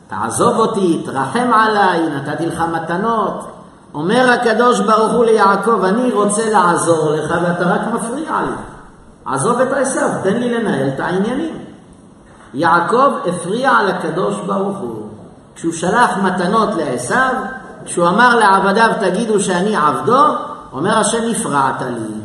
תעזוב 0.07 0.57
אותי, 0.57 1.03
תרחם 1.05 1.53
עליי, 1.53 1.99
נתתי 2.09 2.45
לך 2.45 2.63
מתנות. 2.72 3.47
אומר 3.93 4.32
הקדוש 4.32 4.80
ברוך 4.80 5.13
הוא 5.13 5.26
ליעקב, 5.26 5.84
אני 5.84 6.11
רוצה 6.11 6.51
לעזור 6.51 7.11
לך 7.11 7.34
ואתה 7.43 7.63
רק 7.63 7.82
מפריע 7.93 8.41
לי. 8.41 8.76
עזוב 9.28 9.59
את 9.59 9.71
עשיו, 9.71 10.09
תן 10.23 10.38
לי 10.38 10.53
לנהל 10.53 10.88
את 10.88 10.99
העניינים. 10.99 11.57
יעקב 12.53 13.11
הפריע 13.25 13.71
לקדוש 13.88 14.36
ברוך 14.45 14.78
הוא. 14.78 15.07
כשהוא 15.55 15.73
שלח 15.73 16.17
מתנות 16.17 16.69
לעשיו, 16.75 17.34
כשהוא 17.86 18.07
אמר 18.07 18.36
לעבדיו 18.36 18.89
תגידו 18.99 19.39
שאני 19.39 19.75
עבדו, 19.75 20.23
אומר 20.71 20.97
השם 20.97 21.32
הפרעת 21.32 21.82
לי. 21.82 22.21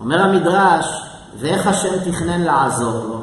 אומר 0.00 0.22
המדרש, 0.22 1.02
ואיך 1.38 1.66
השם 1.66 2.10
תכנן 2.10 2.40
לעזור 2.40 3.04
לו? 3.08 3.22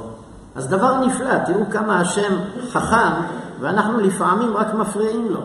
אז 0.55 0.67
דבר 0.67 0.97
נפלא, 0.97 1.38
תראו 1.45 1.69
כמה 1.71 1.99
השם 1.99 2.33
חכם, 2.71 3.13
ואנחנו 3.59 3.99
לפעמים 3.99 4.57
רק 4.57 4.73
מפריעים 4.73 5.27
לו. 5.29 5.41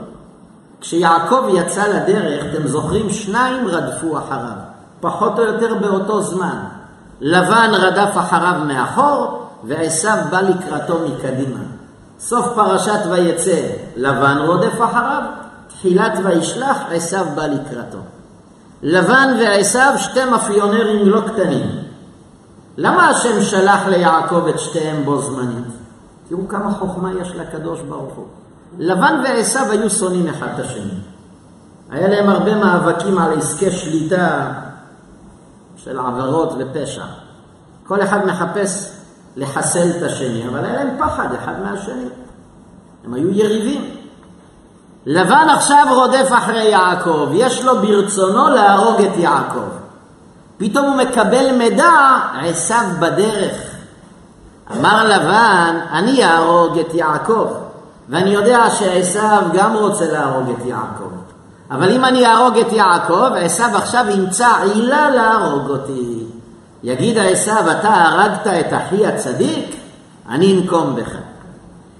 כשיעקב 0.80 1.44
יצא 1.48 1.86
לדרך, 1.86 2.44
אתם 2.44 2.66
זוכרים, 2.66 3.10
שניים 3.10 3.68
רדפו 3.68 4.18
אחריו, 4.18 4.56
פחות 5.00 5.38
או 5.38 5.44
יותר 5.44 5.74
באותו 5.74 6.22
זמן. 6.22 6.79
לבן 7.20 7.70
רדף 7.72 8.10
אחריו 8.16 8.60
מאחור, 8.66 9.46
ועשו 9.64 10.08
בא 10.30 10.40
לקראתו 10.40 10.98
מקדימה. 11.08 11.60
סוף 12.18 12.46
פרשת 12.54 13.00
ויצא, 13.10 13.60
לבן 13.96 14.38
רודף 14.46 14.74
אחריו, 14.84 15.22
תחילת 15.68 16.12
וישלח, 16.24 16.76
עשו 16.90 17.16
בא 17.34 17.46
לקראתו. 17.46 17.98
לבן 18.82 19.36
ועשו 19.40 19.98
שתי 19.98 20.24
מאפיונרים 20.24 21.08
לא 21.08 21.20
קטנים. 21.20 21.70
למה 22.76 23.08
השם 23.08 23.42
שלח 23.42 23.86
ליעקב 23.86 24.46
את 24.46 24.58
שתיהם 24.58 25.04
בו 25.04 25.22
זמנית? 25.22 25.64
תראו 26.28 26.48
כמה 26.48 26.74
חוכמה 26.74 27.12
יש 27.20 27.32
לקדוש 27.34 27.80
ברוך 27.80 28.14
הוא. 28.14 28.26
לבן 28.78 29.22
ועשו 29.24 29.58
היו 29.70 29.90
שונאים 29.90 30.28
אחד 30.28 30.48
את 30.54 30.64
השני. 30.64 30.94
היה 31.90 32.08
להם 32.08 32.28
הרבה 32.28 32.54
מאבקים 32.54 33.18
על 33.18 33.38
עסקי 33.38 33.70
שליטה 33.70 34.52
של 35.84 35.98
עבירות 35.98 36.52
ופשע. 36.58 37.04
כל 37.86 38.02
אחד 38.02 38.26
מחפש 38.26 38.92
לחסל 39.36 39.90
את 39.96 40.02
השני, 40.02 40.48
אבל 40.48 40.64
היה 40.64 40.74
להם 40.74 40.96
פחד 40.98 41.28
אחד 41.34 41.52
מהשני. 41.62 42.08
הם 43.04 43.14
היו 43.14 43.30
יריבים. 43.30 43.96
לבן 45.06 45.46
עכשיו 45.50 45.86
רודף 45.90 46.28
אחרי 46.32 46.62
יעקב, 46.64 47.28
יש 47.32 47.64
לו 47.64 47.82
ברצונו 47.82 48.48
להרוג 48.48 49.00
את 49.00 49.16
יעקב. 49.16 49.68
פתאום 50.56 50.86
הוא 50.86 50.96
מקבל 50.96 51.56
מידע, 51.56 52.18
עשיו 52.42 52.84
בדרך. 53.00 53.54
אמר 54.76 55.04
לבן, 55.04 55.78
אני 55.92 56.24
אהרוג 56.24 56.78
את 56.78 56.94
יעקב, 56.94 57.46
ואני 58.08 58.30
יודע 58.30 58.70
שעשיו 58.70 59.42
גם 59.52 59.76
רוצה 59.76 60.12
להרוג 60.12 60.50
את 60.50 60.66
יעקב. 60.66 61.19
אבל 61.70 61.90
אם 61.90 62.04
אני 62.04 62.26
אהרוג 62.26 62.58
את 62.58 62.72
יעקב, 62.72 63.32
עשיו 63.36 63.70
עכשיו 63.74 64.04
ימצא 64.10 64.48
עילה 64.62 65.10
להרוג 65.10 65.70
אותי. 65.70 66.24
יגיד 66.82 67.18
עשיו, 67.18 67.70
אתה 67.70 67.88
הרגת 67.88 68.46
את 68.46 68.72
אחי 68.72 69.06
הצדיק? 69.06 69.76
אני 70.28 70.60
אנקום 70.60 70.96
בך. 70.96 71.10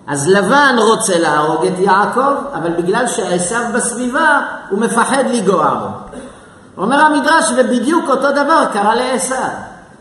אז 0.07 0.29
לבן 0.29 0.77
רוצה 0.79 1.19
להרוג 1.19 1.67
את 1.67 1.79
יעקב, 1.79 2.35
אבל 2.55 2.71
בגלל 2.71 3.07
שעשיו 3.07 3.63
בסביבה, 3.75 4.41
הוא 4.71 4.81
מפחד 4.81 5.25
לגוע 5.33 5.75
בו. 5.75 5.87
אומר 6.83 7.01
המדרש, 7.01 7.53
ובדיוק 7.57 8.09
אותו 8.09 8.31
דבר 8.33 8.65
קרה 8.73 8.95
לעשיו. 8.95 9.49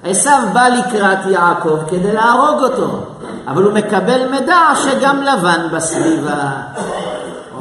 עשיו 0.04 0.42
בא 0.54 0.68
לקראת 0.68 1.26
יעקב 1.26 1.78
כדי 1.90 2.14
להרוג 2.14 2.64
אותו, 2.64 3.04
אבל 3.48 3.64
הוא 3.64 3.74
מקבל 3.74 4.28
מידע 4.32 4.60
שגם 4.84 5.22
לבן 5.22 5.68
בסביבה. 5.72 6.52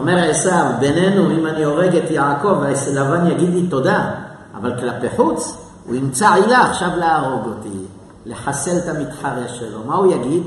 אומר 0.00 0.30
עשיו, 0.30 0.64
בינינו, 0.80 1.30
אם 1.30 1.46
אני 1.46 1.64
הורג 1.64 1.96
את 1.96 2.10
יעקב, 2.10 2.62
לבן 2.94 3.26
יגיד 3.26 3.54
לי 3.54 3.66
תודה, 3.66 4.10
אבל 4.54 4.80
כלפי 4.80 5.16
חוץ, 5.16 5.56
הוא 5.86 5.94
ימצא 5.94 6.32
עילה 6.34 6.60
עכשיו 6.60 6.88
להרוג 6.96 7.46
אותי, 7.46 7.78
לחסל 8.26 8.78
את 8.78 8.88
המתחרה 8.88 9.48
שלו. 9.48 9.78
מה 9.86 9.94
הוא 9.94 10.12
יגיד? 10.12 10.42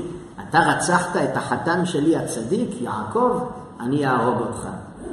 אתה 0.48 0.58
רצחת 0.58 1.16
את 1.16 1.36
החתן 1.36 1.86
שלי 1.86 2.16
הצדיק, 2.16 2.70
יעקב, 2.80 3.38
אני 3.80 4.06
אהרוג 4.06 4.40
אותך. 4.40 4.66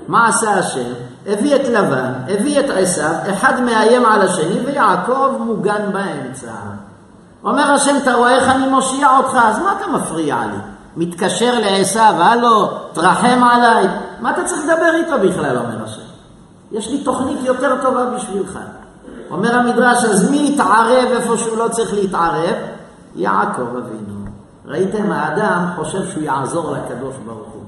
מה 0.08 0.28
עשה 0.28 0.54
השם? 0.54 0.92
הביא 1.28 1.56
את 1.56 1.68
לבן, 1.68 2.12
הביא 2.28 2.60
את 2.60 2.70
עשיו, 2.70 3.14
אחד 3.34 3.62
מאיים 3.62 4.06
על 4.06 4.22
השני, 4.22 4.60
ויעקב 4.66 5.30
מוגן 5.40 5.92
באמצע. 5.94 6.52
אומר 7.44 7.72
השם, 7.72 7.96
אתה 7.98 8.14
רואה 8.14 8.36
איך 8.36 8.50
אני 8.50 8.68
מושיע 8.68 9.18
אותך, 9.18 9.38
אז 9.44 9.60
מה 9.60 9.74
אתה 9.78 9.88
מפריע 9.88 10.38
לי? 10.52 10.58
מתקשר 10.98 11.60
לעשיו, 11.60 12.14
הלו, 12.18 12.70
תרחם 12.94 13.44
עליי. 13.44 13.88
מה 14.22 14.32
אתה 14.32 14.43
צריך 14.43 14.61
לדבר 14.63 14.95
איתו 14.95 15.30
בכלל, 15.30 15.57
אומר 15.57 15.84
השם? 15.84 16.01
יש 16.72 16.89
לי 16.89 17.03
תוכנית 17.03 17.39
יותר 17.43 17.82
טובה 17.82 18.05
בשבילך. 18.05 18.59
אומר 19.32 19.55
המדרש, 19.55 20.03
אז 20.03 20.32
מי 20.32 20.49
יתערב 20.53 21.07
איפה 21.11 21.38
שהוא 21.38 21.57
לא 21.57 21.67
צריך 21.67 21.93
להתערב? 21.93 22.55
יעקב 23.15 23.76
אבינו. 23.78 24.20
ראיתם, 24.65 25.11
האדם 25.11 25.65
חושב 25.76 26.09
שהוא 26.11 26.24
יעזור 26.24 26.72
לקדוש 26.72 27.15
ברוך 27.26 27.47
הוא. 27.53 27.63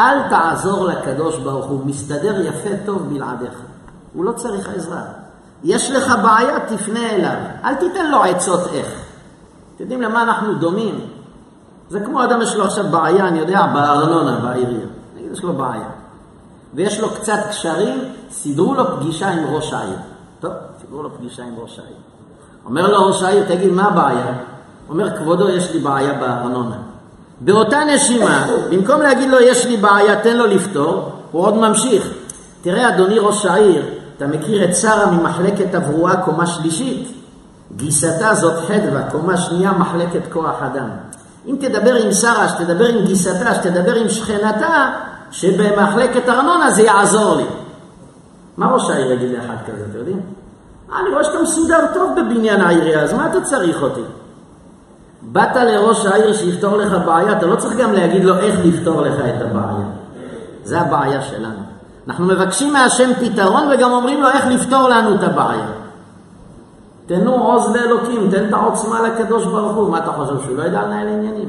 אל 0.00 0.28
תעזור 0.30 0.86
לקדוש 0.86 1.38
ברוך 1.38 1.66
הוא, 1.66 1.80
מסתדר 1.86 2.40
יפה 2.40 2.70
טוב 2.86 3.08
בלעדיך. 3.08 3.60
הוא 4.12 4.24
לא 4.24 4.32
צריך 4.32 4.68
עזרה. 4.76 5.02
יש 5.64 5.90
לך 5.90 6.14
בעיה, 6.22 6.60
תפנה 6.60 7.10
אליו. 7.10 7.36
אל 7.64 7.74
תיתן 7.74 8.10
לו 8.10 8.22
עצות 8.22 8.60
איך. 8.72 8.86
אתם 9.74 9.82
יודעים 9.82 10.02
למה 10.02 10.22
אנחנו 10.22 10.54
דומים? 10.54 11.00
זה 11.90 12.00
כמו 12.00 12.24
אדם 12.24 12.42
יש 12.42 12.54
לו 12.56 12.64
עכשיו 12.64 12.84
בעיה, 12.90 13.28
אני 13.28 13.38
יודע, 13.38 13.66
בארנונה, 13.66 14.40
בעירייה. 14.42 14.86
יש 15.32 15.42
לו 15.42 15.52
בעיה. 15.52 15.88
ויש 16.74 17.00
לו 17.00 17.10
קצת 17.10 17.38
קשרים, 17.48 17.98
סידרו 18.30 18.74
לו 18.74 18.96
פגישה 18.96 19.28
עם 19.28 19.44
ראש 19.54 19.72
העיר. 19.72 19.96
טוב, 20.40 20.52
סידרו 20.80 21.02
לו 21.02 21.14
פגישה 21.18 21.42
עם 21.42 21.54
ראש 21.58 21.78
העיר. 21.78 21.96
אומר 22.64 22.88
לו 22.88 23.06
ראש 23.06 23.22
העיר, 23.22 23.44
תגיד, 23.48 23.72
מה 23.72 23.84
הבעיה? 23.84 24.32
אומר, 24.88 25.16
כבודו, 25.16 25.48
יש 25.48 25.70
לי 25.70 25.78
בעיה 25.78 26.12
בארנונה. 26.12 26.76
באותה 27.40 27.78
נשימה, 27.84 28.46
במקום 28.70 29.00
להגיד 29.00 29.30
לו, 29.30 29.40
יש 29.40 29.66
לי 29.66 29.76
בעיה, 29.76 30.22
תן 30.22 30.36
לו 30.36 30.46
לפתור, 30.46 31.12
הוא 31.32 31.42
עוד 31.42 31.56
ממשיך. 31.56 32.08
תראה, 32.62 32.88
אדוני 32.88 33.18
ראש 33.18 33.46
העיר, 33.46 33.84
אתה 34.16 34.26
מכיר 34.26 34.64
את 34.64 34.76
שרה 34.76 35.10
ממחלקת 35.10 35.66
תברואה 35.72 36.16
קומה 36.16 36.46
שלישית? 36.46 37.12
גיסתה 37.76 38.34
זאת 38.34 38.64
חדווה, 38.68 39.10
קומה 39.10 39.36
שנייה 39.36 39.72
מחלקת 39.72 40.32
כוח 40.32 40.62
אדם. 40.62 40.88
אם 41.46 41.56
תדבר 41.60 41.94
עם 41.94 42.12
שרה, 42.12 42.48
שתדבר 42.48 42.86
עם 42.86 43.04
גיסתה, 43.04 43.54
שתדבר 43.54 43.94
עם 43.94 44.08
שכנתה, 44.08 44.92
שבמחלקת 45.32 46.28
ארנונה 46.28 46.70
זה 46.70 46.82
יעזור 46.82 47.36
לי. 47.36 47.44
מה 48.56 48.72
ראש 48.72 48.90
העיר 48.90 49.12
יגיד 49.12 49.30
לאחד 49.30 49.54
כזה, 49.66 49.84
אתם 49.90 49.98
יודעים? 49.98 50.20
אני 51.00 51.10
רואה 51.10 51.24
שאתה 51.24 51.42
מסודר 51.42 51.86
טוב 51.94 52.10
בבניין 52.16 52.60
העירייה, 52.60 53.02
אז 53.02 53.12
מה 53.12 53.26
אתה 53.30 53.40
צריך 53.40 53.82
אותי? 53.82 54.00
באת 55.22 55.56
לראש 55.56 56.06
העיר 56.06 56.32
שיפתור 56.32 56.76
לך 56.76 56.92
בעיה, 57.06 57.32
אתה 57.32 57.46
לא 57.46 57.56
צריך 57.56 57.76
גם 57.76 57.92
להגיד 57.92 58.24
לו 58.24 58.38
איך 58.38 58.60
לפתור 58.64 59.00
לך 59.00 59.14
את 59.14 59.42
הבעיה. 59.42 59.86
זה 60.64 60.80
הבעיה 60.80 61.22
שלנו. 61.22 61.60
אנחנו 62.08 62.24
מבקשים 62.24 62.72
מהשם 62.72 63.10
פתרון 63.20 63.68
וגם 63.70 63.92
אומרים 63.92 64.22
לו 64.22 64.28
איך 64.28 64.46
לפתור 64.46 64.88
לנו 64.88 65.14
את 65.14 65.22
הבעיה. 65.22 65.66
תנו 67.06 67.34
עוז 67.34 67.76
לאלוקים, 67.76 68.30
תן 68.30 68.48
את 68.48 68.52
העוצמה 68.52 69.00
לקדוש 69.00 69.44
ברוך 69.44 69.76
הוא. 69.76 69.90
מה 69.90 69.98
אתה 69.98 70.12
חושב, 70.12 70.44
שהוא 70.44 70.56
לא 70.56 70.62
יודע 70.62 70.82
לנהל 70.82 71.08
עניינים? 71.08 71.48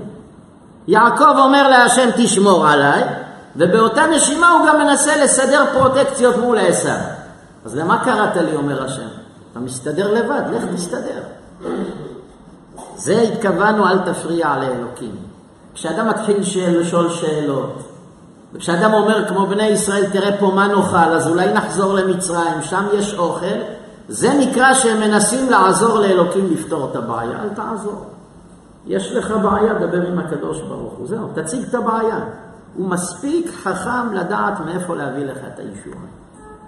יעקב 0.88 1.38
אומר 1.38 1.70
להשם 1.70 2.10
תשמור 2.16 2.68
עליי, 2.68 3.04
ובאותה 3.56 4.08
נשימה 4.08 4.50
הוא 4.50 4.68
גם 4.68 4.80
מנסה 4.80 5.24
לסדר 5.24 5.66
פרוטקציות 5.74 6.38
מול 6.38 6.58
עשיו. 6.58 6.98
אז 7.66 7.76
למה 7.76 8.04
קראת 8.06 8.36
לי, 8.36 8.56
אומר 8.56 8.84
השם? 8.86 9.08
אתה 9.52 9.60
מסתדר 9.60 10.14
לבד, 10.14 10.42
לך 10.54 10.64
תסתדר. 10.76 11.22
זה 12.96 13.22
התכוונו, 13.22 13.88
אל 13.88 14.00
תפריע 14.00 14.58
לאלוקים. 14.58 15.16
כשאדם 15.74 16.10
מתחיל 16.10 16.38
לשאול 16.58 17.10
שאלות, 17.10 17.84
וכשאדם 18.54 18.94
אומר 18.94 19.28
כמו 19.28 19.46
בני 19.46 19.68
ישראל, 19.68 20.06
תראה 20.12 20.38
פה 20.38 20.52
מה 20.56 20.68
נאכל, 20.68 20.98
אז 20.98 21.28
אולי 21.28 21.54
נחזור 21.54 21.94
למצרים, 21.94 22.62
שם 22.62 22.86
יש 22.94 23.14
אוכל, 23.14 23.46
זה 24.08 24.34
נקרא 24.40 24.74
שהם 24.74 25.00
מנסים 25.00 25.50
לעזור 25.50 26.00
לאלוקים 26.00 26.48
לפתור 26.52 26.90
את 26.92 26.96
הבעיה. 26.96 27.44
אל 27.44 27.50
תעזור. 27.50 28.06
יש 28.88 29.12
לך 29.12 29.34
בעיה, 29.44 29.74
דבר 29.74 30.08
עם 30.08 30.20
הקדוש 30.20 30.62
ברוך 30.62 30.94
הוא. 30.94 31.08
זהו, 31.08 31.28
תציג 31.34 31.64
את 31.70 31.76
הבעיה. 31.76 32.20
הוא 32.76 32.90
מספיק 32.90 33.52
חכם 33.64 34.14
לדעת 34.14 34.60
מאיפה 34.60 34.96
להביא 34.96 35.26
לך 35.26 35.38
את 35.38 35.60
הישועה. 35.60 36.06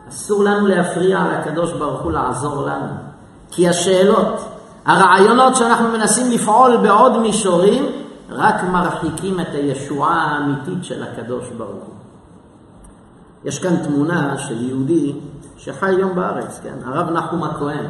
אסור 0.09 0.43
לנו 0.43 0.67
להפריע 0.67 1.25
לקדוש 1.33 1.73
ברוך 1.73 2.01
הוא 2.01 2.11
לעזור 2.11 2.65
לנו. 2.65 2.93
כי 3.51 3.69
השאלות, 3.69 4.45
הרעיונות 4.85 5.55
שאנחנו 5.55 5.87
מנסים 5.87 6.31
לפעול 6.31 6.77
בעוד 6.77 7.17
מישורים, 7.17 7.85
רק 8.29 8.63
מרחיקים 8.63 9.39
את 9.39 9.47
הישועה 9.53 10.15
האמיתית 10.15 10.83
של 10.83 11.03
הקדוש 11.03 11.49
ברוך 11.57 11.83
הוא. 11.85 11.95
יש 13.45 13.59
כאן 13.59 13.75
תמונה 13.77 14.37
של 14.37 14.69
יהודי 14.69 15.15
שחי 15.57 15.85
היום 15.85 16.15
בארץ, 16.15 16.59
כן? 16.63 16.73
הרב 16.85 17.09
נחום 17.09 17.43
הכהן. 17.43 17.85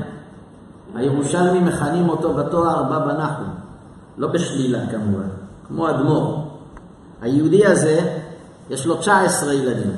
הירושלמים 0.96 1.66
מכנים 1.66 2.10
אותו 2.10 2.34
בתואר 2.34 2.84
בבא 2.84 3.14
נחום, 3.14 3.50
לא 4.18 4.28
בשלילה 4.28 4.80
כמובן, 4.92 5.28
כמו 5.68 5.90
אדמו"ר. 5.90 6.45
היהודי 7.22 7.66
הזה, 7.66 8.00
יש 8.70 8.86
לו 8.86 8.96
19 8.96 9.54
ילדים, 9.54 9.92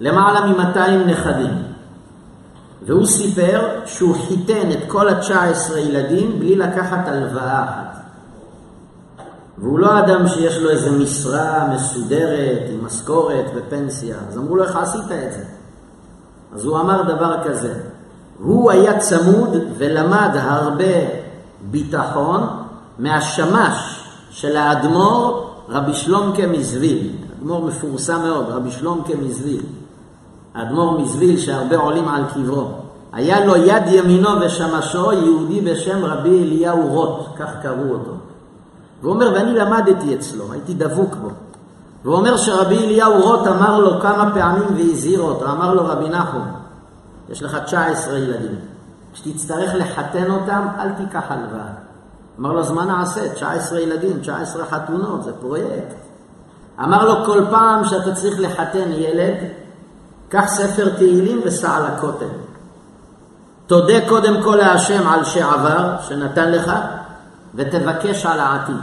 למעלה 0.00 0.46
מ-200 0.46 1.10
נכדים, 1.10 1.62
והוא 2.86 3.06
סיפר 3.06 3.68
שהוא 3.86 4.16
חיתן 4.28 4.70
את 4.72 4.78
כל 4.88 5.08
ה-19 5.08 5.78
ילדים 5.78 6.38
בלי 6.38 6.56
לקחת 6.56 7.08
הלוואה 7.08 7.64
אחת. 7.64 8.02
והוא 9.58 9.78
לא 9.78 9.98
אדם 9.98 10.28
שיש 10.28 10.56
לו 10.56 10.70
איזה 10.70 10.90
משרה 10.90 11.68
מסודרת 11.74 12.62
עם 12.70 12.84
משכורת 12.84 13.44
ופנסיה, 13.54 14.16
אז 14.28 14.38
אמרו 14.38 14.56
לו 14.56 14.64
איך 14.64 14.76
עשית 14.76 15.04
את 15.04 15.32
זה? 15.32 15.44
אז 16.54 16.64
הוא 16.64 16.80
אמר 16.80 17.02
דבר 17.02 17.36
כזה, 17.44 17.74
הוא 18.38 18.70
היה 18.70 18.98
צמוד 18.98 19.56
ולמד 19.78 20.30
הרבה 20.34 20.94
ביטחון 21.70 22.46
מהשמש 22.98 24.04
של 24.30 24.56
האדמו"ר 24.56 25.51
רבי 25.72 25.94
שלומקה 25.94 26.46
מזוויל, 26.46 27.10
אדמו"ר 27.38 27.64
מפורסם 27.64 28.22
מאוד, 28.22 28.46
רבי 28.48 28.70
שלומקה 28.70 29.12
מזוויל, 29.22 29.62
האדמו"ר 30.54 31.00
מזוויל 31.00 31.36
שהרבה 31.36 31.76
עולים 31.76 32.08
על 32.08 32.22
קברו. 32.34 32.68
היה 33.12 33.46
לו 33.46 33.56
יד 33.56 33.82
ימינו 33.86 34.28
ושמשו 34.40 35.12
יהודי 35.12 35.60
בשם 35.60 36.04
רבי 36.04 36.42
אליהו 36.42 36.86
רוט, 36.86 37.26
כך 37.38 37.50
קראו 37.62 37.90
אותו. 37.90 38.12
והוא 39.02 39.14
אומר, 39.14 39.32
ואני 39.34 39.52
למדתי 39.52 40.14
אצלו, 40.14 40.52
הייתי 40.52 40.74
דבוק 40.74 41.14
בו. 41.14 41.28
והוא 42.04 42.16
אומר 42.16 42.36
שרבי 42.36 42.78
אליהו 42.78 43.22
רוט 43.22 43.46
אמר 43.46 43.80
לו 43.80 44.00
כמה 44.00 44.30
פעמים 44.34 44.68
והזהיר 44.76 45.20
אותו, 45.20 45.50
אמר 45.50 45.74
לו 45.74 45.86
רבי 45.86 46.08
נחום, 46.08 46.44
יש 47.30 47.42
לך 47.42 47.58
19 47.64 48.18
ילדים, 48.18 48.54
כשתצטרך 49.12 49.74
לחתן 49.74 50.30
אותם, 50.30 50.66
אל 50.78 50.92
תיקח 50.92 51.24
הלוואה. 51.28 51.81
אמר 52.38 52.52
לו, 52.52 52.60
אז 52.60 52.70
מה 52.70 52.84
נעשה? 52.84 53.34
19 53.34 53.80
ילדים, 53.80 54.20
19 54.20 54.64
חתונות, 54.66 55.24
זה 55.24 55.32
פרויקט. 55.40 55.94
אמר 56.80 57.04
לו, 57.04 57.24
כל 57.24 57.44
פעם 57.50 57.84
שאתה 57.84 58.14
צריך 58.14 58.40
לחתן 58.40 58.92
ילד, 58.92 59.34
קח 60.28 60.44
ספר 60.46 60.88
תהילים 60.88 61.40
וסע 61.44 61.80
לכותל. 61.80 62.26
תודה 63.66 64.08
קודם 64.08 64.42
כל 64.42 64.56
להשם 64.56 65.08
על 65.08 65.24
שעבר, 65.24 65.96
שנתן 66.00 66.52
לך, 66.52 66.72
ותבקש 67.54 68.26
על 68.26 68.40
העתיד. 68.40 68.76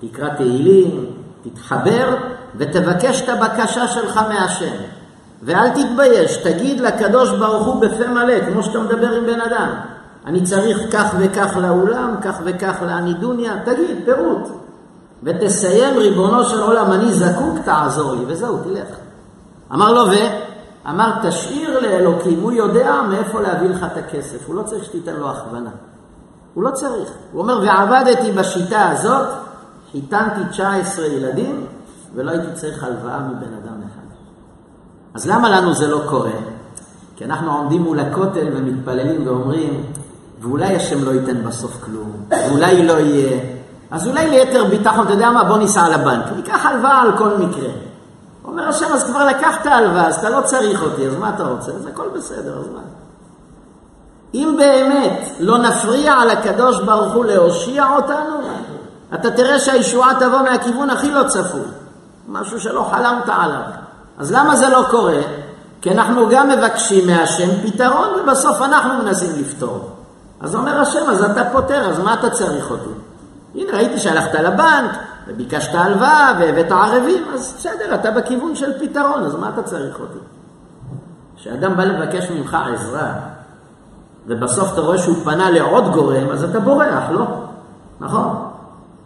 תקרא 0.00 0.28
תהילים, 0.28 1.06
תתחבר, 1.42 2.16
ותבקש 2.56 3.22
את 3.22 3.28
הבקשה 3.28 3.88
שלך 3.88 4.16
מהשם. 4.16 4.74
ואל 5.42 5.68
תתבייש, 5.70 6.36
תגיד 6.36 6.80
לקדוש 6.80 7.30
ברוך 7.30 7.66
הוא 7.66 7.80
בפה 7.80 8.06
מלא, 8.06 8.46
כמו 8.46 8.62
שאתה 8.62 8.78
מדבר 8.78 9.12
עם 9.12 9.26
בן 9.26 9.40
אדם. 9.40 9.70
אני 10.28 10.42
צריך 10.44 10.78
כך 10.92 11.14
וכך 11.18 11.56
לאולם, 11.56 12.14
כך 12.22 12.40
וכך 12.44 12.76
לאנידוניה, 12.82 13.52
תגיד, 13.64 13.96
פירוט. 14.04 14.48
ותסיים, 15.22 15.96
ריבונו 15.96 16.44
של 16.44 16.60
עולם, 16.60 16.92
אני 16.92 17.12
זקוק, 17.12 17.58
תעזור 17.64 18.12
לי, 18.12 18.24
וזהו, 18.26 18.58
תלך. 18.64 18.88
אמר 19.72 19.92
לו, 19.92 20.00
ו? 20.10 20.14
אמר, 20.88 21.10
תשאיר 21.28 21.80
לאלוקים, 21.80 22.40
הוא 22.40 22.52
יודע 22.52 23.02
מאיפה 23.08 23.40
להביא 23.40 23.68
לך 23.68 23.86
את 23.92 23.96
הכסף, 23.96 24.46
הוא 24.46 24.54
לא 24.54 24.62
צריך 24.62 24.84
שתיתן 24.84 25.16
לו 25.16 25.30
הכוונה. 25.30 25.70
הוא 26.54 26.64
לא 26.64 26.70
צריך. 26.70 27.08
הוא 27.32 27.42
אומר, 27.42 27.60
ועבדתי 27.62 28.32
בשיטה 28.32 28.88
הזאת, 28.90 29.26
חיתנתי 29.92 30.40
19 30.50 31.06
ילדים, 31.06 31.66
ולא 32.14 32.30
הייתי 32.30 32.52
צריך 32.54 32.84
הלוואה 32.84 33.18
מבן 33.18 33.54
אדם 33.62 33.78
אחד. 33.86 34.08
אז 35.14 35.26
למה 35.26 35.50
לנו 35.50 35.74
זה 35.74 35.88
לא 35.88 36.00
קורה? 36.08 36.30
כי 37.16 37.24
אנחנו 37.24 37.52
עומדים 37.52 37.82
מול 37.82 38.00
הכותל 38.00 38.46
ומתפללים 38.54 39.26
ואומרים, 39.26 39.84
ואולי 40.40 40.76
השם 40.76 41.04
לא 41.04 41.10
ייתן 41.10 41.44
בסוף 41.44 41.72
כלום, 41.84 42.12
ואולי 42.30 42.86
לא 42.86 42.92
יהיה. 42.92 43.40
אז 43.90 44.06
אולי 44.06 44.30
ליתר 44.30 44.64
ביטחון, 44.64 45.04
אתה 45.04 45.12
יודע 45.12 45.30
מה, 45.30 45.44
בוא 45.44 45.58
ניסע 45.58 45.88
לבנק, 45.88 46.24
ניקח 46.36 46.66
הלוואה 46.66 47.00
על 47.00 47.18
כל 47.18 47.28
מקרה. 47.38 47.68
אומר 48.44 48.68
השם, 48.68 48.86
אז 48.92 49.04
כבר 49.04 49.26
לקחת 49.26 49.66
הלוואה, 49.66 50.06
אז 50.06 50.14
אתה 50.16 50.30
לא 50.30 50.40
צריך 50.40 50.82
אותי, 50.82 51.06
אז 51.06 51.16
מה 51.16 51.30
אתה 51.34 51.44
רוצה? 51.44 51.72
אז 51.72 51.86
הכל 51.86 52.08
בסדר, 52.14 52.58
אז 52.58 52.66
מה? 52.74 52.80
אם 54.34 54.54
באמת 54.58 55.28
לא 55.40 55.58
נפריע 55.58 56.12
על 56.12 56.30
הקדוש 56.30 56.80
ברוך 56.80 57.12
הוא 57.14 57.24
להושיע 57.24 57.86
אותנו, 57.96 58.36
אתה 59.14 59.30
תראה 59.30 59.58
שהישועה 59.58 60.14
תבוא 60.20 60.42
מהכיוון 60.42 60.90
הכי 60.90 61.12
לא 61.12 61.22
צפוי, 61.28 61.68
משהו 62.28 62.60
שלא 62.60 62.88
חלמת 62.90 63.28
עליו. 63.28 63.62
אז 64.18 64.32
למה 64.32 64.56
זה 64.56 64.68
לא 64.68 64.84
קורה? 64.90 65.20
כי 65.80 65.90
אנחנו 65.90 66.28
גם 66.30 66.48
מבקשים 66.48 67.06
מהשם 67.06 67.48
פתרון, 67.62 68.08
ובסוף 68.20 68.62
אנחנו 68.62 69.04
מנסים 69.04 69.30
לפתור. 69.40 69.97
אז 70.40 70.54
אומר 70.54 70.80
השם, 70.80 71.10
אז 71.10 71.24
אתה 71.24 71.42
פותר, 71.52 71.88
אז 71.90 72.00
מה 72.00 72.14
אתה 72.14 72.30
צריך 72.30 72.70
אותי? 72.70 72.90
הנה, 73.54 73.72
ראיתי 73.72 73.98
שהלכת 73.98 74.34
לבנק, 74.34 74.90
וביקשת 75.26 75.74
הלוואה, 75.74 76.32
והבאת 76.40 76.72
ערבים, 76.72 77.24
אז 77.34 77.54
בסדר, 77.58 77.94
אתה 77.94 78.10
בכיוון 78.10 78.54
של 78.54 78.78
פתרון, 78.78 79.24
אז 79.24 79.34
מה 79.34 79.48
אתה 79.48 79.62
צריך 79.62 80.00
אותי? 80.00 80.18
כשאדם 81.36 81.76
בא 81.76 81.84
לבקש 81.84 82.30
ממך 82.30 82.56
עזרה, 82.74 83.12
ובסוף 84.26 84.72
אתה 84.72 84.80
רואה 84.80 84.98
שהוא 84.98 85.16
פנה 85.24 85.50
לעוד 85.50 85.92
גורם, 85.92 86.30
אז 86.32 86.44
אתה 86.44 86.60
בורח, 86.60 87.10
לא? 87.10 87.26
נכון? 88.00 88.48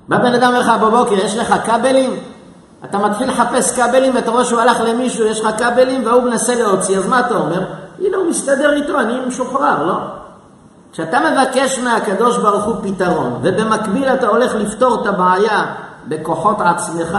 בא 0.08 0.18
בן 0.18 0.34
אדם 0.34 0.52
לך 0.52 0.72
בבוקר, 0.82 1.14
יש 1.14 1.36
לך 1.36 1.54
כבלים? 1.64 2.20
אתה 2.84 2.98
מתחיל 2.98 3.28
לחפש 3.28 3.80
כבלים 3.80 4.14
ואתה 4.14 4.30
רואה 4.30 4.44
שהוא 4.44 4.60
הלך 4.60 4.80
למישהו, 4.80 5.26
יש 5.26 5.40
לך 5.40 5.48
כבלים 5.58 6.06
והוא 6.06 6.22
מנסה 6.22 6.54
להוציא, 6.54 6.98
אז 6.98 7.06
מה 7.06 7.20
אתה 7.20 7.34
אומר? 7.34 7.64
הנה 7.98 8.16
הוא 8.16 8.30
מסתדר 8.30 8.72
איתו, 8.72 9.00
אני 9.00 9.20
משוחרר, 9.26 9.86
לא? 9.86 9.98
כשאתה 10.92 11.18
מבקש 11.20 11.78
מהקדוש 11.78 12.38
ברוך 12.38 12.64
הוא 12.64 12.74
פתרון, 12.82 13.38
ובמקביל 13.42 14.08
אתה 14.08 14.26
הולך 14.26 14.54
לפתור 14.54 15.02
את 15.02 15.06
הבעיה 15.06 15.74
בכוחות 16.08 16.56
עצמך, 16.60 17.18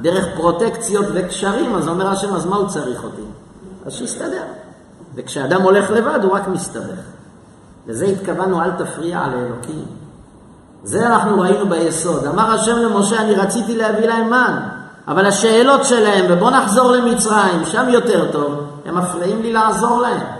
דרך 0.00 0.24
פרוטקציות 0.36 1.06
וקשרים, 1.14 1.74
אז 1.74 1.88
אומר 1.88 2.08
השם, 2.08 2.34
אז 2.34 2.46
מה 2.46 2.56
הוא 2.56 2.68
צריך 2.68 3.04
אותי? 3.04 3.22
אז 3.86 3.92
שיסתדר. 3.92 4.42
וכשאדם 5.14 5.62
הולך 5.62 5.90
לבד, 5.90 6.18
הוא 6.22 6.32
רק 6.32 6.48
מסתבך. 6.48 7.00
לזה 7.86 8.04
התכוונו, 8.04 8.62
אל 8.62 8.70
תפריע 8.70 9.26
לאלוקים. 9.26 9.84
זה 10.84 11.06
אנחנו 11.06 11.40
ראינו 11.40 11.68
ביסוד. 11.68 12.26
אמר 12.26 12.54
השם 12.54 12.76
למשה, 12.76 13.20
אני 13.20 13.34
רציתי 13.34 13.76
להביא 13.76 14.06
להם 14.06 14.30
מן, 14.30 14.58
אבל 15.08 15.26
השאלות 15.26 15.84
שלהם, 15.84 16.24
ובוא 16.28 16.50
נחזור 16.50 16.92
למצרים, 16.92 17.64
שם 17.64 17.88
יותר 17.88 18.32
טוב, 18.32 18.54
הם 18.86 18.98
מפריעים 18.98 19.42
לי 19.42 19.52
לעזור 19.52 20.00
להם. 20.00 20.37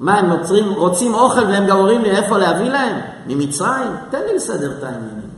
מה, 0.00 0.18
הם 0.18 0.26
נוצרים, 0.26 0.72
רוצים 0.72 1.14
אוכל 1.14 1.44
והם 1.44 1.66
גם 1.66 1.76
אומרים 1.76 2.02
לי 2.02 2.10
איפה 2.10 2.38
להביא 2.38 2.70
להם? 2.70 3.00
ממצרים? 3.26 3.90
תן 4.10 4.18
לי 4.28 4.36
לסדר 4.36 4.72
את 4.78 4.82
העניינים. 4.82 5.28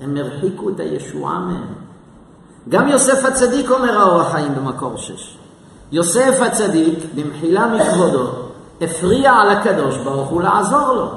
הם 0.00 0.16
הרחיקו 0.16 0.70
את 0.70 0.80
הישועה 0.80 1.38
מהם. 1.38 1.66
גם 2.68 2.88
יוסף 2.88 3.24
הצדיק 3.24 3.70
אומר 3.70 3.98
האור 3.98 4.20
החיים 4.20 4.54
במקור 4.54 4.96
שש. 4.96 5.36
יוסף 5.92 6.40
הצדיק, 6.40 6.98
במחילה 7.14 7.66
מכבודו, 7.66 8.26
הפריע 8.80 9.32
על 9.32 9.50
הקדוש 9.50 9.96
ברוך 9.96 10.28
הוא 10.28 10.42
לעזור 10.42 10.92
לו. 10.92 11.10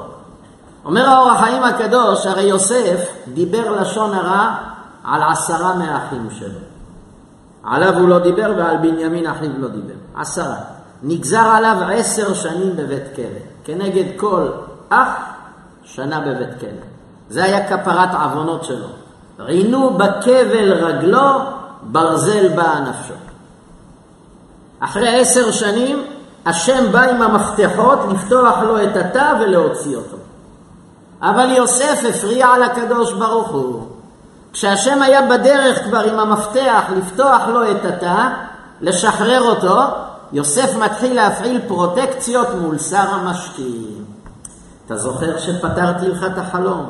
אומר 0.85 1.09
האור 1.09 1.31
החיים 1.31 1.63
הקדוש, 1.63 2.25
הרי 2.25 2.43
יוסף 2.43 2.99
דיבר 3.33 3.81
לשון 3.81 4.13
הרע 4.13 4.55
על 5.03 5.21
עשרה 5.23 5.75
מהאחים 5.75 6.27
שלו. 6.31 6.59
עליו 7.63 7.99
הוא 7.99 8.09
לא 8.09 8.19
דיבר 8.19 8.53
ועל 8.57 8.77
בנימין 8.77 9.27
אחיו 9.27 9.49
לא 9.57 9.67
דיבר. 9.67 9.93
עשרה. 10.15 10.55
נגזר 11.03 11.47
עליו 11.55 11.77
עשר 11.93 12.33
שנים 12.33 12.75
בבית 12.75 13.03
כלא. 13.15 13.25
כנגד 13.63 14.05
כל 14.17 14.47
אח, 14.89 15.09
שנה 15.83 16.19
בבית 16.19 16.59
כלא. 16.59 16.69
זה 17.29 17.43
היה 17.43 17.67
כפרת 17.67 18.09
עוונות 18.13 18.63
שלו. 18.63 18.87
רינו 19.39 19.89
בכבל 19.89 20.73
רגלו, 20.73 21.39
ברזל 21.81 22.47
באה 22.55 22.79
נפשו. 22.79 23.13
אחרי 24.79 25.19
עשר 25.19 25.51
שנים, 25.51 26.05
השם 26.45 26.91
בא 26.91 27.01
עם 27.01 27.21
המפתחות 27.21 27.99
לפתוח 28.11 28.57
לו 28.61 28.83
את 28.83 28.95
התא 28.95 29.33
ולהוציא 29.39 29.95
אותו. 29.95 30.17
אבל 31.21 31.49
יוסף 31.49 32.01
הפריע 32.09 32.47
לקדוש 32.57 33.13
ברוך 33.13 33.49
הוא. 33.49 33.87
כשהשם 34.53 35.01
היה 35.01 35.21
בדרך 35.21 35.83
כבר 35.83 35.99
עם 35.99 36.19
המפתח 36.19 36.83
לפתוח 36.97 37.47
לו 37.47 37.71
את 37.71 37.85
התא, 37.85 38.27
לשחרר 38.81 39.41
אותו, 39.41 39.81
יוסף 40.33 40.75
מתחיל 40.75 41.15
להפעיל 41.15 41.61
פרוטקציות 41.67 42.47
מול 42.61 42.77
שר 42.77 43.09
המשקיעים. 43.09 44.05
אתה 44.85 44.97
זוכר 44.97 45.39
שפתרתי 45.39 46.07
לך 46.07 46.23
את 46.23 46.37
החלום? 46.37 46.85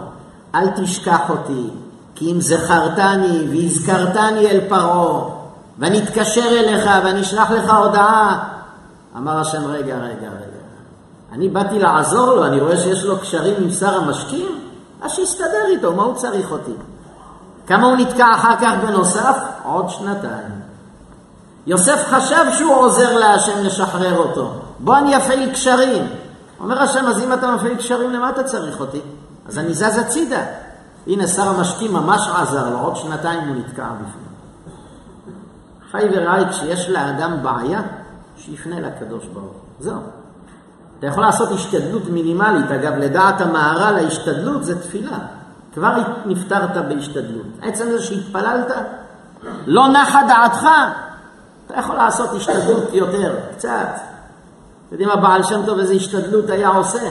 אל 0.56 0.70
תשכח 0.70 1.30
אותי, 1.30 1.70
כי 2.16 2.32
אם 2.32 2.42
זכרתני 2.42 3.48
והזכרתני 3.52 4.48
אל 4.48 4.60
פרעה, 4.70 5.30
ואני 5.80 6.04
אתקשר 6.04 6.46
אליך 6.48 6.90
ואני 7.06 7.22
אשלח 7.22 7.52
לך 7.52 7.70
הודעה. 7.70 8.50
אמר 9.18 9.40
השם, 9.40 9.66
רגע, 9.66 9.96
רגע, 9.96 10.28
רגע. 10.28 10.64
אני 11.32 11.50
באתי 11.50 11.80
לעזור 11.80 12.34
לו, 12.34 12.46
אני 12.46 12.60
רואה 12.60 12.78
שיש 12.78 13.04
לו 13.04 13.20
קשרים 13.20 13.56
עם 13.58 13.72
שר 13.72 13.96
המשקים, 13.96 14.48
אז 15.02 15.12
שיסתדר 15.12 15.66
איתו, 15.68 15.94
מה 15.94 16.04
הוא 16.04 16.16
צריך 16.16 16.52
אותי? 16.52 16.74
כמה 17.68 17.88
הוא 17.88 17.98
נתקע 17.98 18.28
אחר 18.36 18.56
כך 18.62 18.72
בנוסף? 18.88 19.38
עוד 19.64 19.90
שנתיים. 19.90 20.63
יוסף 21.68 22.08
חשב 22.10 22.46
שהוא 22.58 22.76
עוזר 22.76 23.18
להשם 23.18 23.64
לשחרר 23.64 24.18
אותו. 24.18 24.52
בוא 24.80 24.98
אני 24.98 25.18
אפעיל 25.18 25.52
קשרים. 25.52 26.08
אומר 26.60 26.82
השם, 26.82 27.06
אז 27.08 27.24
אם 27.24 27.34
אתה 27.34 27.52
מפעיל 27.52 27.76
קשרים, 27.76 28.14
למה 28.14 28.30
אתה 28.30 28.44
צריך 28.44 28.80
אותי? 28.80 29.02
אז 29.48 29.58
אני 29.58 29.74
זז 29.74 29.98
הצידה. 29.98 30.42
הנה, 31.08 31.28
שר 31.28 31.50
המשקים 31.50 31.94
ממש 31.94 32.30
עזר 32.36 32.70
לו, 32.70 32.80
עוד 32.80 32.96
שנתיים 32.96 33.40
הוא 33.48 33.56
נתקע 33.56 33.88
בפנים. 33.94 34.34
חי 35.92 36.08
ורעי, 36.12 36.50
כשיש 36.50 36.90
לאדם 36.90 37.44
בעיה, 37.44 37.82
שיפנה 38.38 38.80
לקדוש 38.80 39.26
ברוך 39.26 39.44
הוא. 39.44 39.62
זהו. 39.80 40.02
אתה 41.00 41.08
יכול 41.08 41.24
לעשות 41.24 41.52
השתדלות 41.52 42.10
מינימלית. 42.10 42.72
אגב, 42.72 42.94
לדעת 42.94 43.42
המהר"ל, 43.42 43.96
ההשתדלות 43.96 44.64
זה 44.64 44.82
תפילה. 44.82 45.18
כבר 45.74 45.96
נפטרת 46.26 46.86
בהשתדלות. 46.88 47.46
עצם 47.62 47.86
זה 47.92 48.02
שהתפללת, 48.02 48.72
לא 49.66 49.88
נחה 49.88 50.22
דעתך, 50.28 50.68
אתה 51.68 51.80
יכול 51.80 51.96
לעשות 51.96 52.30
השתדלות 52.36 52.94
יותר, 52.94 53.36
קצת. 53.56 53.70
אתם 54.88 54.92
יודעים, 54.92 55.10
הבעל 55.10 55.44
שם 55.44 55.66
טוב 55.66 55.80
איזה 55.80 55.94
השתדלות 55.94 56.50
היה 56.50 56.70
עושה? 56.70 57.10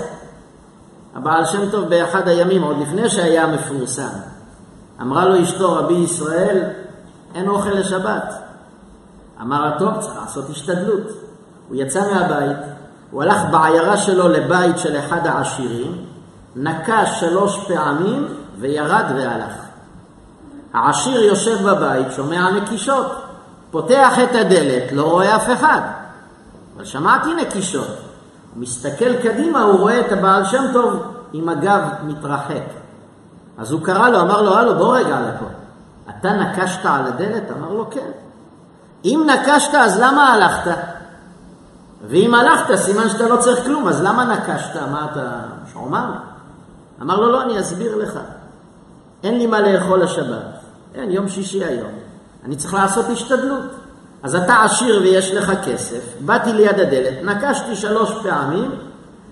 הבעל 1.14 1.44
שם 1.44 1.70
טוב 1.70 1.88
באחד 1.88 2.28
הימים, 2.28 2.62
עוד 2.62 2.76
לפני 2.78 3.10
שהיה 3.10 3.46
מפורסם, 3.46 4.08
אמרה 5.00 5.24
לו 5.24 5.42
אשתו, 5.42 5.74
רבי 5.74 5.94
ישראל, 5.94 6.62
אין 7.34 7.48
אוכל 7.48 7.70
לשבת. 7.70 8.34
אמר 9.40 9.60
לה, 9.60 9.78
טוב, 9.78 10.00
צריך 10.00 10.16
לעשות 10.16 10.50
השתדלות. 10.50 11.00
הוא 11.68 11.76
יצא 11.76 12.12
מהבית, 12.14 12.56
הוא 13.10 13.22
הלך 13.22 13.42
בעיירה 13.50 13.96
שלו 13.96 14.28
לבית 14.28 14.78
של 14.78 14.98
אחד 14.98 15.26
העשירים, 15.26 16.04
נקש 16.56 17.20
שלוש 17.20 17.64
פעמים 17.68 18.28
וירד 18.58 19.04
והלך. 19.16 19.52
העשיר 20.72 21.22
יושב 21.22 21.62
בבית, 21.62 22.06
שומע 22.16 22.50
נקישות. 22.50 23.21
פותח 23.72 24.18
את 24.22 24.34
הדלת, 24.34 24.92
לא 24.92 25.02
רואה 25.02 25.36
אף 25.36 25.50
אחד. 25.52 25.80
אבל 26.76 26.84
שמעתי 26.84 27.34
נקישות. 27.34 27.88
הוא 28.54 28.62
מסתכל 28.62 29.16
קדימה, 29.22 29.62
הוא 29.62 29.80
רואה 29.80 30.00
את 30.00 30.12
הבעל 30.12 30.44
שם 30.44 30.64
טוב 30.72 31.02
עם 31.32 31.48
הגב 31.48 31.82
מתרחק. 32.04 32.64
אז 33.58 33.72
הוא 33.72 33.80
קרא 33.82 34.08
לו, 34.08 34.20
אמר 34.20 34.42
לו, 34.42 34.54
הלו, 34.54 34.74
בוא 34.74 34.96
רגע 34.96 35.20
לפה. 35.20 35.44
אתה 36.10 36.32
נקשת 36.32 36.86
על 36.86 37.06
הדלת? 37.06 37.50
אמר 37.58 37.72
לו, 37.72 37.90
כן. 37.90 38.10
אם 39.04 39.26
נקשת, 39.26 39.74
אז 39.74 40.00
למה 40.00 40.32
הלכת? 40.32 40.78
ואם 42.08 42.34
הלכת, 42.34 42.74
סימן 42.74 43.08
שאתה 43.08 43.28
לא 43.28 43.36
צריך 43.36 43.64
כלום, 43.64 43.88
אז 43.88 44.02
למה 44.02 44.24
נקשת? 44.24 44.76
אמרת, 44.76 45.16
שעומם? 45.72 46.14
אמר 47.02 47.20
לו, 47.20 47.32
לא, 47.32 47.42
אני 47.42 47.60
אסביר 47.60 47.96
לך. 47.96 48.18
אין 49.22 49.38
לי 49.38 49.46
מה 49.46 49.60
לאכול 49.60 50.02
השבת. 50.02 50.44
אין, 50.94 51.10
יום 51.10 51.28
שישי 51.28 51.64
היום. 51.64 52.01
אני 52.44 52.56
צריך 52.56 52.74
לעשות 52.74 53.06
השתדלות. 53.08 53.70
אז 54.22 54.34
אתה 54.34 54.62
עשיר 54.62 55.00
ויש 55.02 55.34
לך 55.34 55.52
כסף, 55.64 56.14
באתי 56.20 56.52
ליד 56.52 56.80
הדלת, 56.80 57.24
נקשתי 57.24 57.76
שלוש 57.76 58.10
פעמים, 58.22 58.70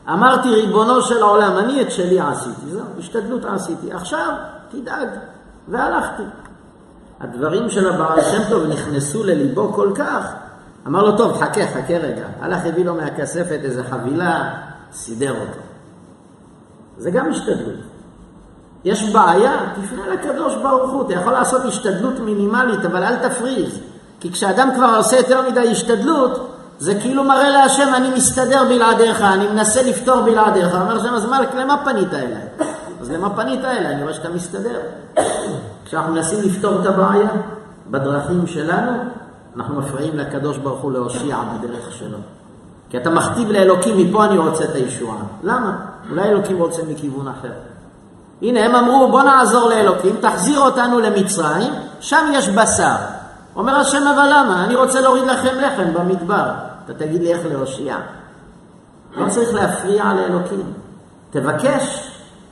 אמרתי, 0.08 0.48
ריבונו 0.48 1.02
של 1.02 1.22
העולם, 1.22 1.58
אני 1.58 1.82
את 1.82 1.90
שלי 1.90 2.20
עשיתי, 2.20 2.66
זהו, 2.70 2.84
השתדלות 2.98 3.44
עשיתי, 3.44 3.92
עכשיו 3.92 4.34
תדאג, 4.70 5.08
והלכתי. 5.68 6.22
הדברים 7.20 7.70
של 7.70 7.90
הבעל 7.90 8.20
שם 8.20 8.42
טוב 8.50 8.66
נכנסו 8.66 9.24
לליבו 9.24 9.72
כל 9.72 9.92
כך, 9.94 10.32
אמר 10.86 11.02
לו, 11.02 11.16
טוב, 11.16 11.42
חכה, 11.42 11.66
חכה 11.66 11.98
רגע. 11.98 12.26
הלך, 12.40 12.66
הביא 12.66 12.84
לו 12.84 12.94
מהכספת 12.94 13.58
איזה 13.62 13.84
חבילה, 13.84 14.54
סידר 14.92 15.30
אותו. 15.30 15.60
זה 16.98 17.10
גם 17.10 17.30
השתדלות. 17.30 17.80
יש 18.84 19.10
בעיה, 19.12 19.52
תפנה 19.82 20.08
לקדוש 20.08 20.54
ברוך 20.62 20.90
הוא. 20.90 21.02
אתה 21.02 21.12
יכול 21.12 21.32
לעשות 21.32 21.64
השתדלות 21.64 22.18
מינימלית, 22.20 22.84
אבל 22.84 23.04
אל 23.04 23.28
תפריז. 23.28 23.78
כי 24.20 24.32
כשאדם 24.32 24.68
כבר 24.76 24.94
עושה 24.96 25.16
יותר 25.16 25.50
מדי 25.50 25.70
השתדלות, 25.70 26.50
זה 26.78 26.94
כאילו 26.94 27.24
מראה 27.24 27.50
להשם, 27.50 27.94
אני 27.94 28.10
מסתדר 28.10 28.64
בלעדיך, 28.68 29.22
אני 29.22 29.48
מנסה 29.48 29.82
לפתור 29.82 30.20
בלעדיך. 30.20 30.74
אומר 30.74 30.96
השם, 30.96 31.14
אז 31.14 31.26
מה, 31.26 31.38
למה 31.56 31.84
פנית 31.84 32.14
אליי? 32.14 32.42
אז 33.00 33.10
למה 33.10 33.30
פנית 33.30 33.64
אליי? 33.64 33.94
אני 33.94 34.02
רואה 34.02 34.14
שאתה 34.14 34.28
מסתדר. 34.28 34.80
כשאנחנו 35.84 36.12
מנסים 36.12 36.38
לפתור 36.44 36.80
את 36.80 36.86
הבעיה 36.86 37.28
בדרכים 37.90 38.46
שלנו, 38.46 38.92
אנחנו 39.56 39.78
מפריעים 39.78 40.16
לקדוש 40.16 40.58
ברוך 40.58 40.80
הוא 40.80 40.92
להושיע 40.92 41.36
בדרך 41.58 41.92
שלו. 41.92 42.18
כי 42.90 42.96
אתה 42.96 43.10
מכתיב 43.10 43.50
לאלוקים, 43.50 43.96
מפה 43.98 44.24
אני 44.24 44.38
רוצה 44.38 44.64
את 44.64 44.74
הישועה. 44.74 45.16
למה? 45.42 45.76
אולי 46.10 46.28
אלוקים 46.28 46.58
רוצה 46.58 46.82
מכיוון 46.88 47.28
אחר. 47.28 47.52
הנה, 48.42 48.64
הם 48.64 48.74
אמרו, 48.74 49.08
בוא 49.10 49.22
נעזור 49.22 49.68
לאלוקים, 49.68 50.16
תחזיר 50.20 50.60
אותנו 50.60 51.00
למצרים, 51.00 51.72
שם 52.00 52.30
יש 52.32 52.48
בשר. 52.48 52.96
אומר 53.56 53.76
השם, 53.76 54.02
אבל 54.14 54.28
למה? 54.32 54.64
אני 54.64 54.74
רוצה 54.74 55.00
להוריד 55.00 55.24
לכם 55.24 55.56
לחם 55.60 55.94
במדבר. 55.94 56.50
אתה 56.84 56.94
תגיד 56.94 57.22
לי 57.22 57.34
איך 57.34 57.46
להושיע. 57.46 57.96
לא 59.16 59.28
צריך 59.28 59.54
להפריע 59.54 60.04
לאלוקים. 60.14 60.72
תבקש 61.30 62.10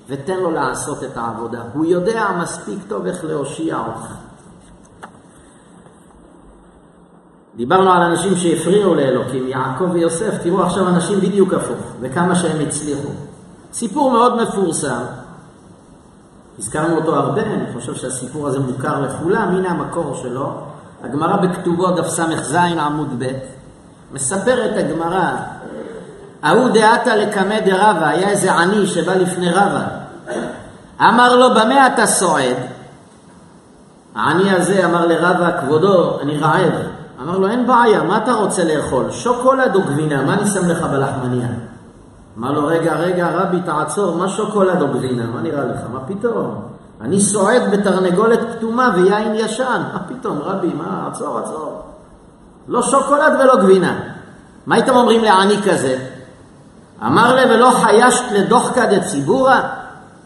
ותן 0.09 0.37
לו 0.37 0.51
לעשות 0.51 1.05
את 1.05 1.17
העבודה. 1.17 1.61
הוא 1.73 1.85
יודע 1.85 2.27
מספיק 2.43 2.79
טוב 2.89 3.07
איך 3.07 3.25
להושיע 3.25 3.79
אותך. 3.79 4.15
דיברנו 7.57 7.93
על 7.93 8.03
אנשים 8.03 8.37
שהפריעו 8.37 8.95
לאלוקים, 8.95 9.49
יעקב 9.49 9.91
ויוסף, 9.93 10.43
תראו 10.43 10.63
עכשיו 10.63 10.89
אנשים 10.89 11.21
בדיוק 11.21 11.55
הפוך, 11.55 11.93
וכמה 12.01 12.35
שהם 12.35 12.67
הצליחו. 12.67 13.09
סיפור 13.73 14.11
מאוד 14.11 14.43
מפורסם, 14.43 15.03
הזכרנו 16.59 16.97
אותו 16.97 17.17
הרבה, 17.17 17.43
אני 17.43 17.73
חושב 17.75 17.95
שהסיפור 17.95 18.47
הזה 18.47 18.59
מוכר 18.59 19.01
לכולם, 19.01 19.49
הנה 19.49 19.69
המקור 19.69 20.21
שלו. 20.23 20.53
הגמרא 21.05 21.37
בכתובו, 21.37 21.91
דף 21.91 22.09
ס"ז 22.09 22.55
עמוד 22.55 23.09
ב', 23.19 23.33
מספרת 24.13 24.71
הגמרא 24.77 25.31
ההוא 26.43 26.69
דעתה 26.69 27.17
לקמא 27.17 27.61
דרבה, 27.61 28.09
היה 28.09 28.29
איזה 28.29 28.53
עני 28.53 28.87
שבא 28.87 29.15
לפני 29.15 29.51
רבה. 29.51 29.85
אמר 31.01 31.37
לו, 31.37 31.51
במה 31.51 31.87
אתה 31.87 32.07
סועד? 32.07 32.57
העני 34.15 34.51
הזה 34.51 34.85
אמר 34.85 35.07
לרבה, 35.07 35.61
כבודו, 35.61 36.21
אני 36.21 36.39
רעב. 36.39 36.73
אמר 37.23 37.39
לו, 37.39 37.49
אין 37.49 37.67
בעיה, 37.67 38.03
מה 38.03 38.17
אתה 38.17 38.33
רוצה 38.33 38.65
לאכול? 38.65 39.11
שוקולד 39.11 39.75
או 39.75 39.83
גבינה, 39.83 40.23
מה 40.23 40.35
אני 40.35 40.47
שם 40.51 40.69
לך 40.69 40.83
בלחמניה? 40.83 41.49
אמר 42.39 42.53
לו, 42.53 42.67
רגע, 42.67 42.95
רגע, 42.95 43.29
רבי, 43.35 43.61
תעצור, 43.61 44.17
מה 44.17 44.29
שוקולד 44.29 44.83
או 44.83 44.89
גבינה? 44.89 45.27
מה 45.27 45.41
נראה 45.41 45.65
לך? 45.65 45.81
מה 45.93 46.01
פתאום? 46.07 46.63
אני 47.01 47.21
סועד 47.21 47.63
בתרנגולת 47.71 48.41
כתומה 48.53 48.91
ויין 48.97 49.35
ישן. 49.35 49.83
מה 49.93 49.99
פתאום, 50.09 50.39
רבי, 50.43 50.75
מה? 50.75 51.09
עצור, 51.11 51.39
עצור. 51.39 51.83
לא 52.69 52.83
שוקולד 52.83 53.33
ולא 53.41 53.57
גבינה. 53.57 54.01
מה 54.67 54.75
הייתם 54.75 54.97
אומרים 54.97 55.25
לעני 55.25 55.57
כזה? 55.63 55.99
אמר 57.07 57.35
לי, 57.35 57.55
ולא 57.55 57.71
חיישת 57.71 58.25
לדוחקא 58.33 58.87
דציבורא? 58.87 59.61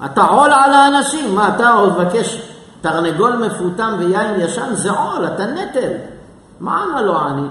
אתה 0.04 0.22
עול 0.22 0.50
על 0.52 0.72
האנשים. 0.72 1.34
מה, 1.34 1.48
אתה 1.56 1.70
עוד 1.70 1.92
מבקש 1.92 2.52
תרנגול 2.80 3.36
מפותם 3.36 3.94
ויין 3.98 4.40
ישן? 4.40 4.74
זה 4.74 4.90
עול, 4.90 5.26
אתה 5.26 5.46
נטל. 5.46 5.92
מה 6.60 6.84
אמר 6.84 7.02
לו 7.02 7.18
עני? 7.18 7.48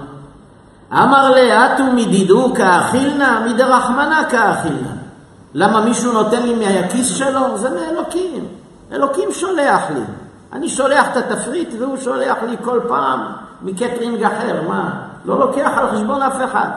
אמר 0.92 1.30
לאטו 1.30 1.84
מדידו 1.84 2.54
כאכילנה, 2.54 3.46
מדרחמנה 3.46 4.24
כאכילנה. 4.30 4.92
למה 5.54 5.80
מישהו 5.80 6.12
נותן 6.12 6.42
לי 6.42 6.54
מהכיס 6.54 7.08
שלו? 7.08 7.58
זה 7.58 7.68
מאלוקים. 7.70 8.46
אלוקים 8.92 9.32
שולח 9.32 9.90
לי. 9.94 10.00
אני 10.52 10.68
שולח 10.68 11.06
את 11.12 11.16
התפריט 11.16 11.68
והוא 11.78 11.96
שולח 11.96 12.36
לי 12.48 12.56
כל 12.64 12.80
פעם 12.88 13.20
מקטרינג 13.62 14.24
אחר. 14.24 14.62
מה? 14.68 14.90
לא 15.24 15.38
לוקח 15.38 15.70
על 15.76 15.90
חשבון 15.90 16.22
אף 16.22 16.36
אחד. 16.44 16.68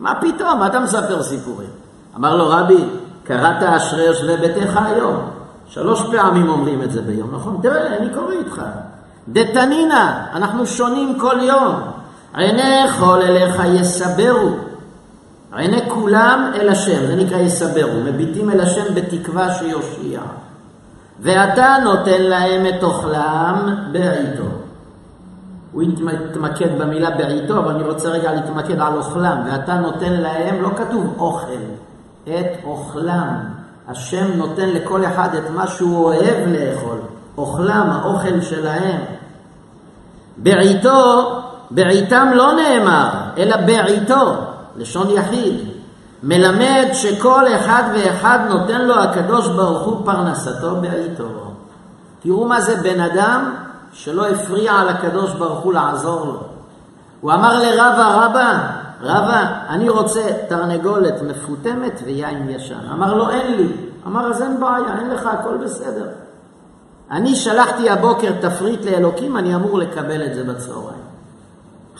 מה 0.00 0.14
פתאום? 0.20 0.66
אתה 0.66 0.80
מספר 0.80 1.22
סיפורים? 1.22 1.68
אמר 2.16 2.36
לו 2.36 2.48
רבי, 2.48 2.84
קראת 3.24 3.62
אשרי 3.62 4.04
יושבי 4.04 4.36
ביתך 4.36 4.80
היום. 4.84 5.30
שלוש 5.68 6.02
פעמים 6.10 6.48
אומרים 6.48 6.82
את 6.82 6.92
זה 6.92 7.02
ביום, 7.02 7.34
נכון? 7.34 7.58
תראה, 7.62 7.96
אני 7.96 8.14
קורא 8.14 8.32
איתך. 8.32 8.62
דתנינה, 9.28 10.26
אנחנו 10.32 10.66
שונים 10.66 11.18
כל 11.18 11.36
יום. 11.40 11.95
עיני 12.36 12.88
כל 12.98 13.22
אליך 13.22 13.62
יסברו. 13.66 14.50
עיני 15.52 15.90
כולם 15.90 16.50
אל 16.54 16.68
השם, 16.68 17.06
זה 17.06 17.16
נקרא 17.16 17.38
יסברו, 17.38 18.00
מביטים 18.04 18.50
אל 18.50 18.60
השם 18.60 18.94
בתקווה 18.94 19.54
שיושיע. 19.54 20.20
ואתה 21.20 21.76
נותן 21.84 22.22
להם 22.22 22.66
את 22.66 22.82
אוכלם 22.82 23.74
בעיתו. 23.92 24.44
הוא 25.72 25.82
התמקד 25.82 26.78
במילה 26.78 27.10
בעיתו, 27.10 27.58
אבל 27.58 27.74
אני 27.74 27.82
רוצה 27.82 28.08
רגע 28.08 28.32
להתמקד 28.32 28.80
על 28.80 28.96
אוכלם. 28.96 29.38
ואתה 29.46 29.74
נותן 29.74 30.12
להם, 30.12 30.62
לא 30.62 30.68
כתוב 30.76 31.14
אוכל, 31.18 31.62
את 32.24 32.64
אוכלם. 32.64 33.36
השם 33.88 34.26
נותן 34.36 34.68
לכל 34.68 35.04
אחד 35.04 35.34
את 35.34 35.50
מה 35.54 35.66
שהוא 35.66 36.04
אוהב 36.04 36.48
לאכול. 36.48 36.98
אוכלם, 37.38 37.88
האוכל 37.90 38.40
שלהם. 38.40 39.00
בעיתו, 40.36 41.32
בעיתם 41.70 42.28
לא 42.34 42.52
נאמר, 42.52 43.08
אלא 43.38 43.56
בעיתו, 43.56 44.34
לשון 44.76 45.10
יחיד. 45.10 45.54
מלמד 46.22 46.86
שכל 46.92 47.44
אחד 47.56 47.82
ואחד 47.94 48.38
נותן 48.48 48.80
לו 48.80 48.94
הקדוש 48.94 49.48
ברוך 49.48 49.82
הוא 49.82 50.06
פרנסתו 50.06 50.76
בעיתו. 50.76 51.24
תראו 52.22 52.44
מה 52.44 52.60
זה 52.60 52.76
בן 52.76 53.00
אדם 53.00 53.54
שלא 53.92 54.26
הפריע 54.28 54.72
על 54.72 54.88
הקדוש 54.88 55.32
ברוך 55.32 55.58
הוא 55.58 55.72
לעזור 55.72 56.26
לו. 56.26 56.40
הוא 57.20 57.32
אמר 57.32 57.58
לרבה, 57.58 58.26
רבה, 58.26 58.58
רבה, 59.02 59.46
אני 59.68 59.88
רוצה 59.88 60.22
תרנגולת 60.48 61.22
מפותמת 61.22 62.02
ויין 62.04 62.50
ישן. 62.50 62.90
אמר 62.92 63.14
לו, 63.14 63.30
אין 63.30 63.56
לי. 63.56 63.72
אמר, 64.06 64.30
אז 64.30 64.42
אין 64.42 64.60
בעיה, 64.60 64.98
אין 64.98 65.10
לך, 65.10 65.26
הכל 65.26 65.56
בסדר. 65.56 66.06
אני 67.10 67.36
שלחתי 67.36 67.90
הבוקר 67.90 68.32
תפריט 68.40 68.84
לאלוקים, 68.84 69.36
אני 69.36 69.54
אמור 69.54 69.78
לקבל 69.78 70.26
את 70.26 70.34
זה 70.34 70.44
בצהריים. 70.44 71.05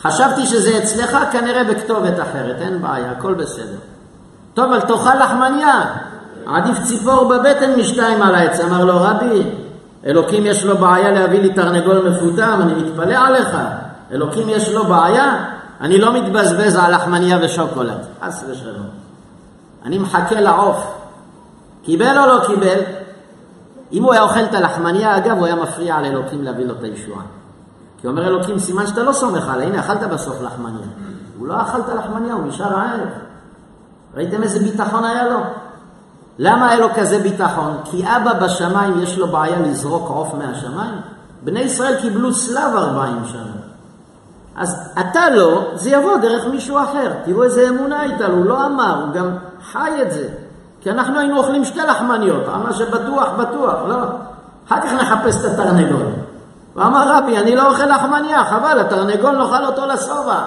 חשבתי 0.01 0.45
שזה 0.45 0.77
אצלך, 0.77 1.17
כנראה 1.31 1.63
בכתובת 1.63 2.19
אחרת, 2.19 2.55
אין 2.61 2.81
בעיה, 2.81 3.11
הכל 3.11 3.33
בסדר. 3.33 3.77
טוב, 4.53 4.65
אבל 4.65 4.79
תאכל 4.79 5.23
לחמניה. 5.23 5.85
עדיף 6.45 6.77
ציפור 6.83 7.29
בבטן 7.29 7.79
משתיים 7.79 8.21
על 8.21 8.35
העץ. 8.35 8.59
אמר 8.59 8.85
לו, 8.85 8.93
רבי, 8.97 9.43
אלוקים 10.05 10.45
יש 10.45 10.65
לו 10.65 10.77
בעיה 10.77 11.11
להביא 11.11 11.41
לי 11.41 11.53
תרנגול 11.53 12.09
מפותם, 12.09 12.59
אני 12.61 12.73
מתפלא 12.73 13.15
עליך. 13.15 13.57
אלוקים 14.11 14.49
יש 14.49 14.69
לו 14.69 14.85
בעיה? 14.85 15.45
אני 15.81 15.97
לא 15.97 16.13
מתבזבז 16.13 16.75
על 16.75 16.95
לחמניה 16.95 17.37
ושוקולד. 17.41 17.97
חס 18.23 18.43
ושלום. 18.49 18.87
אני 19.85 19.97
מחכה 19.97 20.41
לעוף. 20.41 20.93
קיבל 21.83 22.19
או 22.19 22.25
לא 22.25 22.47
קיבל? 22.47 22.79
אם 23.91 24.03
הוא 24.03 24.13
היה 24.13 24.21
אוכל 24.21 24.43
את 24.43 24.53
הלחמניה, 24.53 25.17
אגב, 25.17 25.37
הוא 25.37 25.45
היה 25.45 25.55
מפריע 25.55 26.01
לאלוקים 26.01 26.43
להביא 26.43 26.65
לו 26.65 26.73
את 26.73 26.83
הישועה. 26.83 27.21
כי 28.07 28.11
אומר 28.11 28.27
אלוקים, 28.27 28.59
סימן 28.59 28.87
שאתה 28.87 29.03
לא 29.03 29.11
סומך 29.11 29.49
עליי, 29.49 29.67
הנה, 29.67 29.79
אכלת 29.79 30.03
בסוף 30.03 30.41
לחמניה. 30.41 30.87
הוא 31.37 31.47
לא 31.47 31.61
אכל 31.61 31.79
את 31.79 31.89
הלחמניה, 31.89 32.33
הוא 32.33 32.47
נשאר 32.47 32.65
רעב. 32.65 33.09
ראיתם 34.15 34.43
איזה 34.43 34.59
ביטחון 34.59 35.03
היה 35.03 35.29
לו? 35.29 35.39
למה 36.39 36.69
היה 36.69 36.79
לו 36.79 36.87
כזה 36.95 37.19
ביטחון? 37.19 37.77
כי 37.83 38.03
אבא 38.03 38.33
בשמיים 38.33 38.99
יש 38.99 39.17
לו 39.17 39.27
בעיה 39.27 39.59
לזרוק 39.59 40.09
עוף 40.09 40.33
מהשמיים? 40.33 40.95
בני 41.43 41.59
ישראל 41.59 42.01
קיבלו 42.01 42.33
צלב 42.33 42.75
40 42.75 43.25
שנה. 43.25 43.41
אז 44.55 44.91
אתה 44.99 45.29
לא, 45.29 45.71
זה 45.75 45.89
יבוא 45.89 46.17
דרך 46.17 46.45
מישהו 46.45 46.77
אחר. 46.77 47.11
תראו 47.25 47.43
איזה 47.43 47.69
אמונה 47.69 47.99
הייתה 47.99 48.27
לו, 48.27 48.35
הוא 48.35 48.45
לא 48.45 48.65
אמר, 48.65 49.03
הוא 49.05 49.13
גם 49.13 49.37
חי 49.71 49.91
את 50.01 50.11
זה. 50.11 50.27
כי 50.81 50.91
אנחנו 50.91 51.19
היינו 51.19 51.37
אוכלים 51.37 51.65
שתי 51.65 51.79
לחמניות, 51.79 52.43
אמר 52.55 52.71
שבטוח, 52.71 53.27
בטוח, 53.37 53.75
לא. 53.87 54.03
אחר 54.67 54.81
כך 54.81 54.93
נחפש 54.93 55.45
את 55.45 55.51
התרנגול. 55.51 56.26
אמר 56.85 57.17
רבי, 57.17 57.37
אני 57.37 57.55
לא 57.55 57.69
אוכל 57.69 57.85
לחמניה, 57.85 58.45
חבל, 58.45 58.79
התרנגול 58.79 59.37
נאכל 59.37 59.65
אותו 59.65 59.85
לשובע. 59.85 60.41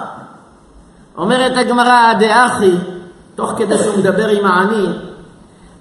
אומרת 1.17 1.57
הגמרא, 1.57 2.13
דאחי, 2.13 2.75
תוך 3.35 3.53
כדי 3.57 3.77
שהוא 3.77 3.97
מדבר 3.97 4.27
עם 4.27 4.45
העני, 4.45 4.87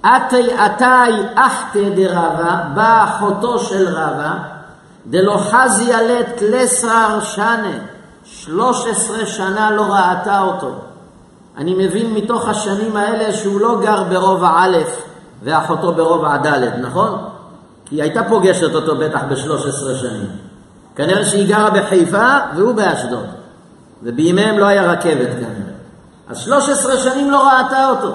עתי 0.03 0.53
עתי 0.53 1.11
אחתא 1.35 1.89
דרבה, 1.97 2.61
באה 2.75 3.05
אחותו 3.05 3.59
של 3.59 3.89
רבה, 3.89 4.33
דלא 5.07 5.37
חזיה 5.39 6.03
לת 6.03 6.43
לסר 6.43 7.21
שנה, 7.21 7.73
שלוש 8.25 8.87
עשרה 8.87 9.27
שנה 9.27 9.71
לא 9.71 9.83
ראתה 9.83 10.41
אותו. 10.41 10.71
אני 11.59 11.75
מבין 11.75 12.15
מתוך 12.15 12.49
השנים 12.49 12.97
האלה 12.97 13.33
שהוא 13.33 13.61
לא 13.61 13.81
גר 13.81 14.05
ברובע 14.05 14.51
א' 14.57 14.77
ואחותו 15.43 15.93
ברובע 15.93 16.37
ד', 16.37 16.81
נכון? 16.81 17.19
היא 17.91 18.03
הייתה 18.03 18.25
פוגשת 18.25 18.75
אותו 18.75 18.97
בטח 18.97 19.21
בשלוש 19.29 19.67
עשרה 19.67 19.95
שנים. 19.95 20.31
כנראה 20.97 21.25
שהיא 21.25 21.49
גרה 21.49 21.71
בחיפה 21.71 22.39
והוא 22.57 22.75
באשדוד. 22.75 23.27
ובימיהם 24.03 24.59
לא 24.59 24.67
היה 24.67 24.93
רכבת 24.93 25.29
כנראה. 25.31 25.71
אז 26.29 26.39
13 26.39 26.97
שנים 26.97 27.31
לא 27.31 27.49
ראתה 27.49 27.89
אותו. 27.89 28.13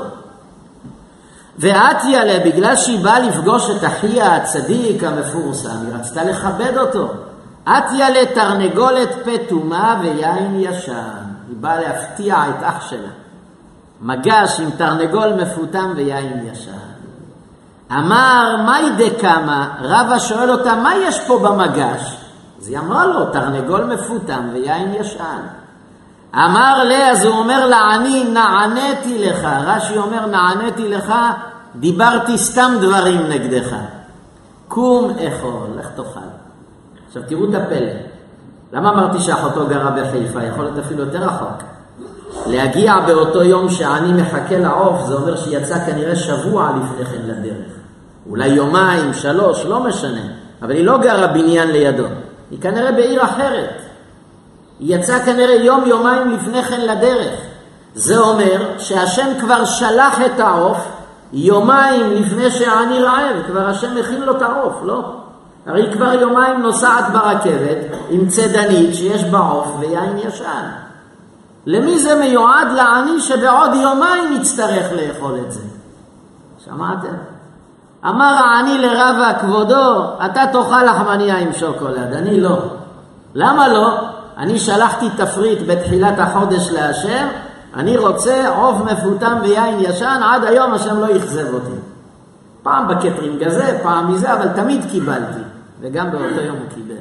ואתיה 1.59 2.25
לה, 2.25 2.39
בגלל 2.45 2.75
שהיא 2.75 3.03
באה 3.03 3.19
לפגוש 3.19 3.69
את 3.69 3.83
אחיה 3.85 4.35
הצדיק 4.35 5.03
המפורסם, 5.03 5.69
היא 5.69 5.95
רצתה 5.99 6.23
לכבד 6.23 6.77
אותו. 6.77 7.07
אתיה 7.63 8.09
לתרנגולת 8.09 9.09
פטומה 9.25 9.99
ויין 10.01 10.59
ישן. 10.59 11.23
היא 11.47 11.57
באה 11.59 11.81
להפתיע 11.81 12.35
את 12.49 12.63
אח 12.63 12.89
שלה. 12.89 13.09
מגש 14.01 14.59
עם 14.59 14.69
תרנגול 14.71 15.33
מפותם 15.33 15.93
ויין 15.95 16.47
ישן. 16.51 16.94
אמר, 17.91 18.55
מהי 18.65 18.89
דקמה? 18.97 19.67
רבא 19.81 20.19
שואל 20.19 20.51
אותה, 20.51 20.75
מה 20.75 20.95
יש 20.95 21.27
פה 21.27 21.39
במגש? 21.39 22.17
אז 22.61 22.67
היא 22.67 22.77
אמרה 22.77 23.05
לו, 23.05 23.25
תרנגול 23.25 23.83
מפותם 23.83 24.49
ויין 24.53 24.93
ישן. 24.93 25.41
אמר 26.35 26.83
לה, 26.83 27.11
אז 27.11 27.25
הוא 27.25 27.37
אומר 27.37 27.65
לעני, 27.67 28.23
נעניתי 28.23 29.17
לך. 29.17 29.47
רש"י 29.65 29.97
אומר, 29.97 30.25
נעניתי 30.25 30.89
לך, 30.89 31.13
דיברתי 31.75 32.37
סתם 32.37 32.73
דברים 32.81 33.29
נגדך. 33.29 33.75
קום 34.67 35.11
אכול, 35.11 35.67
לך 35.77 35.87
תאכל. 35.95 36.19
עכשיו 37.07 37.23
תראו 37.27 37.49
את 37.49 37.55
הפלא. 37.55 37.91
למה 38.73 38.89
אמרתי 38.89 39.19
שאחותו 39.19 39.67
גרה 39.67 39.91
בחיפה? 39.91 40.43
יכול 40.43 40.63
להיות 40.63 40.77
אפילו 40.77 41.03
יותר 41.03 41.23
רחוק. 41.23 41.74
להגיע 42.47 42.99
באותו 43.07 43.43
יום 43.43 43.69
שעני 43.69 44.21
מחכה 44.21 44.57
לעוף, 44.57 45.05
זה 45.07 45.13
אומר 45.13 45.37
שיצא 45.37 45.85
כנראה 45.85 46.15
שבוע 46.15 46.71
לפני 46.83 47.05
כן 47.05 47.21
לדרך. 47.27 47.71
אולי 48.29 48.47
יומיים, 48.47 49.13
שלוש, 49.13 49.65
לא 49.65 49.79
משנה. 49.79 50.21
אבל 50.61 50.71
היא 50.71 50.85
לא 50.85 50.97
גרה 50.97 51.27
בניין 51.27 51.71
לידו. 51.71 52.03
היא 52.51 52.61
כנראה 52.61 52.91
בעיר 52.91 53.23
אחרת. 53.23 53.81
היא 54.79 54.95
יצאה 54.95 55.19
כנראה 55.19 55.55
יום-יומיים 55.55 56.31
לפני 56.31 56.63
כן 56.63 56.81
לדרך. 56.81 57.39
זה 57.95 58.17
אומר 58.17 58.65
שהשם 58.77 59.27
כבר 59.39 59.65
שלח 59.65 60.21
את 60.25 60.39
העוף 60.39 60.77
יומיים 61.33 62.09
לפני 62.11 62.51
שהעני 62.51 62.99
רעב, 62.99 63.35
כבר 63.47 63.67
השם 63.67 63.97
הכין 63.97 64.21
לו 64.21 64.37
את 64.37 64.41
העוף, 64.41 64.73
לא? 64.83 65.01
הרי 65.65 65.81
היא 65.81 65.93
כבר 65.93 66.13
יומיים 66.13 66.61
נוסעת 66.61 67.05
ברכבת 67.13 67.77
עם 68.09 68.27
צדנית 68.27 68.95
שיש 68.95 69.23
בה 69.23 69.39
עוף 69.39 69.67
ויין 69.79 70.17
ישן. 70.17 70.84
למי 71.65 71.99
זה 71.99 72.15
מיועד? 72.15 72.67
לעני 72.75 73.19
שבעוד 73.19 73.73
יומיים 73.73 74.33
יצטרך 74.33 74.91
לאכול 74.91 75.39
את 75.45 75.51
זה. 75.51 75.61
שמעתם? 76.65 77.13
אמר 78.05 78.35
העני 78.35 78.77
לרבה 78.77 79.33
כבודו, 79.41 80.05
אתה 80.25 80.41
תאכל 80.51 80.83
לחמניה 80.83 81.37
עם 81.37 81.53
שוקולד, 81.53 82.13
אני 82.13 82.41
לא. 82.41 82.57
למה 83.35 83.67
לא? 83.67 83.99
אני 84.37 84.59
שלחתי 84.59 85.09
תפריט 85.09 85.59
בתחילת 85.67 86.19
החודש 86.19 86.69
להשם, 86.71 87.27
אני 87.75 87.97
רוצה 87.97 88.49
עוף 88.57 88.81
מפותם 88.81 89.37
ויין 89.41 89.79
ישן, 89.79 90.19
עד 90.23 90.43
היום 90.43 90.73
השם 90.73 90.99
לא 90.99 91.17
אכזב 91.17 91.53
אותי. 91.53 91.75
פעם 92.63 92.87
בקטרינג 92.87 93.43
הזה, 93.43 93.79
פעם 93.83 94.13
מזה, 94.13 94.33
אבל 94.33 94.47
תמיד 94.47 94.81
קיבלתי. 94.91 95.41
וגם 95.81 96.11
באותו 96.11 96.41
יום 96.41 96.55
הוא 96.55 96.69
קיבל. 96.75 96.95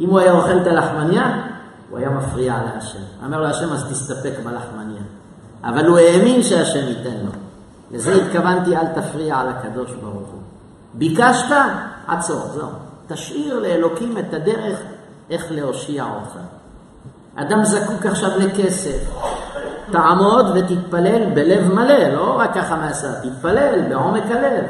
אם 0.00 0.08
הוא 0.08 0.18
היה 0.18 0.32
אוכל 0.32 0.58
את 0.62 0.66
הלחמניה, 0.66 1.42
הוא 1.90 1.98
היה 1.98 2.10
מפריע 2.10 2.58
להשם. 2.64 2.98
אמר 3.24 3.40
לו 3.40 3.46
השם, 3.46 3.72
אז 3.72 3.84
תסתפק 3.90 4.32
בלחמניה. 4.44 5.02
אבל 5.64 5.86
הוא 5.86 5.98
האמין 5.98 6.42
שהשם 6.42 6.86
ייתן 6.88 7.16
לו. 7.24 7.32
לזה 7.90 8.14
התכוונתי, 8.14 8.76
אל 8.76 8.86
תפריע 8.86 9.36
על 9.36 9.48
הקדוש 9.48 9.90
ברוך 9.90 10.28
הוא. 10.32 10.40
ביקשת? 10.94 11.56
עצור, 12.06 12.42
זהו. 12.54 12.68
תשאיר 13.08 13.58
לאלוקים 13.58 14.18
את 14.18 14.34
הדרך 14.34 14.78
איך 15.30 15.46
להושיע 15.50 16.04
אותך. 16.04 16.38
אדם 17.36 17.64
זקוק 17.64 18.06
עכשיו 18.06 18.30
לכסף. 18.38 19.10
תעמוד 19.92 20.46
ותתפלל 20.54 21.34
בלב 21.34 21.72
מלא, 21.74 22.08
לא 22.08 22.38
רק 22.38 22.54
ככה 22.54 22.76
מעשה, 22.76 23.20
תתפלל 23.20 23.88
בעומק 23.88 24.24
הלב. 24.30 24.64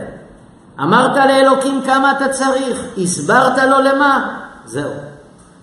אמרת 0.80 1.16
לאלוקים 1.16 1.82
כמה 1.86 2.12
אתה 2.12 2.28
צריך, 2.28 2.84
הסברת 2.98 3.58
לו 3.58 3.80
למה, 3.80 4.38
זהו. 4.64 4.90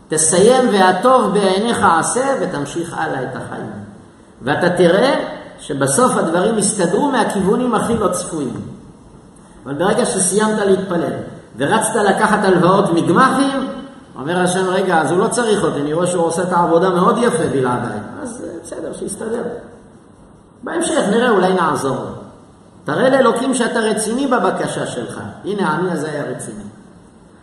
תסיים 0.07 0.69
והטוב 0.71 1.33
בעיניך 1.33 1.85
עשה 1.99 2.35
ותמשיך 2.41 2.97
הלאה 2.97 3.23
את 3.23 3.35
החיים. 3.35 3.71
ואתה 4.41 4.69
תראה 4.69 5.13
שבסוף 5.59 6.17
הדברים 6.17 6.57
יסתדרו 6.57 7.11
מהכיוונים 7.11 7.75
הכי 7.75 7.97
לא 7.97 8.07
צפויים. 8.07 8.61
אבל 9.65 9.73
ברגע 9.73 10.05
שסיימת 10.05 10.59
להתפלל 10.65 11.13
ורצת 11.57 11.95
לקחת 11.95 12.39
הלוואות 12.43 12.93
מגמחים, 12.93 13.67
אומר 14.19 14.39
השם, 14.39 14.65
רגע, 14.69 15.01
אז 15.01 15.11
הוא 15.11 15.19
לא 15.19 15.27
צריך 15.27 15.63
אותי, 15.63 15.81
אני 15.81 15.93
רואה 15.93 16.07
שהוא 16.07 16.23
עושה 16.23 16.43
את 16.43 16.51
העבודה 16.51 16.89
מאוד 16.89 17.17
יפה 17.21 17.47
בלעדיי. 17.51 17.99
אז 18.21 18.43
אה, 18.43 18.49
בסדר, 18.63 18.93
שיסתדר. 18.93 19.43
בהמשך 20.63 21.01
נראה, 21.11 21.29
אולי 21.29 21.53
נעזור. 21.53 22.05
תראה 22.83 23.09
לאלוקים 23.09 23.53
שאתה 23.53 23.79
רציני 23.79 24.27
בבקשה 24.27 24.87
שלך. 24.87 25.19
הנה, 25.45 25.69
העני 25.69 25.91
הזה 25.91 26.09
היה 26.09 26.23
רציני. 26.23 26.63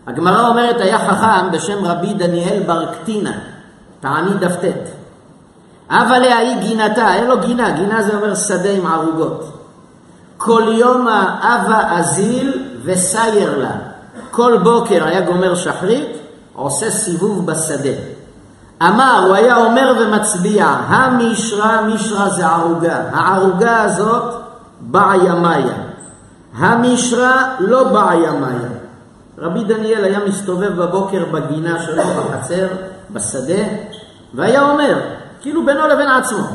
הגמרא 0.07 0.49
אומרת, 0.49 0.81
היה 0.81 0.99
חכם 0.99 1.51
בשם 1.53 1.85
רבי 1.85 2.15
דניאל 2.15 2.63
בר 2.67 2.87
קטינה, 2.87 3.33
תעני 4.01 4.35
דף 4.35 4.57
ט. 4.57 4.65
אבא 5.91 6.19
להאי 6.19 6.55
גינתה, 6.61 7.15
אין 7.15 7.27
לו 7.27 7.41
גינה, 7.41 7.71
גינה 7.71 8.03
זה 8.03 8.17
אומר 8.17 8.35
שדה 8.35 8.71
עם 8.71 8.87
ערוגות. 8.87 9.61
כל 10.37 10.63
יום 10.69 11.09
אבא 11.43 11.99
אזיל 11.99 12.65
וסייר 12.85 13.59
לה. 13.59 13.73
כל 14.31 14.59
בוקר 14.63 15.05
היה 15.05 15.21
גומר 15.21 15.55
שחרית, 15.55 16.17
עושה 16.55 16.91
סיבוב 16.91 17.47
בשדה. 17.47 17.91
אמר, 18.83 19.25
הוא 19.27 19.35
היה 19.35 19.57
אומר 19.57 19.95
ומצביע, 20.01 20.67
המשרה, 20.67 21.83
משרה 21.83 22.29
זה 22.29 22.47
ערוגה. 22.47 23.03
הערוגה 23.13 23.83
הזאת 23.83 24.35
בעיה 24.81 25.35
מאיה. 25.35 25.75
המשרה 26.59 27.55
לא 27.59 27.85
בעיה 27.85 28.33
מאיה. 28.33 28.80
רבי 29.41 29.65
דניאל 29.65 30.05
היה 30.05 30.19
מסתובב 30.29 30.83
בבוקר 30.83 31.25
בגינה 31.25 31.83
שלו, 31.83 32.03
בחצר, 32.03 32.67
בשדה, 33.11 33.63
והיה 34.35 34.71
אומר, 34.71 35.01
כאילו 35.41 35.67
בינו 35.67 35.89
לבין 35.89 36.09
עצמו, 36.09 36.47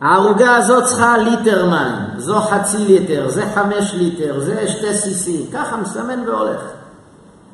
הערוגה 0.00 0.56
הזאת 0.56 0.84
צריכה 0.84 1.18
ליטר 1.18 1.66
מים, 1.66 2.18
זו 2.18 2.40
חצי 2.40 2.78
ליטר, 2.78 3.28
זה 3.28 3.44
חמש 3.54 3.94
ליטר, 3.94 4.40
זה 4.40 4.68
שתי 4.68 4.94
סיסי, 4.94 5.46
ככה 5.52 5.76
מסמן 5.76 6.28
והולך. 6.28 6.60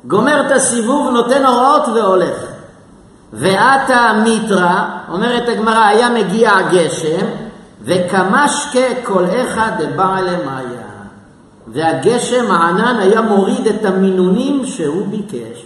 גומר 0.05 0.47
את 0.47 0.51
הסיבוב, 0.51 1.09
נותן 1.13 1.45
הוראות 1.45 1.87
והולך. 1.87 2.35
ועתה 3.33 4.11
מיתרא, 4.23 4.85
אומרת 5.11 5.49
הגמרא, 5.49 5.85
היה 5.85 6.09
מגיע 6.09 6.51
גשם, 6.71 7.25
וקמשקה 7.81 9.03
כל 9.03 9.25
אחד 9.25 9.71
דבעלה 9.79 10.37
מאיה. 10.45 10.78
והגשם 11.73 12.51
הענן 12.51 12.95
היה 12.99 13.21
מוריד 13.21 13.67
את 13.67 13.85
המינונים 13.85 14.65
שהוא 14.65 15.07
ביקש. 15.07 15.65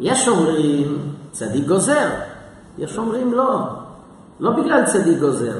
יש 0.00 0.28
אומרים 0.28 0.98
צדיק 1.32 1.66
גוזר, 1.66 2.08
יש 2.78 2.98
אומרים 2.98 3.32
לא, 3.32 3.58
לא 4.40 4.50
בגלל 4.50 4.84
צדיק 4.84 5.18
גוזר. 5.18 5.54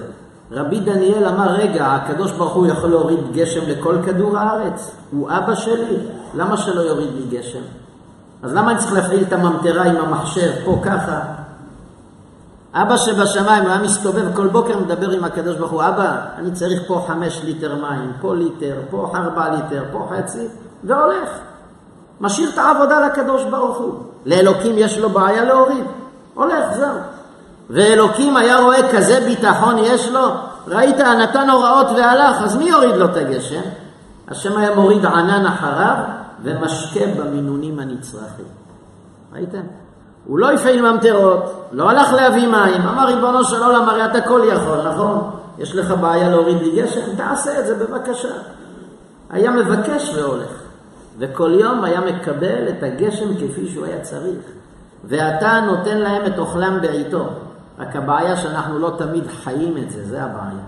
רבי 0.53 0.81
דניאל 0.81 1.25
אמר, 1.29 1.51
רגע, 1.51 1.87
הקדוש 1.87 2.33
ברוך 2.33 2.53
הוא 2.55 2.67
יכול 2.67 2.91
להוריד 2.91 3.33
גשם 3.33 3.61
לכל 3.67 3.97
כדור 4.07 4.39
הארץ, 4.39 4.91
הוא 5.11 5.31
אבא 5.31 5.55
שלי, 5.55 5.97
למה 6.35 6.57
שלא 6.57 6.81
יוריד 6.81 7.11
לי 7.15 7.39
גשם? 7.39 7.63
אז 8.43 8.55
למה 8.55 8.71
אני 8.71 8.79
צריך 8.79 8.93
להפעיל 8.93 9.23
את 9.23 9.33
הממטרה 9.33 9.85
עם 9.85 9.97
המחשב 9.97 10.51
פה 10.65 10.81
ככה? 10.85 11.21
אבא 12.75 12.97
שבשמיים, 12.97 13.63
הוא 13.63 13.71
היה 13.71 13.83
מסתובב 13.83 14.37
כל 14.37 14.47
בוקר 14.47 14.79
מדבר 14.79 15.11
עם 15.11 15.25
הקדוש 15.25 15.57
ברוך 15.57 15.73
הוא, 15.73 15.83
אבא, 15.83 16.17
אני 16.39 16.53
צריך 16.53 16.83
פה 16.87 17.05
חמש 17.07 17.41
ליטר 17.45 17.75
מים, 17.75 18.13
פה 18.21 18.35
ליטר, 18.35 18.75
פה 18.91 19.13
ארבע 19.15 19.49
ליטר, 19.49 19.85
פה 19.93 20.09
חצי, 20.11 20.47
והולך. 20.85 21.29
משאיר 22.21 22.51
את 22.51 22.59
העבודה 22.59 23.07
לקדוש 23.07 23.45
ברוך 23.45 23.79
הוא. 23.79 23.95
לאלוקים 24.27 24.73
יש 24.77 24.99
לו 24.99 25.11
בעיה 25.11 25.45
להוריד. 25.45 25.85
הולך, 26.35 26.65
זהו. 26.77 26.97
ואלוקים 27.71 28.37
היה 28.37 28.57
רואה 28.59 28.93
כזה 28.93 29.21
ביטחון 29.21 29.75
יש 29.79 30.09
לו, 30.09 30.29
ראית, 30.69 30.99
נתן 30.99 31.51
הוראות 31.51 31.87
והלך, 31.87 32.43
אז 32.43 32.57
מי 32.57 32.65
יוריד 32.65 32.97
לו 32.97 33.05
את 33.05 33.17
הגשם? 33.17 33.63
השם 34.29 34.57
היה 34.57 34.75
מוריד 34.75 35.07
ענן 35.07 35.47
אחריו 35.47 35.97
ומשקה 36.43 37.07
במינונים 37.19 37.79
הנצרכים. 37.79 38.47
ראיתם? 39.33 39.84
הוא 40.27 40.39
לא 40.39 40.53
הפעיל 40.53 40.93
ממטרות, 40.93 41.69
לא 41.73 41.91
הלך 41.91 42.13
להביא 42.13 42.49
מים, 42.49 42.83
אמר 42.83 43.07
ריבונו 43.07 43.45
של 43.45 43.63
עולם, 43.63 43.89
הרי 43.89 44.05
אתה 44.05 44.21
כל 44.21 44.41
יכול, 44.53 44.89
נכון? 44.89 45.31
יש 45.59 45.77
לך 45.77 45.95
בעיה 46.01 46.29
להוריד 46.29 46.63
לי 46.63 46.83
גשם? 46.83 47.17
תעשה 47.17 47.61
את 47.61 47.67
זה 47.67 47.75
בבקשה. 47.75 48.35
היה 49.31 49.51
מבקש 49.51 50.15
והולך, 50.15 50.63
וכל 51.19 51.51
יום 51.61 51.85
היה 51.85 52.01
מקבל 52.01 52.69
את 52.69 52.83
הגשם 52.83 53.35
כפי 53.35 53.69
שהוא 53.69 53.87
היה 53.87 54.01
צריך. 54.01 54.39
ואתה 55.05 55.61
נותן 55.67 55.99
להם 55.99 56.27
את 56.27 56.39
אוכלם 56.39 56.79
בעיתו. 56.81 57.25
רק 57.79 57.97
הבעיה 57.97 58.37
שאנחנו 58.37 58.79
לא 58.79 58.93
תמיד 58.99 59.25
חיים 59.45 59.77
את 59.77 59.91
זה, 59.91 60.05
זה 60.05 60.23
הבעיה. 60.23 60.65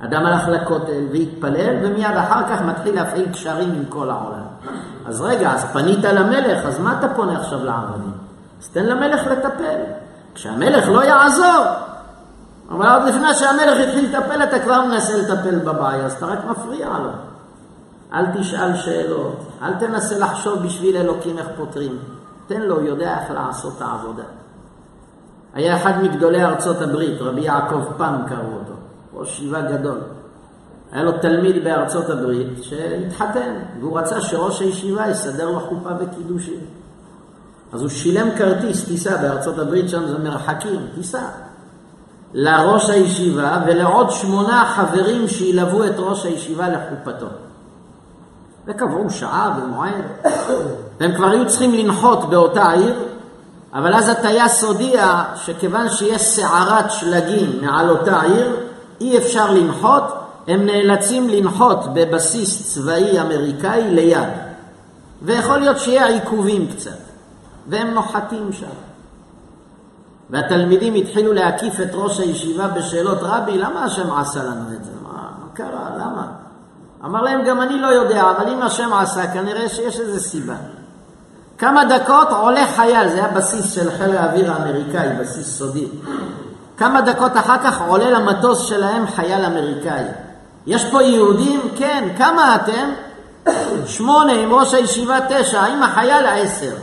אדם 0.00 0.26
הלך 0.26 0.48
לכותל 0.48 1.06
והתפלל, 1.12 1.76
ומיד 1.82 2.16
אחר 2.16 2.42
כך 2.48 2.62
מתחיל 2.62 2.94
להפעיל 2.94 3.32
קשרים 3.32 3.72
עם 3.72 3.84
כל 3.88 4.10
העולם. 4.10 4.46
אז 5.06 5.20
רגע, 5.20 5.52
אז 5.52 5.64
פנית 5.64 6.04
למלך, 6.04 6.66
אז 6.66 6.80
מה 6.80 6.98
אתה 6.98 7.08
פונה 7.08 7.40
עכשיו 7.40 7.64
לעבדים? 7.64 8.12
אז 8.60 8.68
תן 8.68 8.86
למלך 8.86 9.26
לטפל. 9.26 9.80
כשהמלך 10.34 10.88
לא 10.88 11.04
יעזור, 11.04 11.64
אבל 12.70 12.86
עוד 12.86 13.02
לפני 13.02 13.34
שהמלך 13.34 13.88
התחיל 13.88 14.04
לטפל, 14.04 14.42
אתה 14.42 14.58
כבר 14.58 14.84
מנסה 14.84 15.16
לטפל 15.16 15.58
בבעיה, 15.58 16.04
אז 16.04 16.12
אתה 16.12 16.26
רק 16.26 16.38
מפריע 16.44 16.88
לו. 16.98 17.10
אל 18.12 18.26
תשאל 18.26 18.76
שאלות, 18.76 19.36
אל 19.62 19.74
תנסה 19.74 20.18
לחשוב 20.18 20.62
בשביל 20.62 20.96
אלוקים 20.96 21.38
איך 21.38 21.46
פותרים. 21.56 21.98
תן 22.46 22.60
לו, 22.60 22.80
יודע 22.80 23.18
איך 23.20 23.30
לעשות 23.30 23.74
את 23.76 23.82
העבודה. 23.82 24.22
היה 25.54 25.76
אחד 25.76 26.02
מגדולי 26.02 26.44
ארצות 26.44 26.82
הברית, 26.82 27.20
רבי 27.20 27.40
יעקב 27.40 27.82
פם 27.96 28.16
קראו 28.28 28.52
אותו, 28.54 28.72
ראש 29.14 29.38
שיבה 29.38 29.60
גדול. 29.60 29.98
היה 30.92 31.02
לו 31.02 31.12
תלמיד 31.12 31.64
בארצות 31.64 32.10
הברית 32.10 32.62
שהתחתן, 32.62 33.54
והוא 33.80 33.98
רצה 33.98 34.20
שראש 34.20 34.60
הישיבה 34.60 35.08
יסדר 35.08 35.50
לו 35.50 35.60
חופה 35.60 35.90
וקידושים. 36.00 36.60
אז 37.76 37.82
הוא 37.82 37.88
שילם 37.88 38.28
כרטיס 38.38 38.84
טיסה 38.84 39.16
בארצות 39.16 39.58
הברית, 39.58 39.88
שם 39.88 40.06
זה 40.06 40.18
מרחקים, 40.18 40.86
טיסה. 40.94 41.22
לראש 42.34 42.90
הישיבה 42.90 43.58
ולעוד 43.66 44.10
שמונה 44.10 44.72
חברים 44.76 45.28
שילוו 45.28 45.84
את 45.84 45.94
ראש 45.98 46.24
הישיבה 46.24 46.68
לחופתו. 46.68 47.26
וקבעו 48.66 49.10
שעה 49.10 49.58
ומועד, 49.58 50.04
והם 51.00 51.14
כבר 51.16 51.26
היו 51.26 51.48
צריכים 51.48 51.74
לנחות 51.74 52.30
באותה 52.30 52.70
עיר, 52.70 52.94
אבל 53.74 53.94
אז 53.94 54.08
הטייס 54.08 54.64
הודיע 54.64 55.22
שכיוון 55.36 55.88
שיש 55.90 56.22
סערת 56.22 56.90
שלגים 56.90 57.60
מעל 57.62 57.90
אותה 57.90 58.22
עיר, 58.22 58.56
אי 59.00 59.18
אפשר 59.18 59.50
לנחות, 59.50 60.04
הם 60.48 60.66
נאלצים 60.66 61.28
לנחות 61.28 61.78
בבסיס 61.94 62.74
צבאי 62.74 63.20
אמריקאי 63.20 63.82
ליד. 63.90 64.28
ויכול 65.22 65.58
להיות 65.58 65.78
שיהיה 65.78 66.06
עיכובים 66.06 66.66
קצת. 66.76 67.05
והם 67.68 67.90
נוחתים 67.90 68.52
שם. 68.52 68.66
והתלמידים 70.30 70.94
התחילו 70.94 71.32
להקיף 71.32 71.80
את 71.80 71.90
ראש 71.94 72.20
הישיבה 72.20 72.68
בשאלות, 72.68 73.18
רבי, 73.22 73.58
למה 73.58 73.84
השם 73.84 74.12
עשה 74.12 74.44
לנו 74.44 74.72
את 74.76 74.84
זה? 74.84 74.90
מה, 75.02 75.12
מה 75.12 75.46
קרה? 75.54 75.90
למה? 75.96 76.26
אמר 77.04 77.22
להם, 77.22 77.44
גם 77.44 77.62
אני 77.62 77.80
לא 77.80 77.86
יודע, 77.86 78.30
אבל 78.30 78.48
אם 78.52 78.62
השם 78.62 78.92
עשה, 78.92 79.26
כנראה 79.32 79.68
שיש 79.68 80.00
איזו 80.00 80.20
סיבה. 80.20 80.54
כמה 81.58 81.84
דקות 81.84 82.28
עולה 82.28 82.66
חייל, 82.76 83.08
זה 83.08 83.14
היה 83.14 83.28
בסיס 83.28 83.72
של 83.72 83.90
חיל 83.90 84.16
האוויר 84.16 84.52
האמריקאי, 84.52 85.08
בסיס 85.20 85.58
סודי. 85.58 85.86
כמה 86.76 87.00
דקות 87.00 87.32
אחר 87.36 87.58
כך 87.58 87.80
עולה 87.80 88.10
למטוס 88.10 88.66
שלהם 88.66 89.06
חייל 89.06 89.44
אמריקאי. 89.44 90.04
יש 90.66 90.90
פה 90.90 91.02
יהודים? 91.02 91.60
כן. 91.76 92.08
כמה 92.18 92.54
אתם? 92.56 92.90
שמונה, 93.86 94.32
עם 94.32 94.52
ראש 94.52 94.74
הישיבה 94.74 95.18
תשע, 95.28 95.62
עם 95.62 95.82
החייל 95.82 96.26
עשר. 96.26 96.74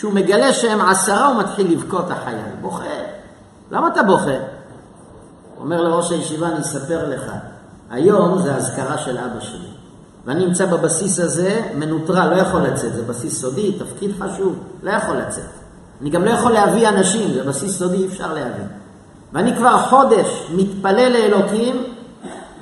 כשהוא 0.00 0.12
מגלה 0.12 0.52
שהם 0.52 0.80
עשרה 0.80 1.26
הוא 1.26 1.36
מתחיל 1.36 1.72
לבכות 1.72 2.10
החייל. 2.10 2.38
בוכה. 2.60 2.84
למה 3.70 3.88
אתה 3.88 4.02
בוכה? 4.02 4.36
אומר 5.60 5.82
לראש 5.82 6.12
הישיבה, 6.12 6.46
אני 6.46 6.60
אספר 6.60 7.08
לך, 7.08 7.32
היום 7.90 8.38
זה 8.38 8.54
אזכרה 8.54 8.98
של 8.98 9.18
אבא 9.18 9.40
שלי. 9.40 9.68
ואני 10.26 10.46
נמצא 10.46 10.66
בבסיס 10.66 11.20
הזה 11.20 11.60
מנוטרל, 11.74 12.34
לא 12.34 12.36
יכול 12.36 12.60
לצאת, 12.60 12.94
זה 12.94 13.02
בסיס 13.02 13.40
סודי, 13.40 13.72
תפקיד 13.72 14.10
חשוב, 14.20 14.58
לא 14.82 14.90
יכול 14.90 15.16
לצאת. 15.16 15.50
אני 16.00 16.10
גם 16.10 16.24
לא 16.24 16.30
יכול 16.30 16.52
להביא 16.52 16.88
אנשים, 16.88 17.32
זה 17.34 17.42
בסיס 17.42 17.78
סודי, 17.78 17.96
אי 17.96 18.06
אפשר 18.06 18.34
להביא. 18.34 18.64
ואני 19.32 19.56
כבר 19.56 19.78
חודש 19.78 20.46
מתפלל 20.50 21.12
לאלוקים, 21.12 21.84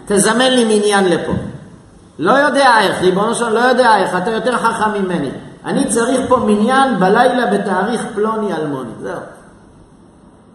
תזמן 0.06 0.50
לי 0.50 0.78
מניין 0.78 1.04
לפה. 1.04 1.32
לא 2.18 2.32
יודע 2.32 2.80
איך, 2.80 3.00
ריבונו 3.00 3.34
שלום, 3.34 3.52
לא 3.52 3.60
יודע 3.60 3.96
איך, 3.96 4.16
אתה 4.16 4.30
יותר 4.30 4.56
חכם 4.56 5.02
ממני. 5.02 5.30
אני 5.68 5.88
צריך 5.88 6.20
פה 6.28 6.36
מניין 6.36 7.00
בלילה 7.00 7.46
בתאריך 7.46 8.06
פלוני 8.14 8.54
אלמוני, 8.54 8.90
זהו. 9.02 9.20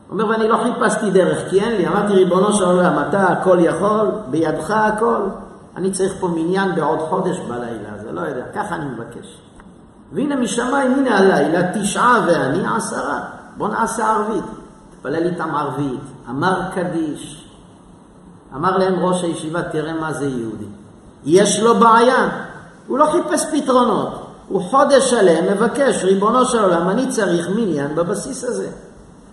אומר, 0.09 0.27
ואני 0.27 0.47
לא 0.47 0.57
חיפשתי 0.63 1.11
דרך, 1.11 1.49
כי 1.49 1.59
אין 1.59 1.71
לי. 1.71 1.87
אמרתי, 1.87 2.13
ריבונו 2.13 2.53
של 2.53 2.63
עולם, 2.63 2.93
אתה 3.09 3.23
הכל 3.23 3.57
יכול, 3.61 4.11
בידך 4.27 4.71
הכל. 4.71 5.21
אני 5.77 5.91
צריך 5.91 6.13
פה 6.19 6.27
מניין 6.27 6.75
בעוד 6.75 6.99
חודש 6.99 7.39
בלילה, 7.39 7.89
זה 8.03 8.11
לא 8.11 8.21
יודע, 8.21 8.43
ככה 8.55 8.75
אני 8.75 8.85
מבקש. 8.85 9.37
והנה 10.13 10.35
משמיים, 10.35 10.93
הנה 10.93 11.17
הלילה, 11.17 11.59
תשעה 11.73 12.25
ואני 12.27 12.63
עשרה. 12.75 13.19
בוא 13.57 13.67
נעשה 13.67 14.07
ערבית. 14.07 14.43
תפלל 14.99 15.23
איתם 15.23 15.55
ערבית, 15.55 16.01
אמר 16.29 16.61
קדיש. 16.75 17.47
אמר 18.55 18.77
להם 18.77 19.05
ראש 19.05 19.23
הישיבה, 19.23 19.61
תראה 19.61 19.93
מה 19.93 20.13
זה 20.13 20.25
יהודי. 20.25 20.65
יש 21.25 21.59
לו 21.59 21.79
בעיה, 21.79 22.29
הוא 22.87 22.97
לא 22.97 23.05
חיפש 23.11 23.45
פתרונות. 23.51 24.22
הוא 24.47 24.61
חודש 24.61 25.09
שלם 25.09 25.53
מבקש, 25.53 26.03
ריבונו 26.03 26.45
של 26.45 26.63
עולם, 26.63 26.89
אני 26.89 27.07
צריך 27.07 27.49
מניין 27.49 27.95
בבסיס 27.95 28.43
הזה. 28.43 28.67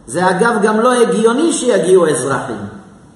זה 0.07 0.31
אגב 0.31 0.59
גם 0.63 0.81
לא 0.81 0.93
הגיוני 0.93 1.53
שיגיעו 1.53 2.09
אזרחים, 2.09 2.67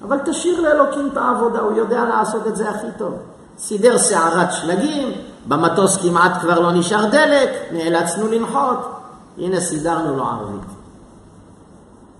אבל 0.01 0.17
תשאיר 0.25 0.61
לאלוקים 0.61 1.09
את 1.11 1.17
העבודה, 1.17 1.59
הוא 1.59 1.77
יודע 1.77 2.05
לעשות 2.05 2.47
את 2.47 2.55
זה 2.55 2.69
הכי 2.69 2.87
טוב. 2.97 3.13
סידר 3.57 3.97
סערת 3.97 4.53
שלגים, 4.53 5.11
במטוס 5.47 5.97
כמעט 5.97 6.41
כבר 6.41 6.59
לא 6.59 6.71
נשאר 6.71 7.05
דלק, 7.05 7.49
נאלצנו 7.71 8.27
לנחות, 8.27 8.91
הנה 9.37 9.59
סידרנו 9.59 10.15
לו 10.15 10.23
ערבית. 10.23 10.75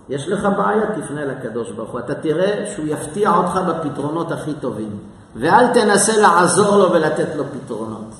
יש 0.08 0.28
לך 0.28 0.48
בעיה, 0.56 0.86
תפנה 0.86 1.24
לקדוש 1.24 1.70
ברוך 1.70 1.90
הוא. 1.90 2.00
אתה 2.00 2.14
תראה 2.14 2.72
שהוא 2.74 2.86
יפתיע 2.88 3.36
אותך 3.36 3.60
בפתרונות 3.68 4.32
הכי 4.32 4.54
טובים. 4.54 4.98
ואל 5.36 5.66
תנסה 5.74 6.16
לעזור 6.16 6.76
לו 6.76 6.92
ולתת 6.92 7.28
לו 7.36 7.44
פתרונות. 7.52 8.14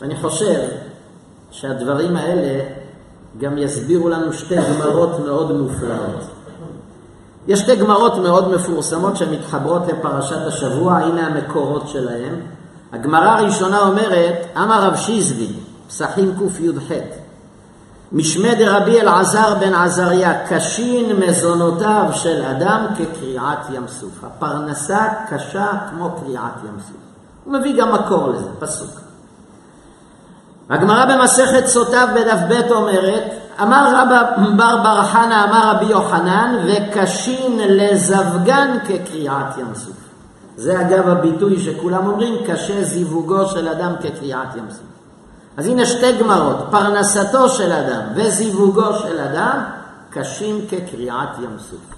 ואני 0.00 0.16
חושב 0.16 0.60
שהדברים 1.50 2.16
האלה 2.16 2.64
גם 3.40 3.58
יסבירו 3.58 4.08
לנו 4.08 4.32
שתי 4.32 4.56
גמרות 4.56 5.20
מאוד 5.24 5.52
מופלאות. 5.52 6.20
יש 7.48 7.60
שתי 7.60 7.76
גמרות 7.76 8.16
מאוד 8.18 8.54
מפורסמות 8.54 9.16
שמתחברות 9.16 9.82
לפרשת 9.88 10.46
השבוע, 10.46 10.96
הנה 10.96 11.26
המקורות 11.26 11.88
שלהם. 11.88 12.40
הגמרא 12.92 13.28
הראשונה 13.28 13.80
אומרת, 13.80 14.46
אמר 14.56 14.82
רב 14.82 14.96
שיזבי, 14.96 15.52
פסחים 15.88 16.34
קי"ח, 16.38 16.92
משמי 18.12 18.54
דרבי 18.54 19.00
אלעזר 19.00 19.54
בן 19.60 19.74
עזריה, 19.74 20.46
קשין 20.48 21.16
מזונותיו 21.16 22.04
של 22.12 22.42
אדם 22.42 22.86
כקריעת 22.98 23.66
ים 23.72 23.88
סוף. 23.88 24.24
הפרנסה 24.24 25.08
קשה 25.30 25.66
כמו 25.90 26.10
קריעת 26.20 26.54
ים 26.64 26.76
סוף. 26.80 26.96
הוא 27.44 27.52
מביא 27.52 27.80
גם 27.80 27.94
מקור 27.94 28.28
לזה, 28.28 28.48
פסוק. 28.58 29.05
הגמרא 30.70 31.04
במסכת 31.04 31.66
סוטיו 31.66 32.08
בדף 32.14 32.38
ב' 32.48 32.72
אומרת, 32.72 33.22
אמר 33.62 33.92
רבא 33.94 34.22
בר 34.56 34.82
בר 34.82 35.02
חנא, 35.02 35.44
אמר 35.44 35.70
רבי 35.70 35.84
יוחנן, 35.84 36.56
וקשין 36.66 37.58
לזווגן 37.58 38.78
כקריעת 38.88 39.58
ים 39.58 39.74
סוף. 39.74 39.96
זה 40.56 40.80
אגב 40.80 41.08
הביטוי 41.08 41.60
שכולם 41.60 42.06
אומרים, 42.06 42.34
קשה 42.46 42.84
זיווגו 42.84 43.46
של 43.46 43.68
אדם 43.68 43.92
כקריעת 44.00 44.56
ים 44.56 44.70
סוף. 44.70 44.86
אז 45.56 45.66
הנה 45.66 45.86
שתי 45.86 46.12
גמרות, 46.20 46.56
פרנסתו 46.70 47.48
של 47.48 47.72
אדם 47.72 48.02
וזיווגו 48.14 48.92
של 48.92 49.20
אדם 49.20 49.62
קשים 50.10 50.60
כקריעת 50.70 51.38
ים 51.38 51.56
סוף. 51.58 51.96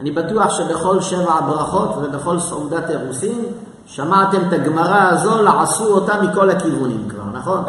אני 0.00 0.10
בטוח 0.10 0.50
שבכל 0.50 1.00
שבע 1.00 1.32
הברכות 1.32 1.94
ובכל 1.96 2.40
סעודת 2.40 2.90
אירוסין 2.90 3.44
שמעתם 3.86 4.48
את 4.48 4.52
הגמרא 4.52 5.08
הזו, 5.10 5.42
לעשו 5.42 5.84
אותה 5.84 6.22
מכל 6.22 6.50
הכיוונים 6.50 7.08
כבר, 7.08 7.24
נכון? 7.32 7.64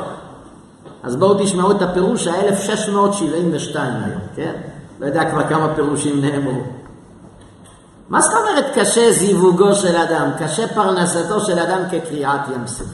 אז 1.04 1.16
בואו 1.16 1.44
תשמעו 1.44 1.72
את 1.72 1.82
הפירוש 1.82 2.28
ה-1672 2.28 3.78
היום, 3.78 4.22
כן? 4.36 4.54
לא 5.00 5.06
יודע 5.06 5.32
כבר 5.32 5.48
כמה 5.50 5.76
פירושים 5.76 6.22
נאמרו. 6.22 6.62
מה 8.10 8.22
זאת 8.22 8.34
אומרת 8.34 8.66
קשה 8.76 9.12
זיווגו 9.12 9.76
של 9.76 9.96
אדם, 9.96 10.30
קשה 10.40 10.68
פרנסתו 10.68 11.40
של 11.40 11.60
אדם 11.60 11.80
כקריעת 11.92 12.42
ים 12.54 12.68
סוף? 12.68 12.88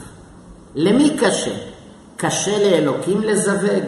למי 0.74 1.16
קשה? 1.20 1.54
קשה 2.16 2.70
לאלוקים 2.70 3.22
לזווג? 3.22 3.84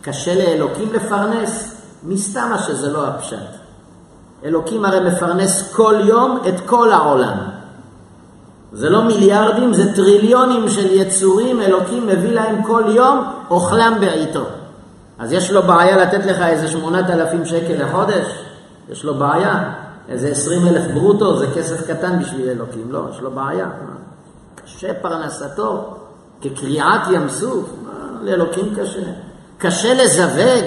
קשה 0.00 0.34
לאלוקים 0.34 0.92
לפרנס? 0.92 1.74
מסתמה 2.02 2.58
שזה 2.58 2.92
לא 2.92 3.06
הפשט. 3.06 3.36
אלוקים 4.44 4.84
הרי 4.84 5.10
מפרנס 5.10 5.72
כל 5.72 5.94
יום 6.04 6.38
את 6.48 6.60
כל 6.66 6.92
העולם. 6.92 7.53
זה 8.74 8.90
לא 8.90 9.02
מיליארדים, 9.02 9.72
זה 9.74 9.94
טריליונים 9.94 10.68
של 10.68 10.92
יצורים, 10.92 11.60
אלוקים 11.60 12.06
מביא 12.06 12.30
להם 12.30 12.62
כל 12.62 12.82
יום 12.88 13.24
אוכלם 13.50 13.96
בעיתו. 14.00 14.44
אז 15.18 15.32
יש 15.32 15.50
לו 15.50 15.62
בעיה 15.62 15.96
לתת 15.96 16.26
לך 16.26 16.42
איזה 16.42 16.68
שמונת 16.68 17.10
אלפים 17.10 17.46
שקל 17.46 17.84
לחודש? 17.84 18.26
יש 18.90 19.04
לו 19.04 19.14
בעיה. 19.14 19.72
איזה 20.08 20.28
עשרים 20.28 20.66
אלף 20.66 20.90
ברוטו 20.94 21.36
זה 21.36 21.46
כסף 21.54 21.86
קטן 21.90 22.18
בשביל 22.18 22.48
אלוקים, 22.48 22.92
לא, 22.92 23.00
יש 23.10 23.20
לו 23.20 23.30
בעיה. 23.30 23.66
קשה 24.64 24.94
פרנסתו 24.94 25.96
כקריעת 26.40 27.00
ים 27.10 27.28
סוף, 27.28 27.70
לאלוקים 28.22 28.74
קשה. 28.76 29.00
קשה 29.58 29.94
לזווג. 29.94 30.64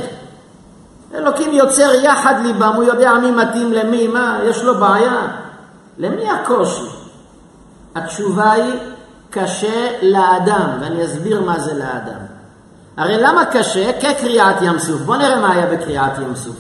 אלוקים 1.16 1.53
יוצר 1.53 1.91
יחד 2.03 2.34
ליבם, 2.43 2.74
הוא 2.76 2.84
יודע 2.84 3.14
מי 3.14 3.32
מתאים 3.32 3.74
למי, 3.74 4.08
מה, 4.08 4.39
יש 4.43 4.64
לו 4.64 4.76
בעיה. 4.76 5.28
למי 5.97 6.30
הקושי? 6.30 6.96
התשובה 7.97 8.51
היא, 8.51 8.73
קשה 9.29 9.87
לאדם, 10.01 10.69
ואני 10.81 11.05
אסביר 11.05 11.41
מה 11.41 11.59
זה 11.59 11.73
לאדם. 11.73 12.19
הרי 12.97 13.17
למה 13.17 13.45
קשה? 13.45 13.91
כקריעת 14.01 14.55
ים 14.61 14.79
סוף. 14.79 15.01
בואו 15.01 15.17
נראה 15.17 15.39
מה 15.39 15.51
היה 15.51 15.65
בקריעת 15.65 16.17
ים 16.17 16.35
סוף. 16.35 16.55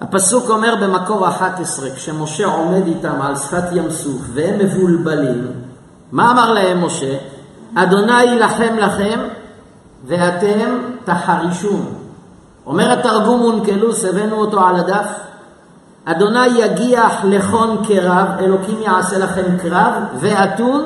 הפסוק 0.00 0.50
אומר 0.50 0.74
במקור 0.80 1.28
11, 1.28 1.90
כשמשה 1.90 2.46
עומד 2.46 2.86
איתם 2.86 3.22
על 3.22 3.36
שפת 3.36 3.64
ים 3.72 3.90
סוף 3.90 4.22
והם 4.34 4.58
מבולבלים, 4.58 5.52
מה 6.12 6.30
אמר 6.30 6.52
להם 6.52 6.84
משה? 6.84 7.16
אדוני 7.74 8.22
יילחם 8.22 8.76
לכם 8.78 9.20
ואתם 10.04 10.78
תחרישון. 11.04 11.94
אומר 12.66 12.92
התרגום 12.92 13.40
אונקלוס, 13.40 14.04
הבאנו 14.04 14.36
אותו 14.36 14.66
על 14.66 14.76
הדף, 14.76 15.06
אדוני 16.04 16.46
יגיח 16.46 17.24
לכון 17.24 17.84
קרב, 17.88 18.26
אלוקים 18.38 18.82
יעשה 18.82 19.18
לכם 19.18 19.58
קרב, 19.62 19.92
ואתון 20.20 20.84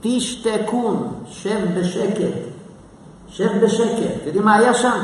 תשתקון, 0.00 1.12
שב 1.26 1.78
בשקט. 1.78 2.34
שב 3.28 3.64
בשקט. 3.64 4.26
יודעים 4.26 4.44
מה 4.44 4.54
היה 4.54 4.74
שם? 4.74 4.98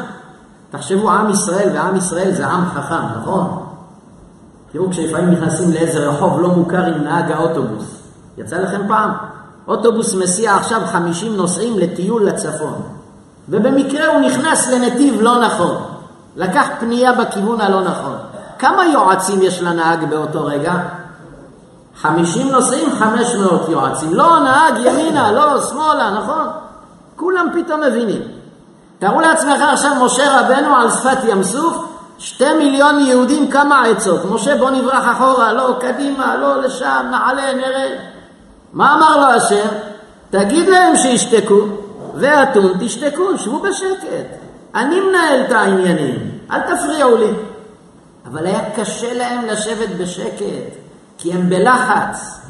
תחשבו, 0.71 1.11
עם 1.11 1.31
ישראל, 1.31 1.69
ועם 1.75 1.97
ישראל 1.97 2.33
זה 2.33 2.47
עם 2.47 2.65
חכם, 2.65 3.19
נכון? 3.21 3.67
תראו, 4.73 4.91
כשלפעמים 4.91 5.31
נכנסים 5.31 5.71
לאיזה 5.73 6.09
רחוב 6.09 6.41
לא 6.41 6.49
מוכר 6.49 6.85
עם 6.85 7.05
נהג 7.05 7.33
האוטובוס. 7.33 8.03
יצא 8.39 8.57
לכם 8.57 8.89
פעם? 8.89 9.11
אוטובוס 9.69 10.15
מסיע 10.15 10.55
עכשיו 10.55 10.81
50 10.87 11.37
נוסעים 11.37 11.79
לטיול 11.79 12.25
לצפון. 12.27 12.83
ובמקרה 13.49 14.07
הוא 14.07 14.21
נכנס 14.21 14.69
לנתיב 14.69 15.21
לא 15.21 15.41
נכון. 15.41 15.77
לקח 16.37 16.67
פנייה 16.81 17.13
בכיוון 17.13 17.61
הלא 17.61 17.83
נכון. 17.85 18.17
כמה 18.63 18.87
יועצים 18.87 19.43
יש 19.43 19.63
לנהג 19.63 20.05
באותו 20.05 20.47
רגע? 20.47 20.73
50 21.97 22.51
נוסעים, 22.51 22.91
500 22.99 23.69
יועצים. 23.69 24.15
לא, 24.15 24.39
נהג 24.39 24.75
ימינה, 24.85 25.33
לא, 25.33 25.63
שמאלה, 25.63 26.11
נכון? 26.11 26.47
כולם 27.17 27.47
פתאום 27.55 27.81
מבינים. 27.81 28.23
תארו 28.99 29.21
לעצמך 29.21 29.61
עכשיו 29.73 29.91
משה 30.05 30.41
רבנו 30.41 30.77
על 30.77 30.91
שפת 30.91 31.19
ים 31.25 31.43
סוף, 31.43 31.77
שתי 32.19 32.55
מיליון 32.59 33.01
יהודים, 33.01 33.51
כמה 33.51 33.85
עצות. 33.85 34.21
משה 34.31 34.57
בוא 34.57 34.71
נברח 34.71 35.17
אחורה, 35.17 35.53
לא, 35.53 35.77
קדימה, 35.81 36.37
לא, 36.37 36.63
לשם, 36.63 37.07
נעלה, 37.11 37.53
נרד. 37.53 37.97
מה 38.73 38.95
אמר 38.95 39.17
לו 39.17 39.37
השם? 39.37 39.69
תגיד 40.31 40.69
להם 40.69 40.97
שישתקו. 40.97 41.61
ואתון 42.15 42.73
תשתקו, 42.81 43.39
שבו 43.39 43.59
בשקט. 43.59 44.37
אני 44.75 45.01
מנהל 45.01 45.41
את 45.41 45.53
העניינים, 45.53 46.19
אל 46.51 46.61
תפריעו 46.61 47.17
לי. 47.17 47.33
אבל 48.33 48.47
היה 48.47 48.71
קשה 48.77 49.15
להם 49.15 49.47
לשבת 49.47 49.89
בשקט, 49.99 50.75
כי 51.19 51.33
הם 51.33 51.49
בלחץ. 51.49 52.41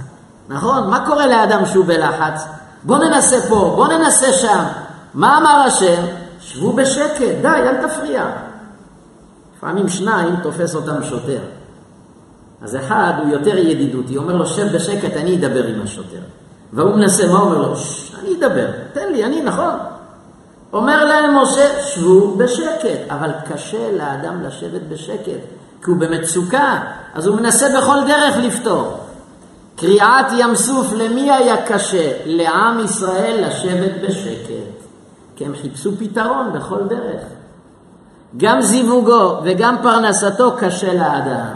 נכון? 0.49 0.91
מה 0.91 1.07
קורה 1.07 1.27
לאדם 1.27 1.67
שהוא 1.67 1.85
בלחץ? 1.85 2.45
בוא 2.83 2.99
ננסה 2.99 3.37
פה, 3.49 3.73
בוא 3.77 3.89
ננסה 3.89 4.33
שם. 4.33 4.65
מה 5.15 5.39
אמר 5.39 5.63
השם? 5.67 6.03
שבו 6.41 6.73
בשקט, 6.73 7.35
די, 7.43 7.49
אל 7.49 7.89
תפריע. 7.89 8.27
לפעמים 9.57 9.89
שניים 9.89 10.37
תופס 10.37 10.75
אותם 10.75 11.05
שוטר. 11.05 11.41
אז 12.63 12.77
אחד 12.77 13.13
הוא 13.23 13.29
יותר 13.29 13.59
ידידותי, 13.59 14.17
אומר 14.17 14.37
לו, 14.37 14.47
שב 14.47 14.75
בשקט, 14.75 15.17
אני 15.17 15.37
אדבר 15.37 15.67
עם 15.67 15.83
השוטר. 15.83 16.21
והוא 16.73 16.97
מנסה, 16.97 17.27
מה 17.27 17.41
אומר 17.41 17.59
לו? 17.59 17.75
אני 18.21 18.31
אדבר, 18.39 18.67
תן 18.93 19.13
לי, 19.13 19.25
אני, 19.25 19.43
נכון. 19.43 19.75
אומר 20.73 21.05
להם 21.05 21.39
משה, 21.43 21.83
שבו 21.83 22.37
בשקט. 22.37 23.01
אבל 23.09 23.31
קשה 23.53 23.93
לאדם 23.93 24.43
לשבת 24.43 24.83
בשקט, 24.89 25.41
כי 25.85 25.91
הוא 25.91 25.99
במצוקה, 25.99 26.81
אז 27.15 27.27
הוא 27.27 27.37
מנסה 27.37 27.67
בכל 27.79 27.97
דרך 28.07 28.37
לפתור. 28.37 28.99
קריעת 29.77 30.27
ים 30.33 30.55
סוף, 30.55 30.93
למי 30.93 31.31
היה 31.31 31.67
קשה? 31.67 32.13
לעם 32.25 32.85
ישראל 32.85 33.45
לשבת 33.47 33.93
בשקט. 34.03 34.83
כי 35.37 35.45
הם 35.45 35.53
חיפשו 35.63 35.93
פתרון 35.99 36.53
בכל 36.53 36.79
דרך. 36.89 37.23
גם 38.37 38.61
זיווגו 38.61 39.37
וגם 39.45 39.77
פרנסתו 39.83 40.53
קשה 40.59 40.95
לאדם. 40.95 41.55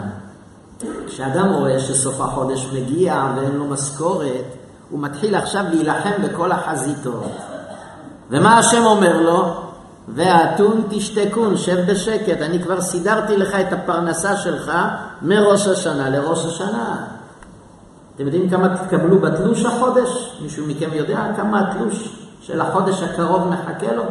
כשאדם 1.07 1.53
רואה 1.53 1.79
שסוף 1.79 2.21
החודש 2.21 2.67
מגיע 2.73 3.25
ואין 3.35 3.51
לו 3.51 3.65
משכורת, 3.65 4.45
הוא 4.89 4.99
מתחיל 4.99 5.35
עכשיו 5.35 5.63
להילחם 5.69 6.21
בכל 6.23 6.51
החזיתות. 6.51 7.31
ומה 8.29 8.57
השם 8.57 8.83
אומר 8.83 9.21
לו? 9.21 9.66
ואתון 10.07 10.83
תשתקון, 10.89 11.57
שב 11.57 11.91
בשקט, 11.91 12.41
אני 12.41 12.63
כבר 12.63 12.81
סידרתי 12.81 13.37
לך 13.37 13.55
את 13.55 13.73
הפרנסה 13.73 14.37
שלך 14.37 14.71
מראש 15.21 15.67
השנה 15.67 16.09
לראש 16.09 16.45
השנה. 16.45 17.05
אתם 18.15 18.25
יודעים 18.25 18.49
כמה 18.49 18.77
תקבלו 18.77 19.19
בתלוש 19.19 19.65
החודש? 19.65 20.37
מישהו 20.41 20.67
מכם 20.67 20.89
יודע 20.93 21.27
כמה 21.35 21.59
התלוש 21.59 22.17
של 22.41 22.61
החודש 22.61 23.03
הקרוב 23.03 23.47
מחכה 23.47 23.95
לו? 23.95 24.03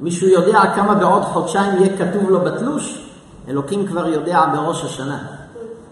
מישהו 0.00 0.28
יודע 0.28 0.60
כמה 0.74 0.94
בעוד 0.94 1.22
חודשיים 1.22 1.76
יהיה 1.76 1.98
כתוב 1.98 2.30
לו 2.30 2.40
בתלוש? 2.40 3.04
אלוקים 3.48 3.86
כבר 3.86 4.08
יודע 4.08 4.44
בראש 4.52 4.84
השנה. 4.84 5.18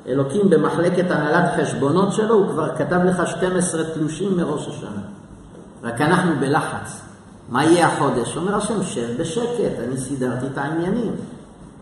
אלוקים 0.09 0.51
במחלקת 0.51 1.11
הנהלת 1.11 1.51
חשבונות 1.57 2.13
שלו, 2.13 2.35
הוא 2.35 2.49
כבר 2.49 2.77
כתב 2.77 3.01
לך 3.05 3.29
12 3.29 3.85
תלושים 3.85 4.37
מראש 4.37 4.69
השנה. 4.69 5.01
רק 5.83 6.01
אנחנו 6.01 6.33
בלחץ. 6.41 7.06
מה 7.48 7.64
יהיה 7.64 7.86
החודש? 7.86 8.36
אומר 8.36 8.56
השם, 8.56 8.82
שב 8.82 9.20
בשקט, 9.20 9.78
אני 9.89 9.97
סידרתי 9.97 10.47
את 10.52 10.59
העניינים. 10.59 11.12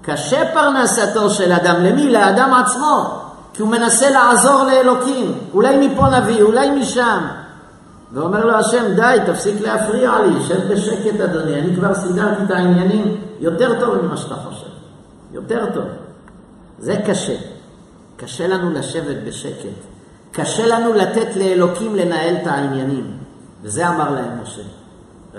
קשה 0.02 0.42
פרנסתו 0.54 1.30
של 1.30 1.52
אדם, 1.52 1.76
למי? 1.82 2.10
לאדם 2.10 2.54
עצמו. 2.54 3.20
כי 3.54 3.62
הוא 3.62 3.70
מנסה 3.70 4.10
לעזור 4.10 4.62
לאלוקים. 4.62 5.38
אולי 5.54 5.88
מפה 5.88 6.08
נביא, 6.08 6.42
אולי 6.42 6.70
משם. 6.70 7.26
ואומר 8.12 8.44
לו 8.44 8.52
השם, 8.54 8.94
די, 8.96 9.18
תפסיק 9.26 9.60
להפריע 9.60 10.12
לי, 10.26 10.42
שב 10.48 10.72
בשקט 10.72 11.20
אדוני, 11.20 11.60
אני 11.60 11.76
כבר 11.76 11.94
סידרתי 11.94 12.42
את 12.42 12.50
העניינים 12.50 13.20
יותר 13.40 13.80
טוב 13.80 14.02
ממה 14.02 14.16
שאתה 14.16 14.34
חושב. 14.34 14.66
יותר 15.32 15.66
טוב. 15.74 15.84
זה 16.78 16.96
קשה. 17.06 17.36
קשה 18.16 18.46
לנו 18.46 18.70
לשבת 18.70 19.16
בשקט. 19.26 19.78
קשה 20.32 20.66
לנו 20.66 20.92
לתת 20.92 21.36
לאלוקים 21.36 21.96
לנהל 21.96 22.34
את 22.42 22.46
העניינים. 22.46 23.16
וזה 23.62 23.88
אמר 23.88 24.10
להם 24.10 24.42
משה. 24.42 24.62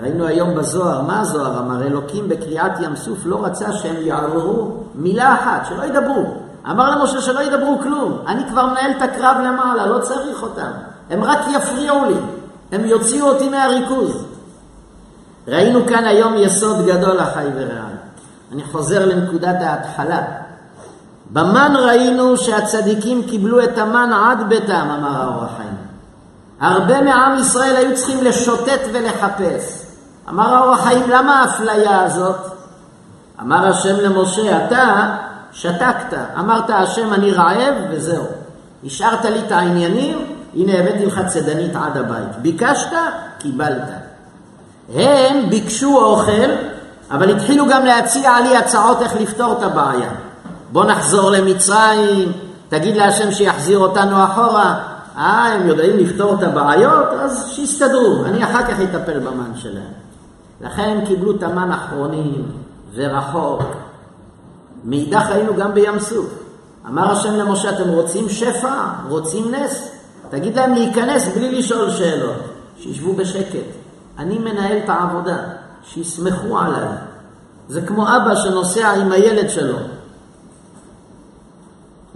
ראינו 0.02 0.26
היום 0.26 0.54
בזוהר, 0.54 1.02
מה 1.02 1.20
הזוהר 1.20 1.58
אמר? 1.58 1.86
אלוקים 1.86 2.28
בקריאת 2.28 2.72
ים 2.80 2.96
סוף 2.96 3.18
לא 3.24 3.44
רצה 3.44 3.72
שהם 3.72 3.96
יערערו 3.98 4.70
מילה 4.94 5.34
אחת, 5.34 5.66
שלא 5.68 5.84
ידברו. 5.84 6.24
אמר 6.70 6.90
למשה 6.90 7.20
שלא 7.20 7.40
ידברו 7.40 7.78
כלום, 7.82 8.18
אני 8.26 8.48
כבר 8.48 8.66
מנהל 8.66 8.90
את 8.90 9.02
הקרב 9.02 9.36
למעלה, 9.44 9.86
לא 9.86 9.98
צריך 9.98 10.42
אותם. 10.42 10.70
הם 11.10 11.24
רק 11.24 11.38
יפריעו 11.52 12.04
לי, 12.04 12.16
הם 12.72 12.84
יוציאו 12.84 13.28
אותי 13.28 13.48
מהריכוז. 13.48 14.24
ראינו 15.48 15.86
כאן 15.86 16.04
היום 16.04 16.34
יסוד 16.36 16.86
גדול, 16.86 17.20
אחי 17.20 17.46
ורעי. 17.54 17.96
אני 18.52 18.64
חוזר 18.64 19.06
לנקודת 19.06 19.56
ההתחלה. 19.60 20.22
במן 21.30 21.72
ראינו 21.76 22.36
שהצדיקים 22.36 23.22
קיבלו 23.22 23.64
את 23.64 23.78
המן 23.78 24.10
עד 24.12 24.48
ביתם, 24.48 24.88
אמר 24.98 25.22
האור 25.22 25.44
החיים. 25.44 25.76
הרבה 26.60 27.02
מעם 27.02 27.38
ישראל 27.38 27.76
היו 27.76 27.96
צריכים 27.96 28.24
לשוטט 28.24 28.80
ולחפש. 28.92 29.85
אמר 30.28 30.54
האור 30.54 30.72
החיים, 30.74 31.10
למה 31.10 31.42
האפליה 31.42 32.02
הזאת? 32.02 32.36
אמר 33.40 33.66
השם 33.66 33.96
למשה, 34.00 34.66
אתה 34.66 35.16
שתקת, 35.52 36.16
אמרת 36.38 36.70
השם 36.70 37.12
אני 37.12 37.30
רעב 37.32 37.74
וזהו. 37.90 38.24
השארת 38.84 39.24
לי 39.24 39.38
את 39.46 39.52
העניינים, 39.52 40.26
הנה 40.54 40.78
הבאתי 40.78 41.06
לך 41.06 41.20
צדנית 41.26 41.76
עד 41.76 41.96
הבית. 41.96 42.36
ביקשת, 42.42 42.92
קיבלת. 43.38 43.90
הם 44.94 45.50
ביקשו 45.50 45.98
אוכל, 45.98 46.50
אבל 47.10 47.30
התחילו 47.30 47.66
גם 47.68 47.84
להציע 47.84 48.40
לי 48.40 48.56
הצעות 48.56 49.02
איך 49.02 49.14
לפתור 49.20 49.52
את 49.52 49.62
הבעיה. 49.62 50.10
בוא 50.72 50.84
נחזור 50.84 51.30
למצרים, 51.30 52.32
תגיד 52.68 52.96
להשם 52.96 53.32
שיחזיר 53.32 53.78
אותנו 53.78 54.24
אחורה. 54.24 54.78
אה, 55.16 55.52
הם 55.54 55.68
יודעים 55.68 55.96
לפתור 55.96 56.34
את 56.34 56.42
הבעיות? 56.42 57.06
אז 57.20 57.50
שיסתדרו, 57.52 58.24
אני 58.24 58.44
אחר 58.44 58.62
כך 58.62 58.80
אטפל 58.80 59.18
במן 59.18 59.50
שלהם. 59.56 60.05
לכן 60.60 61.04
קיבלו 61.06 61.36
את 61.36 61.42
המן 61.42 61.72
אחרונים 61.72 62.52
ורחוק. 62.94 63.62
מאידך 64.84 65.26
היינו 65.28 65.56
גם 65.56 65.74
בים 65.74 65.98
סוף. 65.98 66.26
אמר 66.86 67.12
השם 67.12 67.34
למשה, 67.34 67.70
אתם 67.70 67.88
רוצים 67.88 68.28
שפע? 68.28 68.88
רוצים 69.08 69.54
נס? 69.54 69.90
תגיד 70.30 70.56
להם 70.56 70.74
להיכנס 70.74 71.28
בלי 71.36 71.58
לשאול 71.58 71.90
שאלות. 71.90 72.36
שישבו 72.78 73.12
בשקט. 73.12 73.66
אני 74.18 74.38
מנהל 74.38 74.78
את 74.84 74.88
העבודה. 74.88 75.36
שיסמכו 75.84 76.58
עליי. 76.58 76.88
זה 77.68 77.82
כמו 77.82 78.02
אבא 78.02 78.34
שנוסע 78.34 78.90
עם 78.90 79.12
הילד 79.12 79.50
שלו. 79.50 79.76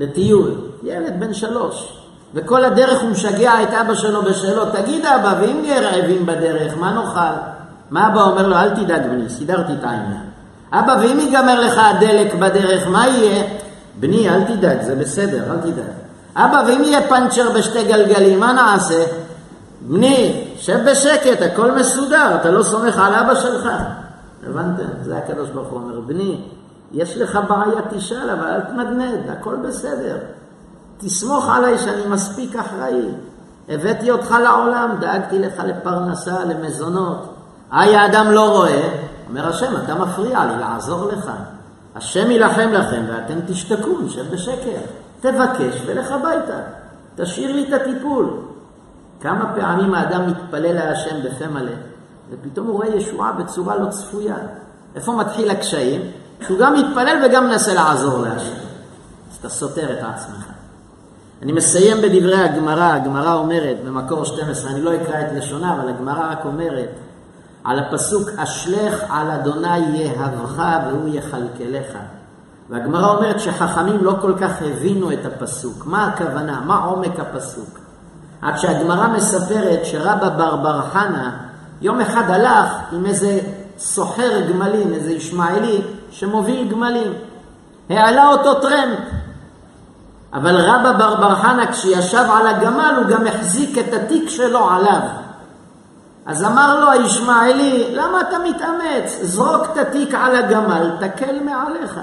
לטיול, 0.00 0.54
ילד 0.82 1.20
בן 1.20 1.34
שלוש, 1.34 2.02
וכל 2.34 2.64
הדרך 2.64 3.00
הוא 3.00 3.10
משגע 3.10 3.62
את 3.62 3.68
אבא 3.68 3.94
שלו 3.94 4.22
בשאלות, 4.22 4.68
תגיד 4.72 5.06
אבא, 5.06 5.34
ואם 5.40 5.60
נהיה 5.62 5.80
רעבים 5.80 6.26
בדרך, 6.26 6.78
מה 6.78 6.92
נאכל? 6.92 7.59
מה 7.90 8.08
אבא 8.08 8.22
אומר 8.22 8.48
לו? 8.48 8.56
אל 8.56 8.70
תדאג 8.70 9.06
בני, 9.06 9.28
סידרתי 9.28 9.72
את 9.72 9.84
העניין. 9.84 10.30
אבא, 10.72 10.96
ואם 11.00 11.18
ייגמר 11.20 11.60
לך 11.60 11.78
הדלק 11.78 12.34
בדרך, 12.34 12.86
מה 12.88 13.08
יהיה? 13.08 13.44
בני, 14.00 14.30
אל 14.30 14.44
תדאג, 14.44 14.82
זה 14.82 14.96
בסדר, 14.96 15.52
אל 15.52 15.56
תדאג. 15.56 15.92
אבא, 16.36 16.62
ואם 16.66 16.84
יהיה 16.84 17.08
פאנצ'ר 17.08 17.50
בשתי 17.58 17.84
גלגלים, 17.84 18.40
מה 18.40 18.52
נעשה? 18.52 19.04
בני, 19.80 20.44
שב 20.56 20.78
בשקט, 20.90 21.42
הכל 21.42 21.72
מסודר, 21.72 22.36
אתה 22.40 22.50
לא 22.50 22.62
סומך 22.62 22.98
על 22.98 23.14
אבא 23.14 23.34
שלך. 23.34 23.68
הבנתם? 24.46 24.88
זה 25.02 25.16
הקדוש 25.16 25.50
ברוך 25.50 25.68
הוא 25.68 25.80
אומר, 25.80 26.00
בני, 26.00 26.40
יש 26.92 27.16
לך 27.16 27.38
בעיה, 27.48 27.80
תשאל, 27.90 28.30
אבל 28.30 28.46
אל 28.46 28.60
תנדנד, 28.60 29.30
הכל 29.38 29.56
בסדר. 29.56 30.16
תסמוך 30.98 31.48
עליי 31.48 31.78
שאני 31.78 32.06
מספיק 32.08 32.56
אחראי. 32.56 33.08
הבאתי 33.68 34.10
אותך 34.10 34.34
לעולם, 34.42 34.96
דאגתי 35.00 35.38
לך 35.38 35.62
לפרנסה, 35.66 36.44
למזונות. 36.44 37.29
היי 37.72 37.96
האדם 37.96 38.30
לא 38.30 38.50
רואה, 38.50 38.88
אומר 39.28 39.48
השם, 39.48 39.76
אתה 39.84 39.94
מפריע 39.94 40.44
לי 40.44 40.58
לעזור 40.60 41.06
לך. 41.06 41.30
השם 41.94 42.30
יילחם 42.30 42.72
לכם 42.72 43.02
ואתם 43.08 43.40
תשתקו, 43.46 43.98
נשב 44.04 44.34
בשקר. 44.34 44.80
תבקש 45.20 45.82
ולך 45.86 46.10
הביתה. 46.10 46.58
תשאיר 47.16 47.52
לי 47.52 47.68
את 47.68 47.80
הטיפול. 47.80 48.30
כמה 49.20 49.52
פעמים 49.54 49.94
האדם 49.94 50.26
מתפלל 50.26 50.72
להשם 50.72 51.16
בפה 51.24 51.46
מלא, 51.46 51.72
ופתאום 52.30 52.66
הוא 52.66 52.76
רואה 52.76 52.88
ישועה 52.88 53.32
בצורה 53.32 53.76
לא 53.76 53.90
צפויה. 53.90 54.36
איפה 54.94 55.12
מתחיל 55.12 55.50
הקשיים? 55.50 56.00
שהוא 56.40 56.58
גם 56.58 56.74
מתפלל 56.74 57.24
וגם 57.24 57.48
מנסה 57.48 57.74
לעזור 57.74 58.22
להשם. 58.22 58.54
אז 59.30 59.36
אתה 59.40 59.48
סותר 59.48 59.92
את 59.92 59.98
עצמך. 60.14 60.46
אני 61.42 61.52
מסיים 61.52 61.96
בדברי 61.96 62.38
הגמרא, 62.38 62.92
הגמרא 62.92 63.34
אומרת 63.34 63.76
במקור 63.84 64.24
12, 64.24 64.70
אני 64.70 64.82
לא 64.82 64.94
אקרא 64.94 65.20
את 65.20 65.26
לשונה, 65.36 65.74
אבל 65.74 65.88
הגמרא 65.88 66.30
רק 66.32 66.44
אומרת 66.44 66.88
על 67.64 67.78
הפסוק 67.78 68.28
אשלך 68.36 69.04
על 69.10 69.30
אדוני 69.30 69.78
יהבך 69.78 70.62
והוא 70.86 71.08
יכלכלך. 71.12 71.98
והגמרא 72.70 73.16
אומרת 73.16 73.40
שחכמים 73.40 74.04
לא 74.04 74.14
כל 74.20 74.32
כך 74.40 74.62
הבינו 74.62 75.12
את 75.12 75.26
הפסוק. 75.26 75.86
מה 75.86 76.06
הכוונה? 76.06 76.60
מה 76.66 76.78
עומק 76.84 77.20
הפסוק? 77.20 77.78
עד 78.42 78.58
שהגמרא 78.58 79.08
מספרת 79.08 79.80
שרבא 79.84 80.28
בר 80.28 80.56
בר 80.56 80.82
חנה 80.82 81.36
יום 81.80 82.00
אחד 82.00 82.30
הלך 82.30 82.68
עם 82.92 83.06
איזה 83.06 83.40
סוחר 83.78 84.40
גמלים, 84.48 84.92
איזה 84.92 85.12
ישמעאלי, 85.12 85.80
שמוביל 86.10 86.68
גמלים. 86.68 87.12
העלה 87.90 88.26
אותו 88.28 88.54
טרמפ. 88.54 88.98
אבל 90.32 90.56
רבא 90.56 90.92
בר 90.92 91.14
בר 91.14 91.34
חנה 91.34 91.72
כשישב 91.72 92.24
על 92.32 92.46
הגמל 92.46 92.94
הוא 92.96 93.06
גם 93.06 93.26
החזיק 93.26 93.78
את 93.78 93.94
התיק 93.94 94.28
שלו 94.28 94.70
עליו. 94.70 95.00
אז 96.30 96.44
אמר 96.44 96.80
לו 96.80 96.90
הישמעאלי, 96.90 97.94
למה 97.94 98.20
אתה 98.20 98.36
מתאמץ? 98.38 99.18
זרוק 99.22 99.62
את 99.72 99.76
התיק 99.76 100.14
על 100.14 100.36
הגמל, 100.36 100.90
תקל 101.00 101.42
מעליך. 101.44 102.00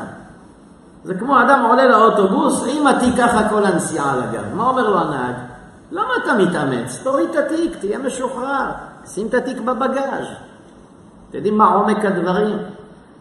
זה 1.03 1.13
כמו 1.13 1.41
אדם 1.41 1.65
עולה 1.69 1.85
לאוטובוס 1.85 2.63
עם 2.67 2.87
התיק 2.87 3.15
ככה 3.17 3.49
כל 3.49 3.65
הנסיעה 3.65 4.13
על 4.13 4.23
הגב. 4.23 4.55
מה 4.55 4.67
אומר 4.67 4.89
לו 4.89 4.99
הנהג? 4.99 5.35
למה 5.91 6.09
אתה 6.23 6.33
מתאמץ? 6.33 6.99
תוריד 7.03 7.29
את 7.29 7.35
התיק, 7.35 7.77
תהיה 7.79 7.99
משוחרר, 7.99 8.65
שים 9.05 9.27
את 9.27 9.33
התיק 9.33 9.61
בבגאז'. 9.61 10.27
אתם 11.29 11.37
יודעים 11.37 11.57
מה 11.57 11.65
עומק 11.65 12.05
הדברים? 12.05 12.57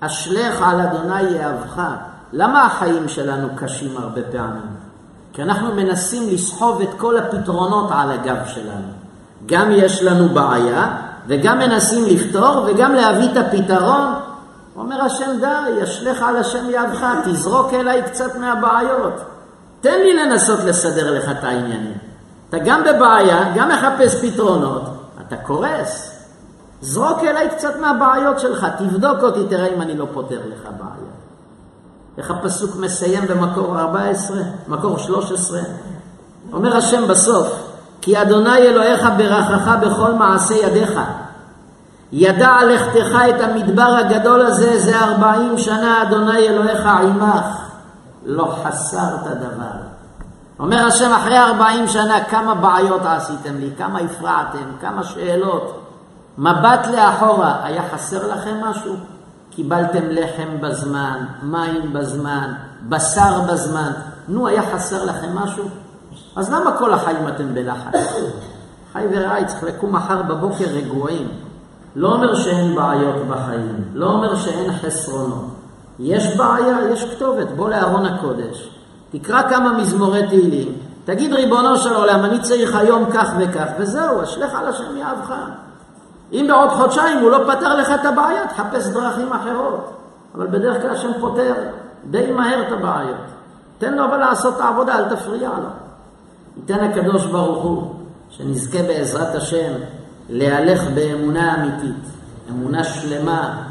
אשלך 0.01 0.63
על 0.63 0.81
אדוני 0.81 1.23
יאהבך. 1.23 1.83
למה 2.33 2.67
החיים 2.67 3.09
שלנו 3.09 3.49
קשים 3.57 3.97
הרבה 3.97 4.21
פעמים? 4.33 4.77
כי 5.33 5.43
אנחנו 5.43 5.75
מנסים 5.75 6.35
לסחוב 6.35 6.81
את 6.81 6.91
כל 6.99 7.19
הפתרונות 7.19 7.91
על 7.91 8.11
הגב 8.11 8.37
שלנו. 8.47 9.06
גם 9.47 9.71
יש 9.71 10.03
לנו 10.03 10.29
בעיה, 10.29 10.97
וגם 11.27 11.59
מנסים 11.59 12.05
לפתור, 12.05 12.65
וגם 12.67 12.95
להביא 12.95 13.29
את 13.33 13.37
הפתרון. 13.37 14.07
אומר 14.77 15.03
השם 15.03 15.31
די, 15.41 15.83
אשלך 15.83 16.23
על 16.23 16.37
השם 16.37 16.71
יאהבך, 16.71 17.07
תזרוק 17.25 17.75
אליי 17.75 18.03
קצת 18.03 18.37
מהבעיות. 18.37 19.13
תן 19.81 19.99
לי 19.99 20.15
לנסות 20.15 20.59
לסדר 20.65 21.19
לך 21.19 21.31
את 21.31 21.45
העניינים. 21.45 21.99
אתה 22.49 22.59
גם 22.59 22.83
בבעיה, 22.85 23.53
גם 23.55 23.69
מחפש 23.69 24.25
פתרונות, 24.25 24.83
אתה 25.27 25.37
קורס. 25.37 26.13
זרוק 26.81 27.19
אליי 27.19 27.49
קצת 27.51 27.77
מהבעיות 27.81 28.41
שלך, 28.41 28.67
תבדוק 28.79 29.23
אותי, 29.23 29.47
תראה 29.49 29.75
אם 29.75 29.83
אני 29.83 29.97
לא 29.97 30.07
פותר 30.13 30.41
לך 30.53 30.63
בעיה. 30.79 31.13
איך 32.19 32.31
הפסוק 32.31 32.77
מסיים 32.77 33.27
במקור 33.27 33.81
14, 33.81 34.37
מקור 34.69 34.99
13? 34.99 35.61
אומר 36.53 36.77
השם 36.77 37.09
בסוף, 37.09 37.66
כי 38.07 38.23
אדוני 38.23 38.59
אלוהיך 38.59 39.09
ברכך 39.17 39.69
בכל 39.81 40.13
מעשה 40.13 40.55
ידיך. 40.55 41.01
ידע 42.13 42.57
לכתך 42.69 43.17
את 43.29 43.41
המדבר 43.41 43.97
הגדול 43.99 44.41
הזה, 44.41 44.81
זה 44.81 45.01
ארבעים 45.01 45.59
שנה 45.59 46.03
אדוני 46.03 46.39
אלוהיך 46.39 46.87
עמך. 46.87 47.45
לא 48.25 48.57
חסרת 48.65 49.25
דבר. 49.25 49.77
אומר 50.59 50.87
השם, 50.87 51.13
אחרי 51.13 51.39
ארבעים 51.39 51.89
שנה, 51.89 52.25
כמה 52.25 52.55
בעיות 52.55 53.03
עשיתם 53.05 53.59
לי, 53.59 53.71
כמה 53.79 53.99
הפרעתם, 53.99 54.67
כמה 54.81 55.05
שאלות. 55.05 55.83
מבט 56.39 56.87
לאחורה, 56.93 57.57
היה 57.63 57.83
חסר 57.95 58.35
לכם 58.35 58.57
משהו? 58.65 58.95
קיבלתם 59.51 60.05
לחם 60.11 60.61
בזמן, 60.61 61.25
מים 61.43 61.93
בזמן, 61.93 62.53
בשר 62.89 63.41
בזמן. 63.41 63.91
נו, 64.29 64.47
היה 64.47 64.63
חסר 64.75 65.05
לכם 65.05 65.39
משהו? 65.39 65.69
אז 66.37 66.53
למה 66.53 66.77
כל 66.79 66.95
החיים 66.95 67.29
אתם 67.29 67.55
בלחץ? 67.55 67.95
חי 68.93 69.07
ורעי, 69.11 69.45
צריך 69.45 69.63
לקום 69.63 69.93
מחר 69.93 70.23
בבוקר 70.23 70.65
רגועים. 70.65 71.29
לא 71.97 72.13
אומר 72.13 72.35
שאין 72.35 72.75
בעיות 72.75 73.27
בחיים, 73.29 73.85
לא 73.95 74.07
אומר 74.07 74.37
שאין 74.37 74.73
חסרונות. 74.73 75.45
יש 75.99 76.37
בעיה, 76.37 76.77
יש 76.93 77.15
כתובת, 77.15 77.47
בוא 77.57 77.71
לארון 77.71 78.07
הקודש. 78.07 78.71
תקרא 79.11 79.43
כמה 79.49 79.73
מזמורי 79.73 80.27
תהילים, 80.29 80.73
תגיד 81.05 81.33
ריבונו 81.33 81.77
של 81.77 81.95
עולם, 81.95 82.25
אני 82.25 82.41
צריך 82.41 82.77
היום 82.77 83.05
כך 83.11 83.31
וכך, 83.39 83.67
וזהו, 83.79 84.23
אשליך 84.23 84.55
על 84.55 84.67
השם 84.67 84.97
יאהבך. 84.97 85.35
אם 86.33 86.47
בעוד 86.49 86.71
חודשיים 86.71 87.19
הוא 87.19 87.31
לא 87.31 87.39
פתר 87.47 87.77
לך 87.77 87.91
את 87.95 88.05
הבעיה, 88.05 88.47
תחפש 88.47 88.87
דרכים 88.87 89.33
אחרות. 89.33 89.93
אבל 90.35 90.47
בדרך 90.47 90.83
כלל 90.83 90.91
השם 90.91 91.11
פותר 91.21 91.55
די 92.11 92.33
מהר 92.33 92.63
את 92.67 92.73
הבעיות. 92.73 93.17
תן 93.79 93.95
לו 93.95 94.05
אבל 94.05 94.17
לעשות 94.17 94.55
את 94.57 94.61
העבודה, 94.61 94.99
אל 94.99 95.17
תפריע 95.17 95.49
לו. 95.49 95.86
ייתן 96.57 96.85
הקדוש 96.85 97.27
ברוך 97.27 97.65
הוא 97.65 97.95
שנזכה 98.31 98.83
בעזרת 98.83 99.35
השם 99.35 99.73
להלך 100.31 100.83
באמונה 100.95 101.55
אמיתית, 101.55 102.05
אמונה 102.51 102.85
שלמה, 102.85 103.63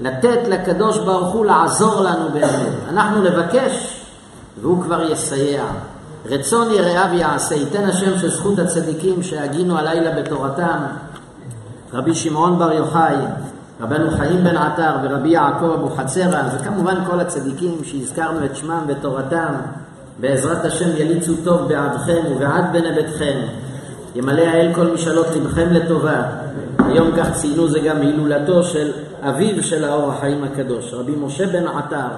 לתת 0.00 0.38
לקדוש 0.48 0.98
ברוך 0.98 1.34
הוא 1.34 1.46
לעזור 1.46 2.00
לנו 2.00 2.28
באמת. 2.32 2.72
אנחנו 2.88 3.22
נבקש 3.22 4.02
והוא 4.60 4.82
כבר 4.82 5.02
יסייע. 5.02 5.64
רצון 6.26 6.70
יראיו 6.72 7.14
יעשה, 7.14 7.54
ייתן 7.54 7.84
השם 7.84 8.18
שזכות 8.18 8.58
הצדיקים 8.58 9.22
שהגינו 9.22 9.78
הלילה 9.78 10.22
בתורתם, 10.22 10.78
רבי 11.92 12.14
שמעון 12.14 12.58
בר 12.58 12.72
יוחאי, 12.72 13.16
רבנו 13.80 14.10
חיים 14.10 14.44
בן 14.44 14.56
עטר 14.56 14.96
ורבי 15.02 15.28
יעקב 15.28 15.64
אבוחצירא, 15.64 16.42
וכמובן 16.54 17.04
כל 17.06 17.20
הצדיקים 17.20 17.84
שהזכרנו 17.84 18.44
את 18.44 18.56
שמם 18.56 18.84
ותורתם, 18.86 19.54
בעזרת 20.20 20.64
השם 20.64 20.96
יליצו 20.96 21.32
טוב 21.44 21.68
בעדכם 21.68 22.20
ובעד 22.30 22.64
בני 22.72 22.92
ביתכם. 22.92 23.38
ימלא 24.14 24.42
האל 24.42 24.74
כל 24.74 24.86
משאלות 24.86 25.26
לבכם 25.36 25.68
לטובה. 25.70 26.22
היום 26.78 27.08
כך 27.16 27.32
ציינו 27.32 27.68
זה 27.68 27.80
גם 27.80 27.96
הילולתו 27.96 28.64
של 28.64 28.92
אביו 29.22 29.62
של 29.62 29.84
האור 29.84 30.12
החיים 30.12 30.44
הקדוש, 30.44 30.94
רבי 30.94 31.12
משה 31.16 31.46
בן 31.46 31.66
עטר. 31.66 32.08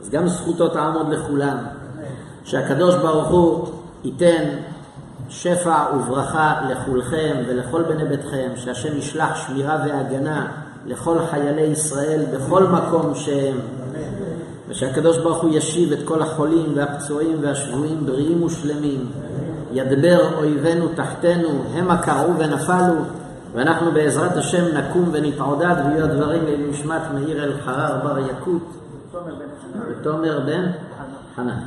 אז 0.00 0.10
גם 0.10 0.28
זכותו 0.28 0.68
תעמוד 0.68 1.08
לכולם. 1.08 1.56
שהקדוש 2.44 2.94
ברוך 2.94 3.28
הוא 3.28 3.68
ייתן 4.04 4.44
שפע 5.28 5.84
וברכה 5.96 6.54
לכולכם 6.70 7.36
ולכל 7.48 7.82
בני 7.82 8.04
ביתכם, 8.04 8.50
שהשם 8.56 8.98
ישלח 8.98 9.46
שמירה 9.46 9.78
והגנה 9.86 10.46
לכל 10.86 11.18
חיילי 11.30 11.62
ישראל 11.62 12.20
בכל 12.34 12.64
מקום 12.64 13.14
שהם, 13.14 13.56
ושהקדוש 14.70 15.18
ברוך 15.18 15.42
הוא 15.42 15.50
ישיב 15.54 15.92
את 15.92 15.98
כל 16.04 16.22
החולים 16.22 16.72
והפצועים 16.74 17.36
והשבויים 17.40 18.06
בריאים 18.06 18.42
ושלמים. 18.42 19.10
ידבר 19.72 20.34
אויבינו 20.38 20.88
תחתנו, 20.94 21.48
המה 21.74 22.02
קרעו 22.02 22.38
ונפלו, 22.38 22.94
ואנחנו 23.52 23.92
בעזרת 23.92 24.36
השם 24.36 24.64
נקום 24.78 25.08
ונתעודד 25.12 25.74
ויהיו 25.86 26.04
הדברים 26.04 26.42
לנשמת 26.46 27.02
מאיר 27.14 27.44
אל 27.44 27.52
חרר 27.60 28.00
בר 28.04 28.18
יקות 28.18 28.76
ותומר 29.90 30.40
בן 30.46 30.66
חנן. 31.36 31.60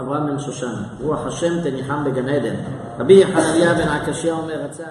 אברהם 0.00 0.26
בן 0.26 0.38
שושן, 0.38 0.74
רוח 1.00 1.26
השם 1.26 1.60
תניחם 1.62 2.04
בגן 2.04 2.28
עדן. 2.28 2.54
רבי 2.98 3.26
חנניה 3.26 3.74
בן 3.74 3.88
עקשיא 3.88 4.32
אומר, 4.32 4.54
רצה... 4.64 4.84